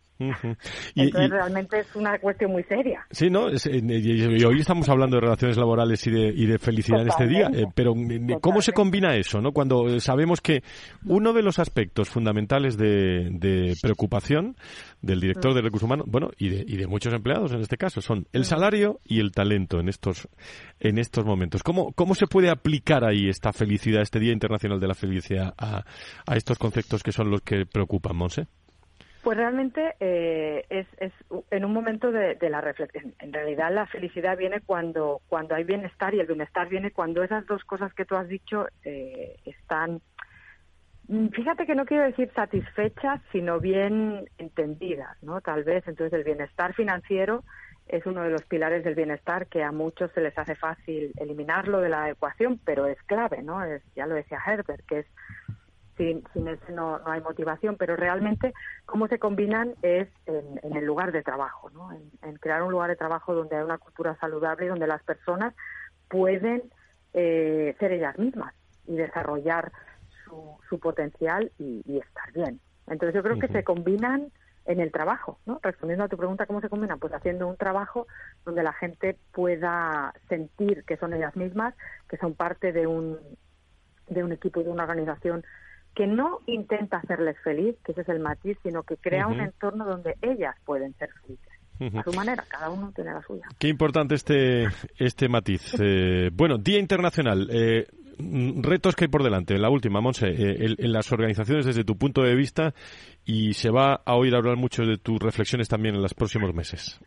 Entonces 0.95 1.31
realmente 1.31 1.81
es 1.81 1.97
una 1.97 2.19
cuestión 2.19 2.53
muy 2.53 2.63
seria. 2.65 3.07
Sí, 3.11 3.31
¿no? 3.31 3.49
y 3.51 4.45
hoy 4.45 4.61
estamos 4.61 4.89
hablando 4.89 5.17
de 5.17 5.23
relaciones 5.23 5.57
laborales 5.57 6.07
y 6.07 6.11
de, 6.11 6.29
y 6.29 6.47
de 6.47 6.59
felicidad 6.59 7.03
en 7.03 7.09
este 7.09 7.27
día, 7.27 7.51
eh, 7.53 7.67
pero 7.75 7.95
¿cómo 8.41 8.61
se 8.61 8.73
combina 8.73 9.17
eso, 9.17 9.41
no? 9.41 9.53
Cuando 9.53 9.99
sabemos 10.01 10.41
que 10.41 10.63
uno 11.07 11.33
de 11.33 11.43
los 11.43 11.59
aspectos 11.59 12.09
fundamentales 12.09 12.77
de, 12.77 13.31
de 13.31 13.75
preocupación 13.81 14.57
del 15.01 15.21
director 15.21 15.53
mm. 15.53 15.55
de 15.55 15.63
recursos 15.63 15.87
humanos, 15.87 16.07
bueno, 16.09 16.31
y 16.39 16.49
de, 16.51 16.65
y 16.67 16.77
de 16.77 16.87
muchos 16.87 17.13
empleados 17.15 17.53
en 17.53 17.61
este 17.61 17.77
caso, 17.77 18.01
son 18.01 18.27
el 18.33 18.43
mm. 18.43 18.45
salario 18.45 19.01
y 19.05 19.21
el 19.21 19.33
talento 19.33 19.81
en 19.81 19.89
estos, 19.89 20.29
en 20.79 20.99
estos 20.99 21.25
momentos. 21.25 21.63
¿Cómo, 21.63 21.93
¿Cómo 21.93 22.15
se 22.15 22.27
puede 22.27 22.51
aplicar 22.51 23.05
ahí 23.05 23.29
esta 23.29 23.53
felicidad, 23.53 24.03
este 24.03 24.21
Día 24.21 24.33
Internacional 24.33 24.81
de 24.81 24.89
la 24.89 24.95
Felicidad, 24.95 25.55
a, 25.57 25.85
a 26.27 26.37
estos 26.37 26.59
conceptos 26.59 27.03
que 27.03 27.13
son 27.13 27.31
los 27.31 27.43
que 27.43 27.67
preocupan, 27.67 28.17
Monse? 28.17 28.47
Pues 29.23 29.37
realmente 29.37 29.97
eh, 30.01 30.65
es, 30.71 30.87
es, 30.99 31.13
en 31.51 31.65
un 31.67 31.73
momento 31.75 32.11
de, 32.11 32.39
la 32.49 32.63
reflexión. 32.63 33.15
En 33.19 33.33
realidad 33.33 33.71
la 33.71 33.87
felicidad 33.87 34.39
viene 34.39 34.63
cuando, 34.63 35.21
cuando 35.29 35.55
hay 35.55 35.65
bienestar 35.65 36.15
y 36.15 36.21
el 36.21 36.27
bienestar 36.27 36.69
viene 36.69 36.91
cuando 36.91 37.23
esas 37.23 37.47
dos 37.47 37.63
cosas 37.65 37.93
que 37.93 38.07
tú 38.07 38.17
has 38.17 38.29
dicho 38.29 38.67
eh, 38.83 39.37
están, 39.45 40.01
mm, 41.09 41.29
fíjate 41.29 41.67
que 41.67 41.75
no 41.75 41.85
quiero 41.85 42.05
decir 42.05 42.33
satisfechas, 42.35 43.21
sino 43.31 43.61
bien 43.61 44.27
entendidas, 44.39 45.23
¿no? 45.23 45.43
Tal 45.43 45.65
vez. 45.65 45.87
Entonces 45.87 46.15
el 46.15 46.25
bienestar 46.25 46.73
financiero 46.73 47.45
es 47.89 48.07
uno 48.07 48.23
de 48.23 48.31
los 48.31 48.43
pilares 48.45 48.85
del 48.85 48.95
bienestar 48.95 49.49
que 49.49 49.63
a 49.63 49.73
muchos 49.73 50.11
se 50.13 50.23
les 50.23 50.37
hace 50.39 50.55
fácil 50.55 51.13
eliminarlo 51.17 51.81
de 51.81 51.91
la 51.91 52.09
ecuación, 52.09 52.59
pero 52.65 52.87
es 52.87 53.03
clave, 53.03 53.43
¿no? 53.43 53.63
Es, 53.63 53.83
ya 53.95 54.07
lo 54.07 54.15
decía 54.15 54.41
Herbert, 54.47 54.87
que 54.87 55.01
es 55.01 55.07
sin, 56.01 56.25
sin 56.33 56.49
ese 56.49 56.73
no, 56.73 56.99
no, 56.99 57.11
hay 57.11 57.21
motivación, 57.21 57.77
pero 57.77 57.95
realmente 57.95 58.55
cómo 58.87 59.07
se 59.07 59.19
combinan 59.19 59.75
es 59.83 60.09
en, 60.25 60.75
el 60.75 60.85
lugar 60.87 61.13
de 61.13 61.23
trabajo, 61.23 61.69
¿no? 61.71 61.91
En, 61.93 62.37
crear 62.37 62.63
un 62.63 62.73
lugar 62.73 62.89
de 62.89 62.97
trabajo 62.97 63.35
donde 63.35 63.57
hay 63.57 63.63
una 63.63 63.77
cultura 63.77 64.17
saludable 64.19 64.65
y 64.65 64.69
donde 64.69 64.87
las 64.87 65.03
personas 65.03 65.55
pueden 66.09 66.63
eh, 67.13 67.77
ser 67.79 67.93
ellas 67.93 68.19
mismas 68.19 68.55
y 68.87 68.97
desarrollar 68.97 69.73
su, 70.25 70.57
su 70.71 70.81
potencial 70.81 71.53
y, 71.59 71.99
estar 71.99 72.33
bien. 72.33 72.61
Entonces 72.87 73.15
yo 73.15 73.23
creo 73.23 73.39
que 73.39 73.49
se 73.49 73.63
combinan 73.63 74.33
en 74.65 74.81
el 74.81 74.93
trabajo, 74.93 75.39
¿no? 75.45 75.61
Respondiendo 75.63 76.05
a 76.05 76.09
tu 76.09 76.17
pregunta, 76.17 76.47
¿cómo 76.47 76.63
se 76.63 76.71
combinan? 76.71 76.99
Pues 76.99 77.13
haciendo 77.13 77.47
un 77.47 77.57
trabajo 77.59 78.07
donde 78.47 78.63
la 78.63 78.73
gente 78.73 79.19
pueda 79.33 80.15
sentir 80.31 80.83
que 80.85 80.97
son 80.97 81.13
ellas 81.13 81.37
mismas, 81.37 81.75
que 82.09 82.17
son 82.17 82.35
parte 82.35 82.73
de 82.73 82.87
un, 82.87 83.19
de 84.09 84.25
un 84.25 84.33
equipo, 84.33 84.63
de 84.63 84.71
una 84.71 84.85
organización 84.85 85.45
que 85.95 86.07
no 86.07 86.41
intenta 86.47 86.99
hacerles 86.99 87.37
feliz, 87.43 87.77
que 87.85 87.93
ese 87.93 88.03
es 88.03 88.09
el 88.09 88.21
matiz, 88.21 88.57
sino 88.63 88.83
que 88.83 88.97
crea 88.97 89.27
un 89.27 89.41
entorno 89.41 89.85
donde 89.85 90.17
ellas 90.23 90.55
pueden 90.65 90.95
ser 90.95 91.11
felices. 91.23 91.51
A 91.97 92.03
su 92.03 92.13
manera, 92.13 92.45
cada 92.47 92.69
uno 92.69 92.93
tiene 92.95 93.13
la 93.13 93.23
suya. 93.23 93.47
Qué 93.59 93.69
importante 93.69 94.15
este, 94.15 94.69
este 94.99 95.29
matiz. 95.29 95.75
Eh, 95.83 96.31
bueno, 96.33 96.59
Día 96.59 96.79
Internacional. 96.79 97.49
Eh, 97.51 97.87
retos 98.63 98.95
que 98.95 99.05
hay 99.05 99.09
por 99.09 99.23
delante. 99.23 99.59
La 99.59 99.71
última, 99.71 100.01
Monse, 100.01 100.29
eh, 100.29 100.75
en 100.79 100.93
las 100.93 101.11
organizaciones 101.11 101.65
desde 101.65 101.85
tu 101.85 101.97
punto 101.97 102.23
de 102.23 102.35
vista 102.35 102.75
y 103.25 103.55
se 103.55 103.71
va 103.71 104.03
a 104.05 104.15
oír 104.17 104.35
hablar 104.35 104.57
mucho 104.57 104.83
de 104.83 104.99
tus 104.99 105.19
reflexiones 105.19 105.69
también 105.69 105.95
en 105.95 106.03
los 106.03 106.13
próximos 106.13 106.55
meses. 106.55 107.01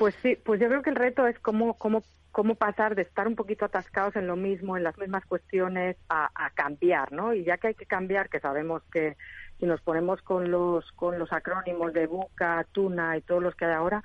Pues 0.00 0.14
sí, 0.22 0.34
pues 0.34 0.58
yo 0.58 0.68
creo 0.68 0.80
que 0.80 0.88
el 0.88 0.96
reto 0.96 1.26
es 1.26 1.38
cómo, 1.40 1.74
cómo, 1.74 2.02
cómo 2.32 2.54
pasar 2.54 2.94
de 2.94 3.02
estar 3.02 3.28
un 3.28 3.36
poquito 3.36 3.66
atascados 3.66 4.16
en 4.16 4.26
lo 4.26 4.34
mismo, 4.34 4.78
en 4.78 4.82
las 4.82 4.96
mismas 4.96 5.26
cuestiones, 5.26 5.94
a, 6.08 6.30
cambiar, 6.54 7.12
¿no? 7.12 7.34
Y 7.34 7.44
ya 7.44 7.58
que 7.58 7.66
hay 7.66 7.74
que 7.74 7.84
cambiar, 7.84 8.30
que 8.30 8.40
sabemos 8.40 8.82
que 8.90 9.18
si 9.58 9.66
nos 9.66 9.82
ponemos 9.82 10.22
con 10.22 10.50
los, 10.50 10.90
con 10.92 11.18
los 11.18 11.30
acrónimos 11.34 11.92
de 11.92 12.06
Buca, 12.06 12.64
Tuna 12.72 13.18
y 13.18 13.20
todos 13.20 13.42
los 13.42 13.54
que 13.54 13.66
hay 13.66 13.74
ahora, 13.74 14.02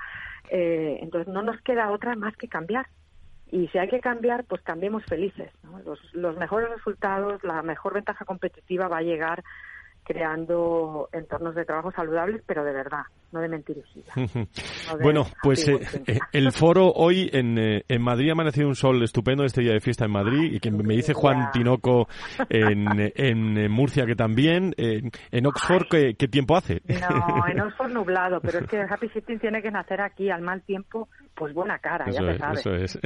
eh, 0.50 1.00
entonces 1.02 1.34
no 1.34 1.44
nos 1.44 1.62
queda 1.62 1.90
otra 1.90 2.14
más 2.18 2.36
que 2.36 2.50
cambiar. 2.50 2.88
Y 3.50 3.70
si 3.70 3.78
hay 3.78 3.88
que 3.88 4.02
cambiar, 4.02 4.44
pues 4.44 4.62
cambiemos 4.64 5.06
felices. 5.06 5.50
¿no? 5.64 5.80
Los, 5.80 6.14
los 6.14 6.36
mejores 6.36 6.70
resultados, 6.72 7.42
la 7.42 7.62
mejor 7.62 7.94
ventaja 7.94 8.26
competitiva 8.26 8.90
va 8.90 8.98
a 8.98 9.02
llegar 9.02 9.46
creando 10.06 11.10
entornos 11.12 11.56
de 11.56 11.66
trabajo 11.66 11.92
saludables, 11.92 12.42
pero 12.46 12.64
de 12.64 12.72
verdad, 12.72 13.02
no 13.32 13.42
de 13.42 13.50
mentirijilla. 13.50 14.14
bueno, 15.02 15.26
pues 15.42 15.68
eh, 15.68 15.80
eh, 16.06 16.20
el 16.32 16.52
foro 16.52 16.92
hoy 16.92 17.30
en, 17.34 17.58
eh, 17.58 17.84
en 17.88 18.02
Madrid 18.02 18.30
ha 18.30 18.34
amanecido 18.34 18.68
un 18.68 18.76
sol 18.76 19.04
estupendo 19.04 19.44
este 19.44 19.62
día 19.62 19.74
de 19.74 19.82
fiesta 19.82 20.06
en 20.06 20.12
Madrid 20.12 20.54
y 20.54 20.60
que 20.60 20.72
me 20.72 20.94
dice 20.96 21.14
Juan 21.14 21.52
Tinoco 21.52 22.08
en, 22.50 22.86
en, 23.16 23.72
Murcia 23.72 24.06
que 24.06 24.16
también. 24.16 24.74
en 24.78 25.46
Oxford, 25.46 25.88
¿qué, 25.90 26.28
tiempo 26.28 26.56
hace? 26.56 26.82
No, 26.88 27.48
en 27.48 27.62
Oxford 27.62 27.92
nublado, 27.92 28.40
pero 28.42 28.60
es 28.60 28.68
que 28.68 28.80
Happy 28.82 29.10
City 29.10 29.38
tiene 29.38 29.62
que 29.62 29.72
nacer 29.72 30.02
aquí 30.02 30.30
al 30.30 30.42
mal 30.42 30.62
tiempo, 30.62 31.10
pues 31.34 31.54
buena 31.54 31.80
cara, 31.80 32.06
ya 32.12 32.22
se 32.22 32.38
sabe. 32.38 32.54
Eso 32.54 32.74
es. 32.76 33.00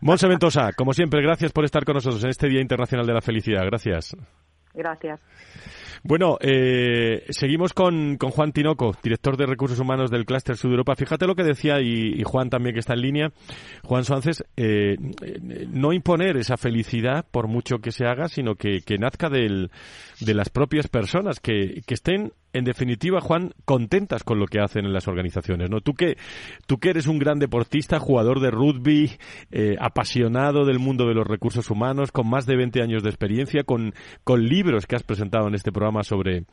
Monse 0.00 0.26
Ventosa, 0.26 0.72
como 0.72 0.92
siempre, 0.92 1.22
gracias 1.22 1.52
por 1.52 1.64
estar 1.64 1.84
con 1.84 1.94
nosotros 1.94 2.22
en 2.24 2.30
este 2.30 2.48
Día 2.48 2.60
Internacional 2.60 3.06
de 3.06 3.14
la 3.14 3.20
Felicidad. 3.20 3.64
Gracias. 3.64 4.16
Gracias. 4.74 5.20
Bueno, 6.02 6.38
eh, 6.40 7.24
seguimos 7.30 7.72
con, 7.72 8.16
con, 8.16 8.30
Juan 8.30 8.52
Tinoco, 8.52 8.94
director 9.02 9.36
de 9.36 9.46
Recursos 9.46 9.78
Humanos 9.80 10.10
del 10.10 10.24
Clúster 10.24 10.56
Sud 10.56 10.70
Europa. 10.70 10.94
Fíjate 10.94 11.26
lo 11.26 11.34
que 11.34 11.42
decía, 11.42 11.80
y, 11.80 12.22
Juan 12.22 12.50
también 12.50 12.74
que 12.74 12.80
está 12.80 12.94
en 12.94 13.02
línea, 13.02 13.32
Juan 13.82 14.04
Suárez, 14.04 14.44
eh, 14.56 14.96
no 15.70 15.92
imponer 15.92 16.36
esa 16.36 16.56
felicidad 16.56 17.26
por 17.30 17.48
mucho 17.48 17.78
que 17.78 17.90
se 17.90 18.06
haga, 18.06 18.28
sino 18.28 18.54
que, 18.54 18.80
que 18.84 18.98
nazca 18.98 19.28
del, 19.28 19.70
de 20.20 20.34
las 20.34 20.50
propias 20.50 20.88
personas, 20.88 21.40
que, 21.40 21.82
que 21.86 21.94
estén 21.94 22.32
en 22.52 22.64
definitiva, 22.64 23.20
Juan, 23.20 23.52
contentas 23.64 24.24
con 24.24 24.38
lo 24.38 24.46
que 24.46 24.60
hacen 24.60 24.86
en 24.86 24.92
las 24.92 25.06
organizaciones, 25.06 25.68
¿no? 25.70 25.80
Tú 25.80 25.94
que, 25.94 26.16
tú 26.66 26.78
que 26.78 26.90
eres 26.90 27.06
un 27.06 27.18
gran 27.18 27.38
deportista, 27.38 27.98
jugador 27.98 28.40
de 28.40 28.50
rugby, 28.50 29.12
eh, 29.50 29.76
apasionado 29.78 30.64
del 30.64 30.78
mundo 30.78 31.06
de 31.06 31.14
los 31.14 31.26
recursos 31.26 31.70
humanos, 31.70 32.10
con 32.10 32.28
más 32.28 32.46
de 32.46 32.56
20 32.56 32.82
años 32.82 33.02
de 33.02 33.10
experiencia, 33.10 33.64
con, 33.64 33.92
con 34.24 34.46
libros 34.46 34.86
que 34.86 34.96
has 34.96 35.02
presentado 35.02 35.48
en 35.48 35.54
este 35.54 35.72
programa 35.72 36.02
sobre, 36.02 36.44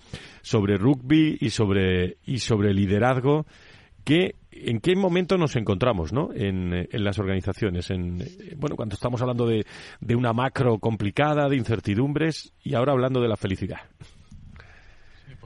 sobre 0.41 0.77
rugby 0.77 1.37
y 1.39 1.49
sobre, 1.49 2.17
y 2.25 2.39
sobre 2.39 2.73
liderazgo, 2.73 3.45
que, 4.03 4.35
¿en 4.51 4.81
qué 4.81 4.95
momento 4.95 5.37
nos 5.37 5.55
encontramos, 5.55 6.11
¿no? 6.11 6.29
En, 6.33 6.87
en 6.91 7.03
las 7.03 7.19
organizaciones, 7.19 7.89
en, 7.89 8.17
bueno, 8.57 8.75
cuando 8.75 8.95
estamos 8.95 9.21
hablando 9.21 9.47
de, 9.47 9.65
de 10.01 10.15
una 10.15 10.33
macro 10.33 10.77
complicada, 10.77 11.47
de 11.47 11.55
incertidumbres, 11.55 12.53
y 12.63 12.75
ahora 12.75 12.91
hablando 12.91 13.21
de 13.21 13.29
la 13.29 13.37
felicidad. 13.37 13.79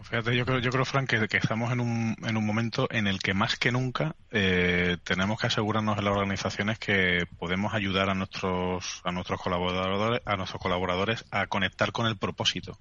Fíjate, 0.09 0.35
yo 0.35 0.43
creo, 0.43 0.57
yo 0.57 0.71
creo 0.71 0.85
Frank, 0.85 1.07
que, 1.07 1.37
estamos 1.37 1.71
en 1.71 1.79
un, 1.79 2.15
en 2.25 2.35
un 2.35 2.43
momento 2.43 2.87
en 2.89 3.05
el 3.05 3.19
que 3.19 3.35
más 3.35 3.57
que 3.57 3.71
nunca 3.71 4.15
eh, 4.31 4.97
tenemos 5.03 5.39
que 5.39 5.45
asegurarnos 5.47 5.99
en 5.99 6.05
las 6.05 6.15
organizaciones 6.15 6.79
que 6.79 7.27
podemos 7.37 7.75
ayudar 7.75 8.09
a 8.09 8.15
nuestros, 8.15 9.01
a 9.03 9.11
nuestros 9.11 9.39
colaboradores, 9.39 10.21
a 10.25 10.35
nuestros 10.35 10.59
colaboradores 10.59 11.25
a 11.29 11.45
conectar 11.45 11.91
con 11.91 12.07
el 12.07 12.17
propósito, 12.17 12.79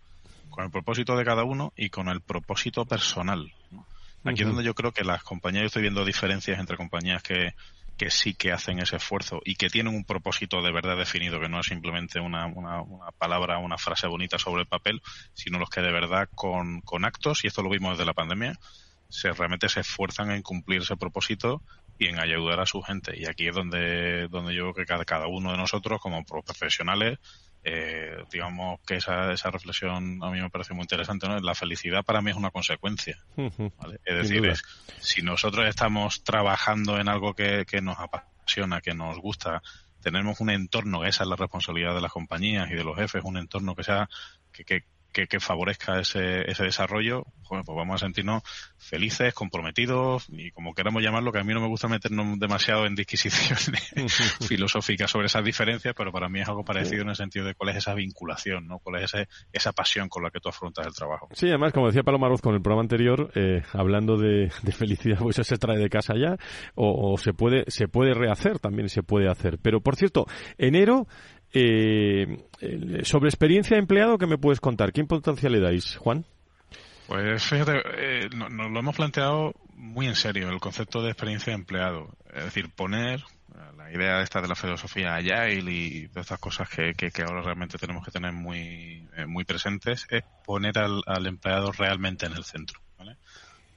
con 0.49 0.65
el 0.65 0.71
propósito 0.71 1.19
de 1.19 1.25
cada 1.27 1.45
uno 1.45 1.75
y 1.77 1.91
con 1.91 2.09
el 2.09 2.23
propósito 2.23 2.87
personal. 2.87 3.53
Aquí 4.25 4.43
es 4.43 4.49
donde 4.49 4.65
yo 4.65 4.75
creo 4.75 4.93
que 4.93 5.05
las 5.05 5.23
compañías, 5.23 5.65
yo 5.65 5.67
estoy 5.67 5.83
viendo 5.83 6.07
diferencias 6.07 6.59
entre 6.59 6.79
compañías 6.79 7.23
que, 7.23 7.53
que 7.99 8.11
sí 8.11 8.35
que 8.35 8.53
hacen 8.53 8.79
ese 8.79 8.97
esfuerzo 8.97 9.41
y 9.45 9.57
que 9.57 9.69
tienen 9.69 9.95
un 9.95 10.05
propósito 10.05 10.63
de 10.63 10.73
verdad 10.73 10.97
definido, 10.97 11.41
que 11.41 11.49
no 11.49 11.61
es 11.61 11.67
simplemente 11.67 12.21
una, 12.21 12.47
una, 12.47 12.81
una 12.81 13.11
palabra, 13.11 13.59
una 13.59 13.77
frase 13.77 14.07
bonita 14.07 14.39
sobre 14.39 14.63
el 14.63 14.69
papel, 14.69 15.03
sino 15.35 15.59
los 15.59 15.69
que 15.69 15.83
de 15.83 15.93
verdad 15.93 16.29
con, 16.35 16.81
con 16.83 17.05
actos, 17.05 17.45
y 17.45 17.49
esto 17.49 17.63
lo 17.63 17.71
vimos 17.71 17.93
desde 17.93 18.07
la 18.07 18.15
pandemia, 18.15 18.59
se 19.09 19.33
realmente 19.33 19.69
se 19.69 19.81
esfuerzan 19.81 20.31
en 20.31 20.43
cumplir 20.43 20.83
ese 20.83 20.97
propósito 20.97 21.63
y 21.99 22.07
en 22.07 22.21
ayudar 22.21 22.61
a 22.61 22.67
su 22.67 22.81
gente. 22.83 23.19
Y 23.19 23.27
aquí 23.27 23.49
es 23.49 23.55
donde, 23.55 24.29
donde 24.29 24.55
yo 24.55 24.73
creo 24.73 24.75
que 24.75 24.85
cada, 24.87 25.05
cada 25.05 25.27
uno 25.27 25.51
de 25.51 25.57
nosotros, 25.57 26.01
como 26.01 26.25
profesionales, 26.25 27.19
eh, 27.71 28.25
digamos 28.33 28.81
que 28.87 28.97
esa, 28.97 29.33
esa 29.33 29.51
reflexión 29.51 30.23
a 30.23 30.31
mí 30.31 30.41
me 30.41 30.49
parece 30.49 30.73
muy 30.73 30.83
interesante. 30.83 31.29
¿no? 31.29 31.39
La 31.41 31.55
felicidad 31.55 32.03
para 32.03 32.23
mí 32.23 32.31
es 32.31 32.37
una 32.37 32.51
consecuencia. 32.51 33.19
Es 33.37 34.17
decir, 34.17 34.55
si 35.01 35.23
nosotros 35.23 35.67
estamos 35.67 36.25
trabajando 36.25 36.99
en 36.99 37.09
algo 37.09 37.35
que, 37.35 37.67
que 37.67 37.83
nos 37.83 37.99
apasiona, 37.99 38.81
que 38.81 38.95
nos 38.95 39.19
gusta, 39.19 39.63
tenemos 40.01 40.41
un 40.41 40.49
entorno, 40.51 41.05
esa 41.05 41.25
es 41.25 41.29
la 41.29 41.37
responsabilidad 41.37 41.95
de 41.95 42.01
las 42.01 42.13
compañías 42.13 42.71
y 42.71 42.75
de 42.75 42.85
los 42.85 42.97
jefes, 42.97 43.23
un 43.25 43.37
entorno 43.37 43.75
que 43.75 43.85
sea 43.85 44.09
que, 44.51 44.65
que, 44.65 44.85
que, 45.27 45.41
favorezca 45.41 46.01
ese, 46.01 46.51
ese 46.51 46.65
desarrollo, 46.65 47.25
pues 47.49 47.63
vamos 47.67 48.03
a 48.03 48.07
sentirnos 48.07 48.43
felices, 48.77 49.33
comprometidos 49.35 50.27
y 50.29 50.51
como 50.51 50.75
queramos 50.75 51.03
llamarlo, 51.03 51.33
que 51.33 51.39
a 51.39 51.45
mí 51.45 51.55
no 51.55 51.61
me 51.61 51.69
gusta 51.69 51.89
meternos 51.89 52.39
demasiado 52.39 52.87
en 52.87 52.95
disquisiciones 52.95 53.71
filosóficas 54.49 55.11
sobre 55.11 55.27
esas 55.27 55.45
diferencias, 55.45 55.95
pero 55.97 56.13
para 56.13 56.29
mí 56.29 56.41
es 56.41 56.49
algo 56.49 56.65
parecido 56.65 57.03
en 57.03 57.11
el 57.11 57.17
sentido 57.17 57.47
de 57.47 57.55
cuál 57.55 57.71
es 57.71 57.77
esa 57.77 57.95
vinculación, 57.95 58.67
¿no? 58.67 58.79
cuál 58.79 59.03
es 59.03 59.15
ese, 59.15 59.29
esa 59.53 59.73
pasión 59.73 60.09
con 60.09 60.23
la 60.23 60.31
que 60.31 60.41
tú 60.41 60.49
afrontas 60.49 60.87
el 60.87 60.95
trabajo. 60.95 61.29
Sí, 61.33 61.49
además, 61.49 61.73
como 61.73 61.87
decía 61.87 62.03
Paloma 62.03 62.29
Ruz 62.29 62.41
con 62.41 62.55
el 62.55 62.61
programa 62.61 62.83
anterior, 62.83 63.31
eh, 63.35 63.63
hablando 63.73 64.17
de, 64.17 64.51
felicidad, 64.73 65.19
pues 65.19 65.37
se 65.37 65.57
trae 65.57 65.79
de 65.79 65.89
casa 65.89 66.15
ya 66.15 66.37
o, 66.75 67.13
o 67.13 67.17
se 67.17 67.33
puede 67.33 67.65
se 67.69 67.89
puede 67.89 68.15
rehacer, 68.15 68.59
también 68.59 68.89
se 68.89 69.03
puede 69.03 69.29
hacer. 69.29 69.59
Pero, 69.63 69.81
por 69.81 69.97
cierto, 69.97 70.27
enero 70.57 71.07
eh, 71.53 72.45
sobre 73.05 73.29
experiencia 73.29 73.77
de 73.77 73.81
empleado, 73.81 74.19
¿qué 74.19 74.27
me 74.27 74.39
puedes 74.39 74.61
contar? 74.61 74.93
¿Qué 74.93 75.01
importancia 75.01 75.49
le 75.49 75.61
dais, 75.61 75.97
Juan? 75.97 76.25
Pues 77.07 77.43
fíjate, 77.43 77.83
eh, 77.97 78.29
nos 78.35 78.71
lo 78.71 78.79
hemos 78.79 78.95
planteado 78.95 79.55
muy 79.75 80.07
en 80.07 80.15
serio 80.15 80.51
el 80.51 80.61
concepto 80.61 81.03
de 81.03 81.11
experiencia 81.11 81.53
de 81.53 81.59
empleado. 81.59 82.11
Es 82.35 82.45
decir, 82.45 82.71
poner 82.71 83.25
la 83.77 83.91
idea 83.91 84.23
esta 84.23 84.41
de 84.41 84.49
la 84.49 84.55
filosofía 84.55 85.15
Agile 85.15 85.73
y 85.73 86.09
todas 86.09 86.27
estas 86.27 86.39
cosas 86.39 86.69
que, 86.69 86.93
que, 86.95 87.23
ahora 87.23 87.43
realmente 87.43 87.79
tenemos 87.79 88.05
que 88.05 88.11
tener 88.11 88.33
muy, 88.33 89.09
eh, 89.17 89.27
muy 89.27 89.45
presentes 89.45 90.07
es 90.11 90.23
poner 90.45 90.79
al, 90.79 91.03
al, 91.07 91.27
empleado 91.27 91.73
realmente 91.73 92.27
en 92.27 92.33
el 92.33 92.45
centro. 92.45 92.81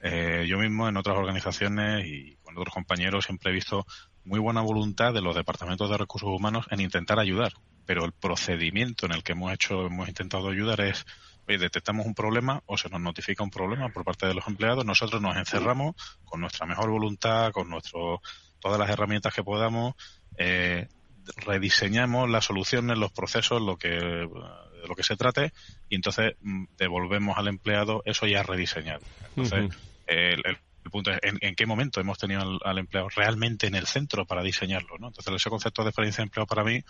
Eh, 0.04 0.46
yo 0.48 0.58
mismo 0.58 0.88
en 0.88 0.96
otras 0.96 1.16
organizaciones 1.16 2.04
y 2.06 2.36
con 2.42 2.58
otros 2.58 2.74
compañeros 2.74 3.24
siempre 3.24 3.52
he 3.52 3.54
visto 3.54 3.86
muy 4.24 4.38
buena 4.38 4.60
voluntad 4.60 5.12
de 5.12 5.20
los 5.20 5.34
departamentos 5.34 5.90
de 5.90 5.98
recursos 5.98 6.28
humanos 6.28 6.66
en 6.70 6.80
intentar 6.80 7.18
ayudar, 7.18 7.52
pero 7.86 8.04
el 8.04 8.12
procedimiento 8.12 9.06
en 9.06 9.12
el 9.12 9.22
que 9.22 9.32
hemos 9.32 9.52
hecho, 9.52 9.86
hemos 9.86 10.08
intentado 10.08 10.48
ayudar 10.48 10.80
es 10.80 11.04
oye, 11.48 11.58
detectamos 11.58 12.06
un 12.06 12.14
problema 12.14 12.62
o 12.66 12.78
se 12.78 12.88
nos 12.88 13.00
notifica 13.00 13.42
un 13.42 13.50
problema 13.50 13.88
por 13.88 14.04
parte 14.04 14.26
de 14.26 14.34
los 14.34 14.46
empleados, 14.46 14.84
nosotros 14.84 15.20
nos 15.20 15.36
encerramos 15.36 15.94
con 16.24 16.40
nuestra 16.40 16.66
mejor 16.66 16.90
voluntad, 16.90 17.50
con 17.52 17.68
nuestro, 17.68 18.20
todas 18.60 18.78
las 18.78 18.90
herramientas 18.90 19.34
que 19.34 19.42
podamos, 19.42 19.94
eh, 20.38 20.88
rediseñamos 21.36 22.28
las 22.30 22.44
soluciones, 22.44 22.98
los 22.98 23.12
procesos, 23.12 23.60
lo 23.60 23.76
que, 23.76 23.88
de 23.88 24.88
lo 24.88 24.94
que 24.94 25.02
se 25.02 25.16
trate, 25.16 25.52
y 25.88 25.96
entonces 25.96 26.34
mm, 26.40 26.64
devolvemos 26.76 27.38
al 27.38 27.48
empleado 27.48 28.02
eso 28.04 28.26
ya 28.26 28.42
rediseñado. 28.42 29.02
Entonces, 29.36 29.76
el, 30.06 30.42
punto 30.90 31.10
es 31.10 31.18
¿en, 31.22 31.54
qué 31.54 31.66
momento 31.66 32.00
hemos 32.00 32.18
tenido 32.18 32.42
al, 32.64 32.78
empleado 32.78 33.08
realmente 33.08 33.66
en 33.66 33.74
el 33.74 33.86
centro 33.86 34.26
para 34.26 34.42
diseñarlo. 34.42 34.98
¿no? 34.98 35.08
Entonces, 35.08 35.34
ese 35.34 35.50
concepto 35.50 35.82
de 35.82 35.90
experiencia 35.90 36.22
de 36.22 36.26
empleo 36.26 36.46
para 36.46 36.64
mí 36.64 36.82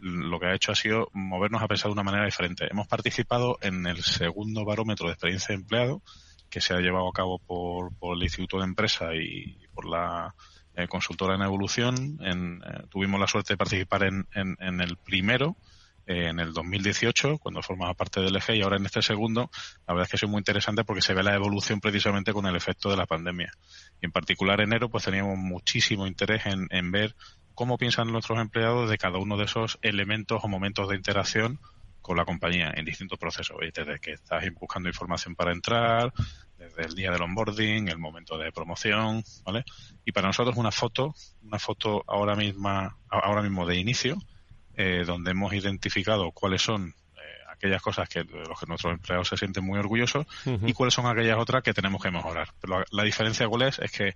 lo 0.00 0.38
que 0.40 0.46
ha 0.46 0.54
hecho 0.54 0.72
ha 0.72 0.76
sido 0.76 1.08
movernos 1.12 1.62
a 1.62 1.68
pensar 1.68 1.88
de 1.88 1.92
una 1.92 2.02
manera 2.02 2.24
diferente. 2.24 2.66
Hemos 2.70 2.88
participado 2.88 3.58
en 3.60 3.86
el 3.86 4.02
segundo 4.02 4.64
barómetro 4.64 5.06
de 5.06 5.12
experiencia 5.12 5.54
de 5.54 5.60
empleado 5.60 6.02
que 6.50 6.60
se 6.60 6.74
ha 6.74 6.80
llevado 6.80 7.08
a 7.08 7.12
cabo 7.12 7.38
por, 7.38 7.92
el 8.16 8.22
Instituto 8.22 8.58
de 8.58 8.64
Empresa 8.64 9.14
y 9.14 9.66
por 9.74 9.86
la 9.86 10.34
eh, 10.74 10.88
consultora 10.88 11.34
en 11.34 11.42
evolución. 11.42 12.18
En, 12.20 12.62
eh, 12.62 12.82
tuvimos 12.90 13.18
la 13.18 13.26
suerte 13.26 13.54
de 13.54 13.58
participar 13.58 14.04
en, 14.04 14.26
en, 14.34 14.80
el 14.80 14.96
primero, 14.96 15.56
en 16.06 16.38
el 16.38 16.52
2018, 16.52 17.38
cuando 17.38 17.62
formaba 17.62 17.94
parte 17.94 18.20
del 18.20 18.36
eje, 18.36 18.56
y 18.56 18.62
ahora 18.62 18.76
en 18.76 18.86
este 18.86 19.02
segundo, 19.02 19.50
la 19.86 19.94
verdad 19.94 20.04
es 20.12 20.20
que 20.20 20.26
es 20.26 20.30
muy 20.30 20.38
interesante 20.38 20.84
porque 20.84 21.02
se 21.02 21.14
ve 21.14 21.22
la 21.22 21.34
evolución 21.34 21.80
precisamente 21.80 22.32
con 22.32 22.46
el 22.46 22.54
efecto 22.54 22.88
de 22.90 22.96
la 22.96 23.06
pandemia. 23.06 23.52
Y 24.00 24.06
en 24.06 24.12
particular 24.12 24.60
enero, 24.60 24.88
pues 24.88 25.04
teníamos 25.04 25.36
muchísimo 25.36 26.06
interés 26.06 26.42
en, 26.46 26.92
ver 26.92 27.16
cómo 27.54 27.76
piensan 27.76 28.12
nuestros 28.12 28.38
empleados 28.38 28.88
de 28.88 28.98
cada 28.98 29.18
uno 29.18 29.36
de 29.36 29.44
esos 29.44 29.78
elementos 29.82 30.40
o 30.42 30.48
momentos 30.48 30.88
de 30.88 30.96
interacción 30.96 31.58
con 32.02 32.16
la 32.16 32.24
compañía 32.24 32.72
en 32.76 32.84
distintos 32.84 33.18
procesos, 33.18 33.56
desde 33.60 33.98
que 33.98 34.12
estás 34.12 34.44
buscando 34.60 34.88
información 34.88 35.34
para 35.34 35.52
entrar, 35.52 36.12
desde 36.56 36.82
el 36.84 36.94
día 36.94 37.10
del 37.10 37.22
onboarding, 37.22 37.88
el 37.88 37.98
momento 37.98 38.38
de 38.38 38.52
promoción, 38.52 39.24
¿vale? 39.44 39.64
Y 40.04 40.12
para 40.12 40.28
nosotros 40.28 40.56
una 40.56 40.70
foto, 40.70 41.14
una 41.42 41.58
foto 41.58 42.04
ahora 42.06 42.36
misma, 42.36 42.96
ahora 43.08 43.42
mismo 43.42 43.66
de 43.66 43.76
inicio, 43.76 44.18
eh, 44.76 45.04
donde 45.06 45.30
hemos 45.30 45.52
identificado 45.52 46.30
cuáles 46.32 46.62
son 46.62 46.94
eh, 47.16 47.20
aquellas 47.48 47.82
cosas 47.82 48.08
que 48.08 48.24
de 48.24 48.44
los 48.46 48.58
que 48.60 48.66
nuestros 48.66 48.92
empleados 48.92 49.28
se 49.28 49.36
sienten 49.36 49.64
muy 49.64 49.78
orgullosos 49.78 50.26
y 50.44 50.72
cuáles 50.72 50.94
son 50.94 51.06
aquellas 51.06 51.38
otras 51.38 51.62
que 51.62 51.72
tenemos 51.72 52.02
que 52.02 52.10
mejorar. 52.10 52.48
Pero 52.60 52.80
la, 52.80 52.84
la 52.90 53.02
diferencia 53.04 53.48
cuál 53.48 53.62
es 53.62 53.78
es 53.78 53.90
que 53.90 54.14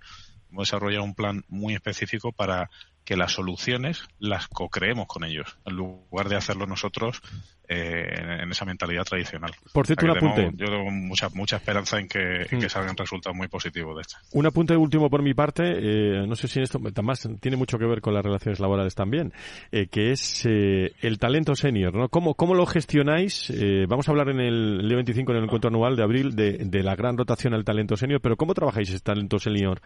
hemos 0.51 0.67
desarrollado 0.67 1.03
un 1.03 1.15
plan 1.15 1.43
muy 1.47 1.73
específico 1.73 2.31
para 2.31 2.69
que 3.05 3.15
las 3.15 3.31
soluciones 3.31 4.07
las 4.19 4.47
co-creemos 4.47 5.07
con 5.07 5.23
ellos, 5.23 5.57
en 5.65 5.75
lugar 5.75 6.29
de 6.29 6.35
hacerlo 6.35 6.65
nosotros 6.65 7.21
eh, 7.67 8.41
en, 8.41 8.51
esa 8.51 8.65
mentalidad 8.65 9.03
tradicional. 9.03 9.51
Por 9.71 9.87
cierto, 9.87 10.05
un 10.05 10.11
apunte. 10.11 10.51
yo 10.55 10.65
tengo 10.65 10.91
mucha, 10.91 11.29
mucha 11.29 11.55
esperanza 11.55 11.99
en 11.99 12.07
que, 12.09 12.45
mm. 12.51 12.67
salgan 12.67 12.97
resultados 12.97 13.35
muy 13.35 13.47
positivos 13.47 13.95
de 13.95 14.01
esto. 14.01 14.17
Un 14.33 14.45
apunte 14.45 14.75
último 14.75 15.09
por 15.09 15.23
mi 15.23 15.33
parte, 15.33 15.63
eh, 15.63 16.27
no 16.27 16.35
sé 16.35 16.47
si 16.47 16.59
esto 16.59 16.81
además 16.83 17.27
tiene 17.39 17.55
mucho 17.55 17.79
que 17.79 17.85
ver 17.85 18.01
con 18.01 18.13
las 18.13 18.25
relaciones 18.25 18.59
laborales 18.59 18.93
también, 18.93 19.31
eh, 19.71 19.87
que 19.87 20.11
es 20.11 20.45
el 20.45 21.17
talento 21.17 21.55
senior, 21.55 21.93
¿no? 21.95 22.09
¿Cómo, 22.09 22.35
cómo 22.35 22.55
lo 22.55 22.65
gestionáis? 22.65 23.53
vamos 23.87 24.07
a 24.07 24.11
hablar 24.11 24.29
en 24.29 24.41
el, 24.41 24.81
el 24.81 24.95
25 24.95 25.31
en 25.31 25.37
el 25.37 25.43
encuentro 25.45 25.69
anual 25.69 25.95
de 25.95 26.03
abril 26.03 26.35
de, 26.35 26.57
de 26.57 26.83
la 26.83 26.95
gran 26.95 27.17
rotación 27.17 27.53
al 27.53 27.63
talento 27.63 27.95
senior, 27.95 28.19
pero 28.21 28.35
¿cómo 28.35 28.53
trabajáis 28.53 28.89
ese 28.89 28.99
talento 28.99 29.39
senior 29.39 29.81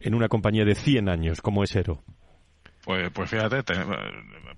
en 0.00 0.14
una 0.14 0.28
compañía 0.28 0.64
de 0.64 0.74
100 0.74 1.08
años 1.08 1.42
como 1.42 1.62
es 1.62 1.76
Ero? 1.76 2.02
Pues, 2.86 3.10
pues 3.10 3.28
fíjate, 3.28 3.64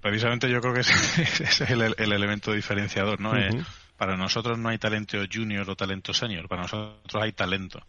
precisamente 0.03 0.51
yo 0.51 0.61
creo 0.61 0.74
que 0.74 0.81
ese 0.81 1.22
es 1.45 1.61
el, 1.70 1.95
elemento 1.99 2.53
diferenciador, 2.53 3.18
¿no? 3.20 3.35
Eh, 3.35 3.49
para 3.97 4.18
nosotros 4.18 4.59
no 4.59 4.68
hay 4.68 4.76
talento 4.76 5.16
junior 5.33 5.68
o 5.70 5.74
talento 5.74 6.12
senior, 6.12 6.47
para 6.47 6.62
nosotros 6.62 7.22
hay 7.22 7.33
talento. 7.33 7.81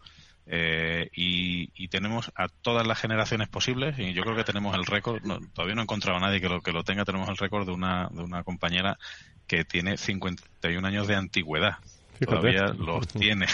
Eh, 0.46 1.10
y, 1.12 1.88
tenemos 1.88 2.32
a 2.34 2.48
todas 2.48 2.86
las 2.86 2.98
generaciones 2.98 3.48
posibles 3.48 3.98
y 3.98 4.14
yo 4.14 4.22
creo 4.22 4.34
que 4.34 4.44
tenemos 4.44 4.74
el 4.74 4.86
récord, 4.86 5.20
todavía 5.52 5.74
no 5.74 5.82
he 5.82 5.84
encontrado 5.84 6.16
a 6.16 6.20
nadie 6.20 6.40
que 6.40 6.48
lo, 6.48 6.62
que 6.62 6.72
lo 6.72 6.84
tenga, 6.84 7.04
tenemos 7.04 7.28
el 7.28 7.36
récord 7.36 7.66
de 7.66 7.72
una, 7.72 8.08
de 8.10 8.22
una 8.22 8.42
compañera 8.42 8.96
que 9.46 9.66
tiene 9.66 9.98
51 9.98 10.88
años 10.88 11.06
de 11.06 11.16
antigüedad 11.16 11.76
todavía 12.26 12.66
los 12.76 13.06
tiene. 13.08 13.46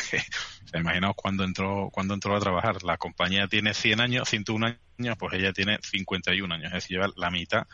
imaginaos 0.74 1.14
cuando 1.16 1.44
entró, 1.44 1.88
cuando 1.92 2.14
entró 2.14 2.36
a 2.36 2.40
trabajar. 2.40 2.82
La 2.82 2.96
compañía 2.96 3.46
tiene 3.48 3.74
100 3.74 4.00
años, 4.00 4.28
101 4.28 4.76
años, 4.98 5.16
pues 5.18 5.34
ella 5.34 5.52
tiene 5.52 5.78
51 5.82 6.54
años. 6.54 6.66
Es 6.66 6.72
decir, 6.72 6.96
lleva 6.96 7.12
la 7.16 7.30
mitad 7.30 7.66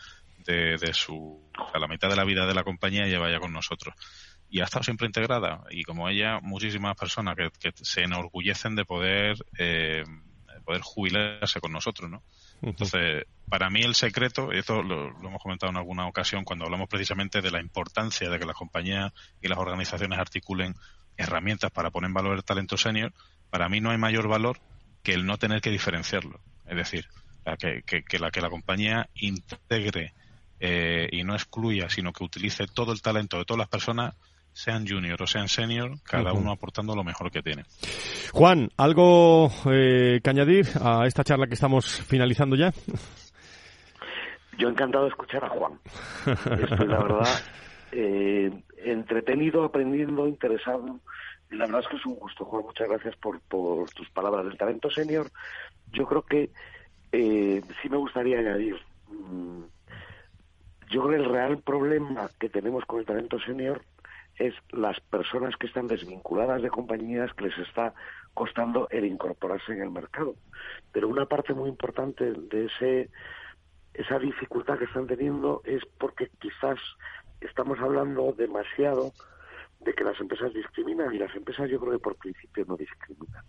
de, 0.45 0.77
de 0.77 0.93
su, 0.93 1.41
sea, 1.71 1.79
la 1.79 1.87
mitad 1.87 2.09
de 2.09 2.15
la 2.15 2.25
vida 2.25 2.45
de 2.45 2.53
la 2.53 2.63
compañía 2.63 3.05
lleva 3.05 3.31
ya 3.31 3.39
con 3.39 3.53
nosotros. 3.53 3.95
Y 4.49 4.61
ha 4.61 4.65
estado 4.65 4.83
siempre 4.83 5.07
integrada. 5.07 5.63
Y 5.71 5.83
como 5.83 6.07
ella, 6.09 6.39
muchísimas 6.41 6.95
personas 6.95 7.35
que, 7.35 7.49
que 7.59 7.73
se 7.83 8.01
enorgullecen 8.01 8.75
de 8.75 8.85
poder, 8.85 9.37
eh, 9.57 10.03
poder 10.63 10.81
jubilarse 10.81 11.59
con 11.59 11.71
nosotros, 11.71 12.09
¿no? 12.09 12.23
Entonces, 12.63 13.25
para 13.49 13.69
mí 13.69 13.81
el 13.81 13.93
secreto, 13.93 14.53
y 14.53 14.59
esto 14.59 14.81
lo, 14.81 15.09
hemos 15.19 15.41
comentado 15.41 15.69
en 15.69 15.77
alguna 15.77 16.07
ocasión 16.07 16.45
cuando 16.45 16.65
hablamos 16.65 16.87
precisamente 16.87 17.41
de 17.41 17.51
la 17.51 17.59
importancia 17.59 18.29
de 18.29 18.39
que 18.39 18.45
las 18.45 18.55
compañías 18.55 19.11
y 19.41 19.49
las 19.49 19.59
organizaciones 19.59 20.17
articulen 20.17 20.75
herramientas 21.17 21.71
para 21.71 21.91
poner 21.91 22.07
en 22.07 22.13
valor 22.13 22.37
el 22.37 22.43
talento 22.43 22.77
senior, 22.77 23.13
para 23.49 23.69
mí 23.69 23.81
no 23.81 23.91
hay 23.91 23.97
mayor 23.97 24.27
valor 24.27 24.59
que 25.03 25.13
el 25.13 25.25
no 25.25 25.37
tener 25.37 25.61
que 25.61 25.69
diferenciarlo. 25.69 26.39
Es 26.65 26.77
decir, 26.77 27.07
que, 27.59 27.83
que, 27.83 28.19
la, 28.19 28.31
que 28.31 28.41
la 28.41 28.49
compañía 28.49 29.09
integre 29.15 30.13
eh, 30.59 31.09
y 31.11 31.23
no 31.23 31.35
excluya, 31.35 31.89
sino 31.89 32.13
que 32.13 32.23
utilice 32.23 32.65
todo 32.67 32.93
el 32.93 33.01
talento 33.01 33.37
de 33.37 33.45
todas 33.45 33.59
las 33.59 33.67
personas 33.67 34.15
sean 34.53 34.85
junior 34.87 35.21
o 35.21 35.27
sean 35.27 35.47
senior, 35.47 35.91
cada 36.03 36.31
uno 36.33 36.51
aportando 36.51 36.95
lo 36.95 37.03
mejor 37.03 37.31
que 37.31 37.41
tiene. 37.41 37.63
Juan, 38.31 38.69
¿algo 38.77 39.49
eh, 39.71 40.21
que 40.23 40.29
añadir 40.29 40.67
a 40.81 41.05
esta 41.05 41.23
charla 41.23 41.47
que 41.47 41.55
estamos 41.55 41.85
finalizando 42.03 42.55
ya? 42.55 42.71
Yo 44.57 44.69
encantado 44.69 45.05
de 45.05 45.09
escuchar 45.09 45.43
a 45.43 45.49
Juan. 45.49 45.79
Estoy, 46.27 46.87
la 46.87 47.01
verdad, 47.01 47.27
eh, 47.91 48.51
entretenido, 48.77 49.63
aprendiendo, 49.63 50.27
interesado. 50.27 50.99
Y 51.51 51.55
la 51.55 51.65
verdad 51.65 51.81
es 51.81 51.87
que 51.87 51.97
es 51.97 52.05
un 52.05 52.15
gusto, 52.15 52.45
Juan. 52.45 52.63
Muchas 52.63 52.87
gracias 52.87 53.15
por, 53.15 53.39
por 53.41 53.89
tus 53.91 54.09
palabras 54.11 54.45
del 54.45 54.57
talento 54.57 54.91
senior. 54.91 55.31
Yo 55.91 56.05
creo 56.05 56.21
que 56.21 56.51
eh, 57.11 57.61
sí 57.81 57.89
me 57.89 57.97
gustaría 57.97 58.39
añadir. 58.39 58.75
Mm, 59.09 59.63
yo 60.91 61.03
creo 61.03 61.09
que 61.09 61.23
el 61.23 61.31
real 61.31 61.57
problema 61.57 62.29
que 62.39 62.49
tenemos 62.49 62.85
con 62.85 62.99
el 62.99 63.05
talento 63.05 63.39
senior 63.39 63.81
es 64.37 64.53
las 64.71 64.99
personas 64.99 65.55
que 65.57 65.67
están 65.67 65.87
desvinculadas 65.87 66.61
de 66.61 66.69
compañías 66.69 67.33
que 67.33 67.45
les 67.45 67.57
está 67.59 67.93
costando 68.33 68.87
el 68.89 69.05
incorporarse 69.05 69.73
en 69.73 69.81
el 69.81 69.91
mercado. 69.91 70.35
Pero 70.91 71.07
una 71.07 71.25
parte 71.25 71.53
muy 71.53 71.69
importante 71.69 72.31
de 72.31 72.65
ese 72.65 73.09
esa 73.93 74.17
dificultad 74.17 74.79
que 74.79 74.85
están 74.85 75.05
teniendo 75.05 75.61
es 75.65 75.83
porque 75.99 76.29
quizás 76.39 76.79
estamos 77.41 77.79
hablando 77.79 78.33
demasiado 78.35 79.13
de 79.81 79.93
que 79.93 80.03
las 80.03 80.19
empresas 80.19 80.53
discriminan 80.53 81.13
y 81.13 81.19
las 81.19 81.35
empresas 81.35 81.69
yo 81.69 81.79
creo 81.79 81.93
que 81.93 81.99
por 81.99 82.15
principio 82.15 82.65
no 82.67 82.75
discriminan. 82.75 83.43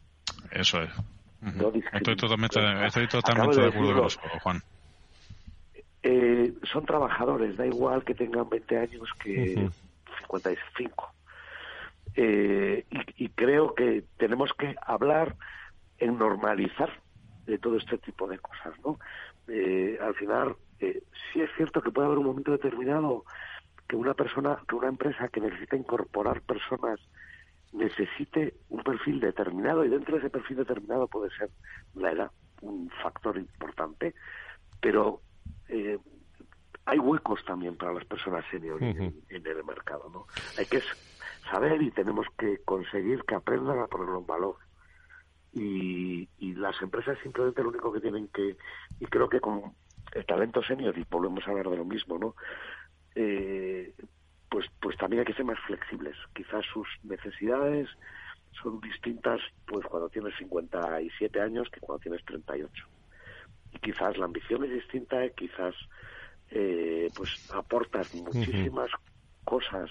Eso 0.50 0.82
es. 0.82 0.90
Estoy 1.92 2.16
totalmente, 2.16 2.60
estoy 2.86 3.08
totalmente 3.08 3.60
de, 3.60 3.68
acuerdo 3.68 3.94
con 3.94 4.06
eso, 4.06 4.20
Juan. 4.42 4.62
Eh, 6.02 6.52
son 6.70 6.84
trabajadores, 6.84 7.56
da 7.56 7.66
igual 7.66 8.04
que 8.04 8.14
tengan 8.14 8.48
20 8.48 8.78
años 8.78 9.08
que, 9.22 9.70
55. 10.18 11.14
Eh, 12.16 12.86
y, 13.16 13.28
creo 13.30 13.74
que 13.74 14.04
tenemos 14.16 14.52
que 14.54 14.76
hablar 14.86 15.36
en 15.98 16.16
normalizar 16.16 17.00
de 17.46 17.58
todo 17.58 17.76
este 17.76 17.98
tipo 17.98 18.28
de 18.28 18.38
cosas, 18.38 18.74
¿no? 18.84 18.98
Eh, 19.48 19.98
al 20.00 20.14
final, 20.14 20.56
eh, 20.78 21.02
sí 21.32 21.40
es 21.40 21.50
cierto 21.56 21.82
que 21.82 21.90
puede 21.90 22.06
haber 22.06 22.18
un 22.18 22.26
momento 22.26 22.52
determinado 22.52 23.24
que 23.88 23.96
una 23.96 24.14
persona, 24.14 24.58
que 24.68 24.76
una 24.76 24.88
empresa 24.88 25.28
que 25.28 25.40
necesita 25.40 25.76
incorporar 25.76 26.40
personas 26.42 27.00
necesite 27.72 28.54
un 28.68 28.82
perfil 28.82 29.20
determinado 29.20 29.84
y 29.84 29.88
dentro 29.88 30.14
de 30.14 30.20
ese 30.20 30.30
perfil 30.30 30.58
determinado 30.58 31.08
puede 31.08 31.30
ser 31.36 31.50
la 31.94 32.12
edad 32.12 32.30
un 32.64 32.90
factor 33.02 33.36
importante, 33.36 34.14
pero 34.80 35.20
eh, 35.68 35.98
hay 36.86 36.98
huecos 36.98 37.44
también 37.44 37.76
para 37.76 37.92
las 37.92 38.04
personas 38.04 38.44
senior 38.50 38.82
en, 38.82 39.22
el 39.30 39.64
mercado, 39.64 40.10
¿no? 40.12 40.26
Hay 40.58 40.66
que 40.66 40.82
saber 41.50 41.80
y 41.82 41.90
tenemos 41.90 42.26
que 42.38 42.58
conseguir 42.64 43.24
que 43.24 43.34
aprendan 43.34 43.78
a 43.78 43.86
ponerlo 43.86 44.18
en 44.18 44.26
valor. 44.26 44.56
Y, 45.52 46.28
y 46.38 46.54
las 46.54 46.80
empresas 46.82 47.16
simplemente 47.22 47.62
lo 47.62 47.68
único 47.68 47.92
que 47.92 48.00
tienen 48.00 48.28
que, 48.28 48.56
y 48.98 49.06
creo 49.06 49.28
que 49.28 49.40
con 49.40 49.72
el 50.12 50.26
talento 50.26 50.62
senior, 50.62 50.96
y 50.98 51.06
volvemos 51.08 51.46
a 51.46 51.50
hablar 51.50 51.70
de 51.70 51.76
lo 51.76 51.84
mismo, 51.84 52.18
¿no? 52.18 52.34
Eh, 53.14 53.94
pues, 54.50 54.66
pues 54.80 54.96
también 54.98 55.20
hay 55.20 55.26
que 55.26 55.34
ser 55.34 55.44
más 55.44 55.58
flexibles. 55.66 56.16
Quizás 56.34 56.64
sus 56.72 56.86
necesidades 57.02 57.88
son 58.62 58.80
distintas 58.80 59.40
pues 59.66 59.84
cuando 59.86 60.08
tienes 60.08 60.32
57 60.38 61.40
años 61.40 61.68
que 61.70 61.80
cuando 61.80 62.02
tienes 62.02 62.24
38. 62.24 62.86
Y 63.72 63.78
quizás 63.78 64.16
la 64.16 64.26
ambición 64.26 64.64
es 64.64 64.70
distinta, 64.70 65.28
quizás 65.30 65.74
eh, 66.56 67.10
pues 67.16 67.50
aportas 67.52 68.14
muchísimas 68.14 68.88
cosas 69.44 69.90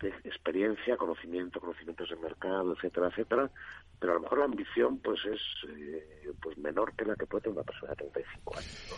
de 0.00 0.10
experiencia, 0.24 0.96
conocimiento, 0.96 1.60
conocimientos 1.60 2.08
de 2.08 2.16
mercado, 2.16 2.72
etcétera, 2.74 3.08
etcétera, 3.08 3.50
pero 3.98 4.12
a 4.12 4.14
lo 4.14 4.20
mejor 4.20 4.38
la 4.38 4.44
ambición 4.44 4.98
pues 4.98 5.18
es 5.24 5.40
eh, 5.68 6.32
pues 6.40 6.56
menor 6.56 6.94
que 6.94 7.04
la 7.04 7.16
que 7.16 7.26
puede 7.26 7.42
tener 7.42 7.58
una 7.58 7.64
persona 7.64 7.90
de 7.90 7.96
35 7.96 8.58
años. 8.58 8.86
¿no? 8.90 8.96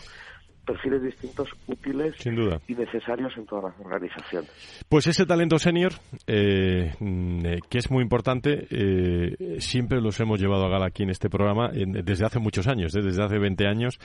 Perfiles 0.65 1.01
distintos 1.01 1.49
útiles 1.67 2.15
y 2.25 2.75
necesarios 2.75 3.33
en 3.37 3.45
todas 3.45 3.65
las 3.65 3.85
organizaciones. 3.85 4.49
Pues 4.87 5.07
ese 5.07 5.25
talento 5.25 5.57
senior, 5.57 5.93
eh, 6.27 6.93
eh, 6.99 7.59
que 7.69 7.77
es 7.77 7.89
muy 7.89 8.03
importante, 8.03 8.67
eh, 8.69 9.57
siempre 9.59 10.01
los 10.01 10.19
hemos 10.19 10.39
llevado 10.39 10.65
a 10.65 10.69
gala 10.69 10.87
aquí 10.87 11.03
en 11.03 11.09
este 11.09 11.29
programa 11.29 11.71
desde 11.71 12.25
hace 12.25 12.39
muchos 12.39 12.67
años, 12.67 12.91
desde 12.91 13.23
hace 13.23 13.39
20 13.39 13.67
años, 13.67 13.99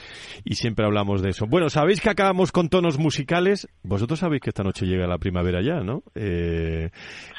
y 0.44 0.54
siempre 0.54 0.86
hablamos 0.86 1.22
de 1.22 1.30
eso. 1.30 1.46
Bueno, 1.46 1.68
sabéis 1.68 2.00
que 2.00 2.10
acabamos 2.10 2.52
con 2.52 2.68
tonos 2.68 2.98
musicales. 2.98 3.68
Vosotros 3.82 4.20
sabéis 4.20 4.42
que 4.42 4.50
esta 4.50 4.62
noche 4.62 4.86
llega 4.86 5.06
la 5.06 5.18
primavera 5.18 5.62
ya, 5.62 5.80
¿no? 5.80 6.02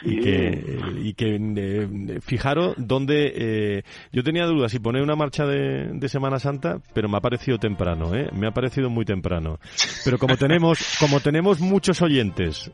Y 0.04 0.20
que, 0.20 0.80
y 1.02 1.14
que 1.14 2.20
fijaros 2.22 2.76
dónde. 2.78 3.84
yo 4.12 4.24
tenía 4.24 4.46
dudas 4.46 4.72
si 4.72 4.80
poner 4.80 5.02
una 5.02 5.16
marcha 5.16 5.46
de, 5.46 5.90
de 5.94 6.10
Semana 6.10 6.40
Santa, 6.40 6.82
pero 6.94 7.10
me 7.10 7.18
ha 7.18 7.22
parecido 7.22 7.58
temprano, 7.58 8.14
¿eh? 8.14 8.30
Me 8.34 8.48
ha 8.48 8.52
parecido 8.52 8.90
muy 8.90 9.06
temprano. 9.08 9.60
Pero 10.06 10.20
como 10.20 10.38
tenemos, 10.38 10.78
como 11.00 11.20
tenemos 11.20 11.60
muchos 11.60 12.04
oyentes 12.04 12.70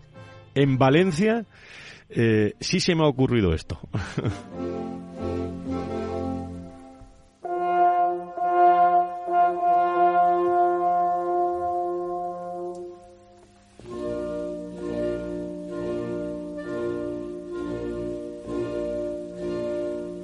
en 0.55 0.77
Valencia, 0.77 1.45
eh, 2.09 2.55
sí 2.59 2.81
se 2.81 2.95
me 2.95 3.03
ha 3.03 3.07
ocurrido 3.07 3.53
esto. 3.53 3.79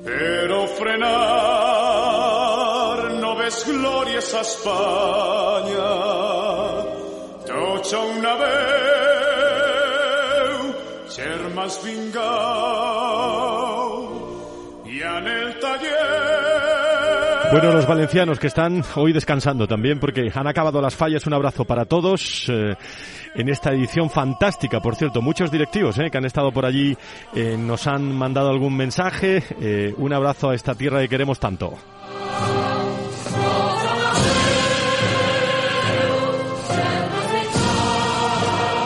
Pero 0.03 0.67
frenar 0.67 1.09
no 3.21 3.35
ves 3.35 3.65
glorias 3.67 4.33
a 4.33 4.41
Bueno, 17.51 17.71
los 17.71 17.87
valencianos 17.87 18.37
que 18.37 18.45
están 18.45 18.83
hoy 18.95 19.11
descansando 19.11 19.67
también 19.67 19.99
porque 19.99 20.31
han 20.33 20.45
acabado 20.45 20.79
las 20.81 20.95
fallas. 20.95 21.25
Un 21.25 21.33
abrazo 21.33 21.65
para 21.65 21.85
todos 21.85 22.47
eh, 22.47 22.75
en 23.33 23.49
esta 23.49 23.71
edición 23.71 24.11
fantástica. 24.11 24.79
Por 24.79 24.95
cierto, 24.95 25.19
muchos 25.23 25.49
directivos 25.49 25.97
eh, 25.97 26.11
que 26.11 26.17
han 26.19 26.25
estado 26.25 26.51
por 26.51 26.65
allí 26.65 26.95
eh, 27.33 27.57
nos 27.57 27.87
han 27.87 28.15
mandado 28.15 28.49
algún 28.49 28.77
mensaje. 28.77 29.43
un 29.97 30.13
abrazo 30.13 30.51
a 30.51 30.55
esta 30.55 30.75
tierra 30.75 31.01
que 31.01 31.09
queremos 31.09 31.39
tanto. 31.39 31.73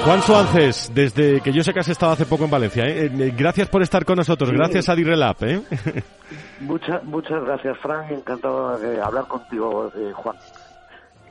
Juan 0.05 0.21
Suárez, 0.21 0.91
desde 0.93 1.39
que 1.39 1.53
yo 1.53 1.63
sé 1.63 1.73
que 1.73 1.79
has 1.79 1.87
estado 1.87 2.11
hace 2.11 2.25
poco 2.25 2.43
en 2.43 2.49
Valencia, 2.49 2.85
¿eh? 2.85 3.05
Eh, 3.05 3.33
gracias 3.37 3.69
por 3.69 3.81
estar 3.81 4.03
con 4.03 4.17
nosotros, 4.17 4.51
gracias 4.51 4.89
a 4.89 4.95
Direlap. 4.95 5.41
¿eh? 5.43 5.61
Muchas, 6.59 7.01
muchas 7.05 7.41
gracias, 7.45 7.77
Frank, 7.77 8.11
encantado 8.11 8.77
de 8.79 9.01
hablar 9.01 9.27
contigo, 9.27 9.91
Juan. 10.13 10.35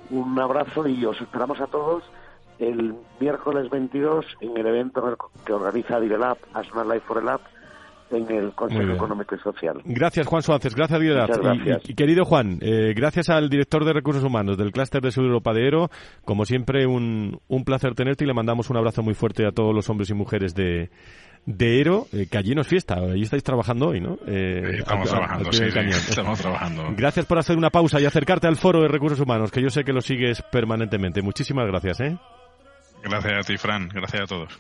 Un 0.09 0.39
abrazo 0.39 0.89
y 0.89 1.05
os 1.05 1.21
esperamos 1.21 1.61
a 1.61 1.67
todos 1.67 2.03
el 2.59 2.95
miércoles 3.21 3.69
22 3.69 4.25
en 4.41 4.57
el 4.57 4.67
evento 4.67 5.19
que 5.45 5.53
organiza 5.53 6.01
Direlab, 6.01 6.39
Asma 6.55 6.85
Life 6.85 7.07
for 7.07 7.29
App, 7.29 7.43
en 8.13 8.31
el 8.31 8.53
Consejo 8.53 8.93
Económico 8.93 9.35
y 9.35 9.39
Social. 9.39 9.81
Gracias, 9.85 10.27
Juan 10.27 10.43
Suárez. 10.43 10.75
Gracias, 10.75 11.01
Gracias. 11.01 11.89
Y, 11.89 11.95
querido 11.95 12.25
Juan, 12.25 12.59
eh, 12.61 12.93
gracias 12.95 13.31
al 13.31 13.49
director 13.49 13.85
de 13.85 13.93
Recursos 13.93 14.25
Humanos 14.25 14.57
del 14.57 14.73
Clúster 14.73 15.01
de 15.03 15.11
Sur 15.11 15.25
Europa 15.25 15.53
de 15.53 15.67
Ero. 15.67 15.91
Como 16.25 16.45
siempre, 16.45 16.87
un, 16.87 17.41
un 17.49 17.65
placer 17.65 17.95
tenerte 17.95 18.25
y 18.25 18.27
le 18.27 18.35
mandamos 18.35 18.71
un 18.71 18.77
abrazo 18.77 19.03
muy 19.03 19.15
fuerte 19.15 19.47
a 19.47 19.53
todos 19.53 19.75
los 19.75 19.89
hombres 19.89 20.11
y 20.11 20.15
mujeres 20.15 20.55
de, 20.55 20.91
de 21.47 21.81
Ero, 21.81 22.07
eh, 22.13 22.27
que 22.31 22.39
allí 22.39 22.55
no 22.55 22.61
es 22.61 22.69
fiesta, 22.69 22.95
allí 22.95 23.23
estáis 23.23 23.43
trabajando 23.43 23.89
hoy, 23.89 24.01
¿no? 24.01 24.19
Eh, 24.27 24.79
estamos 24.79 25.11
trabajando, 25.11 25.53
sí, 25.53 25.65
estamos 26.09 26.41
trabajando. 26.41 26.85
Gracias 26.97 27.27
por 27.27 27.39
hacer 27.39 27.57
una 27.57 27.71
pausa 27.71 28.01
y 28.01 28.07
acercarte 28.07 28.47
al 28.47 28.57
Foro 28.57 28.81
de 28.81 28.89
Recursos 28.89 29.21
Humanos, 29.21 29.51
que 29.51 29.63
yo 29.63 29.71
sé 29.71 29.85
que 29.85 29.93
lo 29.93 30.01
sigues 30.01 30.43
permanentemente. 30.43 31.23
Muchísimas 31.23 31.67
gracias, 31.67 32.01
¿eh? 32.01 32.17
Gracias 33.03 33.33
a 33.33 33.41
ti, 33.41 33.57
Fran. 33.57 33.89
Gracias 33.89 34.23
a 34.23 34.27
todos. 34.27 34.59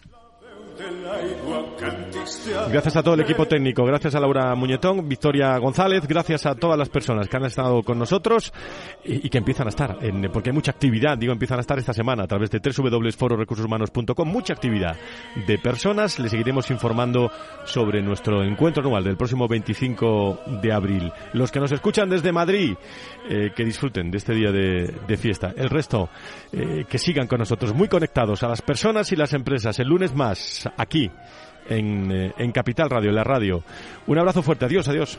Gracias 2.70 2.96
a 2.96 3.02
todo 3.02 3.14
el 3.14 3.20
equipo 3.20 3.46
técnico, 3.46 3.84
gracias 3.84 4.14
a 4.14 4.20
Laura 4.20 4.54
Muñetón, 4.54 5.08
Victoria 5.08 5.56
González, 5.58 6.06
gracias 6.06 6.46
a 6.46 6.54
todas 6.54 6.78
las 6.78 6.88
personas 6.88 7.28
que 7.28 7.36
han 7.36 7.44
estado 7.44 7.82
con 7.82 7.98
nosotros 7.98 8.52
y, 9.04 9.28
que 9.28 9.38
empiezan 9.38 9.66
a 9.66 9.70
estar, 9.70 9.98
en, 10.00 10.30
porque 10.32 10.50
hay 10.50 10.54
mucha 10.54 10.70
actividad, 10.70 11.18
digo, 11.18 11.32
empiezan 11.32 11.58
a 11.58 11.60
estar 11.60 11.78
esta 11.78 11.92
semana 11.92 12.24
a 12.24 12.26
través 12.26 12.50
de 12.50 12.60
www.fororecursoshumanos.com, 12.60 14.28
mucha 14.28 14.54
actividad 14.54 14.96
de 15.46 15.58
personas. 15.58 16.18
Les 16.18 16.30
seguiremos 16.30 16.70
informando 16.70 17.30
sobre 17.64 18.02
nuestro 18.02 18.42
encuentro 18.42 18.82
anual 18.82 19.04
del 19.04 19.16
próximo 19.16 19.48
25 19.48 20.40
de 20.62 20.72
abril. 20.72 21.12
Los 21.32 21.50
que 21.50 21.60
nos 21.60 21.72
escuchan 21.72 22.08
desde 22.08 22.32
Madrid, 22.32 22.74
eh, 23.28 23.50
que 23.54 23.64
disfruten 23.64 24.10
de 24.10 24.18
este 24.18 24.34
día 24.34 24.50
de, 24.50 25.16
fiesta. 25.16 25.52
El 25.56 25.68
resto, 25.68 26.08
eh, 26.52 26.84
que 26.88 26.98
sigan 26.98 27.26
con 27.26 27.38
nosotros, 27.38 27.74
muy 27.74 27.88
conectados 27.88 28.42
a 28.42 28.48
las 28.48 28.62
personas 28.62 29.12
y 29.12 29.16
las 29.16 29.32
empresas. 29.34 29.78
El 29.78 29.88
lunes 29.88 30.14
más, 30.14 30.68
aquí, 30.76 31.10
en, 31.68 32.10
eh, 32.10 32.32
en 32.38 32.52
Capital 32.52 32.90
Radio, 32.90 33.10
en 33.10 33.16
la 33.16 33.24
radio. 33.24 33.62
Un 34.06 34.18
abrazo 34.18 34.42
fuerte. 34.42 34.64
Adiós, 34.64 34.88
adiós. 34.88 35.18